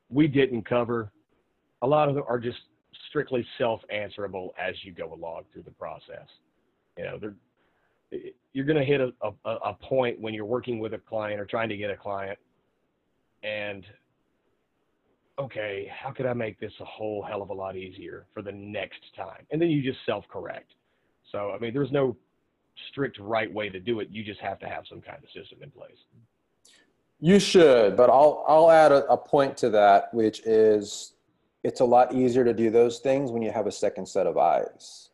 we 0.08 0.26
didn't 0.26 0.62
cover, 0.62 1.12
a 1.82 1.86
lot 1.86 2.08
of 2.08 2.14
them 2.16 2.24
are 2.28 2.38
just 2.38 2.58
strictly 3.08 3.46
self-answerable 3.58 4.54
as 4.58 4.74
you 4.82 4.92
go 4.92 5.12
along 5.12 5.44
through 5.52 5.62
the 5.62 5.70
process. 5.70 6.26
You 6.98 7.04
know, 7.04 7.20
you're 8.52 8.64
going 8.64 8.78
to 8.78 8.84
hit 8.84 9.00
a, 9.00 9.12
a, 9.22 9.54
a 9.54 9.74
point 9.74 10.20
when 10.20 10.34
you're 10.34 10.44
working 10.44 10.80
with 10.80 10.94
a 10.94 10.98
client 10.98 11.40
or 11.40 11.44
trying 11.44 11.68
to 11.68 11.76
get 11.76 11.90
a 11.90 11.96
client, 11.96 12.38
and 13.42 13.84
okay, 15.38 15.90
how 15.90 16.10
could 16.10 16.26
I 16.26 16.34
make 16.34 16.60
this 16.60 16.72
a 16.80 16.84
whole 16.84 17.22
hell 17.22 17.42
of 17.42 17.50
a 17.50 17.54
lot 17.54 17.76
easier 17.76 18.26
for 18.34 18.42
the 18.42 18.52
next 18.52 19.00
time? 19.16 19.46
And 19.50 19.60
then 19.60 19.70
you 19.70 19.82
just 19.82 20.04
self-correct. 20.04 20.72
So, 21.32 21.52
I 21.52 21.58
mean, 21.58 21.72
there's 21.72 21.92
no 21.92 22.16
strict 22.90 23.18
right 23.18 23.52
way 23.52 23.68
to 23.70 23.80
do 23.80 24.00
it. 24.00 24.08
You 24.10 24.22
just 24.22 24.40
have 24.40 24.58
to 24.60 24.66
have 24.66 24.84
some 24.88 25.00
kind 25.00 25.18
of 25.22 25.30
system 25.30 25.62
in 25.62 25.70
place. 25.70 25.96
You 27.20 27.38
should, 27.38 27.96
but 27.96 28.08
I'll 28.08 28.44
I'll 28.48 28.70
add 28.70 28.92
a, 28.92 29.04
a 29.12 29.16
point 29.16 29.56
to 29.58 29.68
that, 29.70 30.12
which 30.14 30.40
is 30.46 31.12
it's 31.62 31.80
a 31.80 31.84
lot 31.84 32.14
easier 32.14 32.44
to 32.44 32.54
do 32.54 32.70
those 32.70 32.98
things 32.98 33.30
when 33.30 33.42
you 33.42 33.50
have 33.50 33.66
a 33.66 33.72
second 33.72 34.06
set 34.06 34.26
of 34.26 34.38
eyes. 34.38 35.10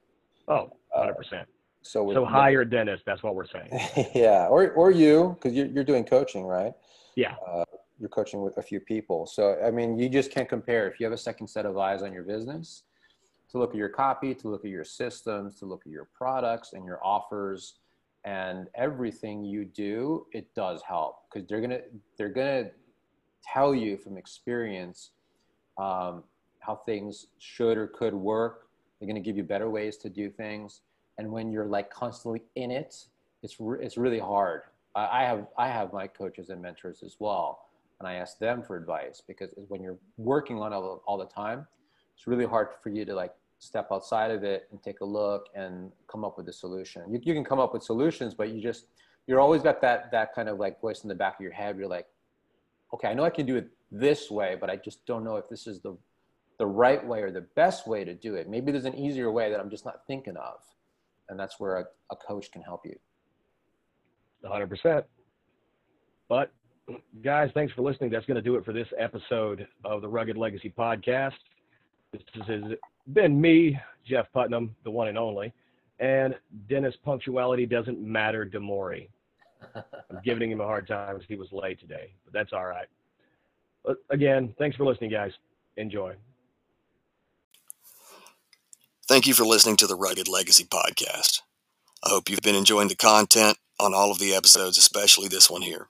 Oh, 0.49 0.71
100%. 0.97 1.11
Uh, 1.33 1.45
so, 1.83 2.13
so 2.13 2.25
hire 2.25 2.63
a 2.63 2.69
Dennis. 2.69 3.01
That's 3.05 3.23
what 3.23 3.35
we're 3.35 3.47
saying. 3.47 3.71
yeah. 4.15 4.47
Or, 4.47 4.71
or 4.73 4.91
you, 4.91 5.37
cause 5.41 5.53
you're, 5.53 5.67
you're 5.67 5.85
doing 5.85 6.05
coaching, 6.05 6.45
right? 6.47 6.73
Yeah. 7.17 7.35
Uh, 7.47 7.65
you're 7.99 8.09
coaching 8.09 8.43
with 8.43 8.59
a 8.59 8.63
few 8.63 8.81
people. 8.81 9.27
So, 9.27 9.59
I 9.65 9.71
mean, 9.71 9.99
you 9.99 10.09
just 10.09 10.31
can't 10.31 10.49
compare 10.49 10.87
if 10.89 11.01
you 11.01 11.07
have 11.07 11.13
a 11.13 11.19
second 11.19 11.47
set 11.49 11.67
of 11.67 11.79
eyes 11.79 12.03
on 12.03 12.13
your 12.13 12.23
business 12.23 12.83
to 13.51 13.59
look 13.59 13.71
at 13.71 13.77
your 13.77 13.89
copy, 13.89 14.35
to 14.35 14.49
look 14.49 14.65
at 14.65 14.71
your 14.71 14.85
systems, 14.85 15.59
to 15.61 15.67
look 15.67 15.83
at 15.87 15.93
your 15.93 16.09
products 16.15 16.73
and 16.73 16.85
your 16.85 17.05
offers 17.05 17.77
and 18.25 18.69
everything 18.75 19.45
you 19.45 19.65
do, 19.65 20.27
it 20.33 20.53
does 20.55 20.83
help 20.83 21.23
because 21.33 21.49
they're 21.49 21.61
to, 21.61 21.83
they're 22.19 22.33
to 22.33 22.71
tell 23.45 23.75
you 23.75 23.97
from 23.97 24.19
experience, 24.19 25.11
um, 25.79 26.25
how 26.59 26.75
things 26.75 27.27
should 27.39 27.79
or 27.79 27.87
could 27.87 28.15
work. 28.15 28.69
They're 28.99 29.13
to 29.15 29.21
give 29.21 29.37
you 29.37 29.45
better 29.45 29.71
ways 29.71 29.97
to 29.99 30.09
do 30.11 30.29
things. 30.29 30.81
And 31.19 31.31
when 31.31 31.53
you're 31.53 31.67
like 31.67 31.91
constantly 31.91 32.43
in 32.57 32.71
it, 32.71 32.97
it's, 33.43 33.57
re- 33.61 33.79
it's 33.81 33.97
really 33.97 34.19
hard. 34.19 34.63
I, 34.97 35.21
I 35.21 35.25
have, 35.25 35.47
I 35.57 35.69
have 35.69 35.93
my 35.93 36.09
coaches 36.09 36.51
and 36.51 36.61
mentors 36.61 37.03
as 37.05 37.17
well. 37.21 37.66
And 37.99 38.09
I 38.09 38.15
ask 38.15 38.39
them 38.39 38.63
for 38.63 38.77
advice 38.77 39.23
because 39.27 39.51
when 39.69 39.83
you're 39.83 39.99
working 40.17 40.61
on 40.61 40.73
it 40.73 40.77
all, 40.77 41.03
all 41.07 41.19
the 41.19 41.27
time, 41.27 41.67
it's 42.15 42.27
really 42.27 42.45
hard 42.45 42.69
for 42.83 42.91
you 42.91 43.05
to 43.05 43.15
like 43.15 43.33
step 43.59 43.89
outside 43.91 44.31
of 44.31 44.45
it 44.45 44.69
and 44.71 44.83
take 44.83 45.01
a 45.01 45.05
look 45.05 45.47
and 45.55 45.91
come 46.11 46.25
up 46.25 46.37
with 46.37 46.49
a 46.49 46.53
solution. 46.53 47.03
You, 47.11 47.21
you 47.23 47.35
can 47.35 47.45
come 47.45 47.59
up 47.59 47.73
with 47.73 47.83
solutions, 47.83 48.35
but 48.35 48.51
you 48.51 48.61
just, 48.61 48.89
you're 49.27 49.41
always 49.41 49.63
got 49.63 49.81
that, 49.81 50.11
that 50.13 50.35
kind 50.35 50.49
of 50.49 50.59
like 50.59 50.81
voice 50.81 51.03
in 51.03 51.09
the 51.09 51.15
back 51.15 51.37
of 51.37 51.41
your 51.41 51.53
head. 51.53 51.77
You're 51.79 51.89
like, 51.89 52.07
okay, 52.93 53.09
I 53.09 53.15
know 53.15 53.25
I 53.25 53.31
can 53.31 53.47
do 53.47 53.57
it 53.57 53.69
this 53.91 54.31
way, 54.31 54.57
but 54.61 54.69
I 54.69 54.77
just 54.77 55.07
don't 55.07 55.25
know 55.25 55.37
if 55.37 55.49
this 55.49 55.67
is 55.67 55.81
the 55.81 55.97
the 56.59 56.67
right 56.67 57.07
way 57.07 57.23
or 57.23 57.31
the 57.31 57.47
best 57.55 57.87
way 57.87 58.05
to 58.05 58.15
do 58.15 58.35
it. 58.35 58.49
Maybe 58.49 58.73
there's 58.73 58.85
an 58.85 58.97
easier 58.97 59.31
way 59.31 59.51
that 59.51 59.61
I'm 59.61 59.71
just 59.71 59.85
not 59.85 60.07
thinking 60.07 60.37
of. 60.37 60.59
And 61.29 61.39
that's 61.39 61.59
where 61.59 61.77
a, 61.79 61.85
a 62.11 62.17
coach 62.17 62.51
can 62.51 62.63
help 62.63 62.83
you. 62.85 62.97
100%. 64.45 65.05
But, 66.29 66.53
guys, 67.23 67.51
thanks 67.55 67.73
for 67.73 67.83
listening. 67.83 68.11
That's 68.11 68.27
going 68.27 68.37
to 68.37 68.43
do 68.43 68.57
it 68.57 68.65
for 68.65 68.73
this 68.73 68.89
episode 68.99 69.67
of 69.85 70.03
the 70.03 70.09
Rugged 70.09 70.37
Legacy 70.37 70.73
Podcast. 70.77 71.33
This 72.13 72.23
has 72.47 72.63
been 73.13 73.41
me, 73.41 73.79
Jeff 74.07 74.27
Putnam, 74.33 74.75
the 74.85 74.91
one 74.91 75.09
and 75.09 75.19
only, 75.19 75.53
and 75.99 76.35
Dennis 76.69 76.95
Punctuality 77.05 77.67
Doesn't 77.67 78.01
Matter 78.01 78.47
Demori. 78.47 79.09
I'm 79.75 80.21
giving 80.25 80.51
him 80.51 80.61
a 80.61 80.65
hard 80.65 80.87
time 80.87 81.15
because 81.15 81.29
he 81.29 81.37
was 81.37 81.49
late 81.53 81.81
today, 81.81 82.13
but 82.25 82.33
that's 82.33 82.53
all 82.53 82.67
right. 82.67 82.87
But 83.85 83.99
again, 84.11 84.55
thanks 84.59 84.77
for 84.77 84.85
listening, 84.85 85.11
guys. 85.11 85.33
Enjoy. 85.77 86.15
Thank 89.09 89.27
you 89.27 89.35
for 89.35 89.45
listening 89.45 89.77
to 89.77 89.87
the 89.87 89.95
Rugged 89.95 90.29
Legacy 90.29 90.65
Podcast. 90.65 91.41
I 92.05 92.11
hope 92.11 92.29
you've 92.29 92.41
been 92.41 92.57
enjoying 92.57 92.89
the 92.89 92.97
content 92.97 93.57
on 93.79 93.95
all 93.95 94.11
of 94.11 94.19
the 94.19 94.35
episodes, 94.35 94.79
especially 94.79 95.29
this 95.29 95.51
one 95.51 95.63
here. 95.63 95.89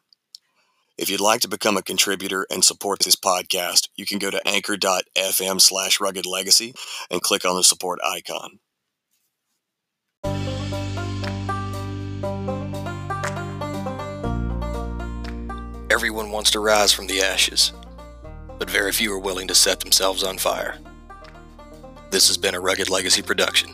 If 0.98 1.10
you'd 1.10 1.20
like 1.20 1.42
to 1.42 1.48
become 1.48 1.76
a 1.76 1.82
contributor 1.82 2.46
and 2.50 2.64
support 2.64 3.00
this 3.00 3.16
podcast, 3.16 3.88
you 3.96 4.06
can 4.06 4.18
go 4.18 4.30
to 4.30 4.40
anchor.fm 4.48 5.60
slash 5.60 6.00
rugged 6.00 6.24
legacy 6.24 6.74
and 7.10 7.20
click 7.20 7.44
on 7.44 7.54
the 7.54 7.62
support 7.62 8.00
icon. 8.02 8.60
Everyone 15.90 16.30
wants 16.30 16.50
to 16.52 16.60
rise 16.60 16.94
from 16.94 17.06
the 17.06 17.20
ashes, 17.20 17.74
but 18.58 18.70
very 18.70 18.92
few 18.92 19.12
are 19.12 19.18
willing 19.18 19.48
to 19.48 19.54
set 19.54 19.80
themselves 19.80 20.24
on 20.24 20.38
fire. 20.38 20.78
This 22.10 22.28
has 22.28 22.38
been 22.38 22.54
a 22.54 22.60
Rugged 22.60 22.88
Legacy 22.88 23.20
production. 23.20 23.70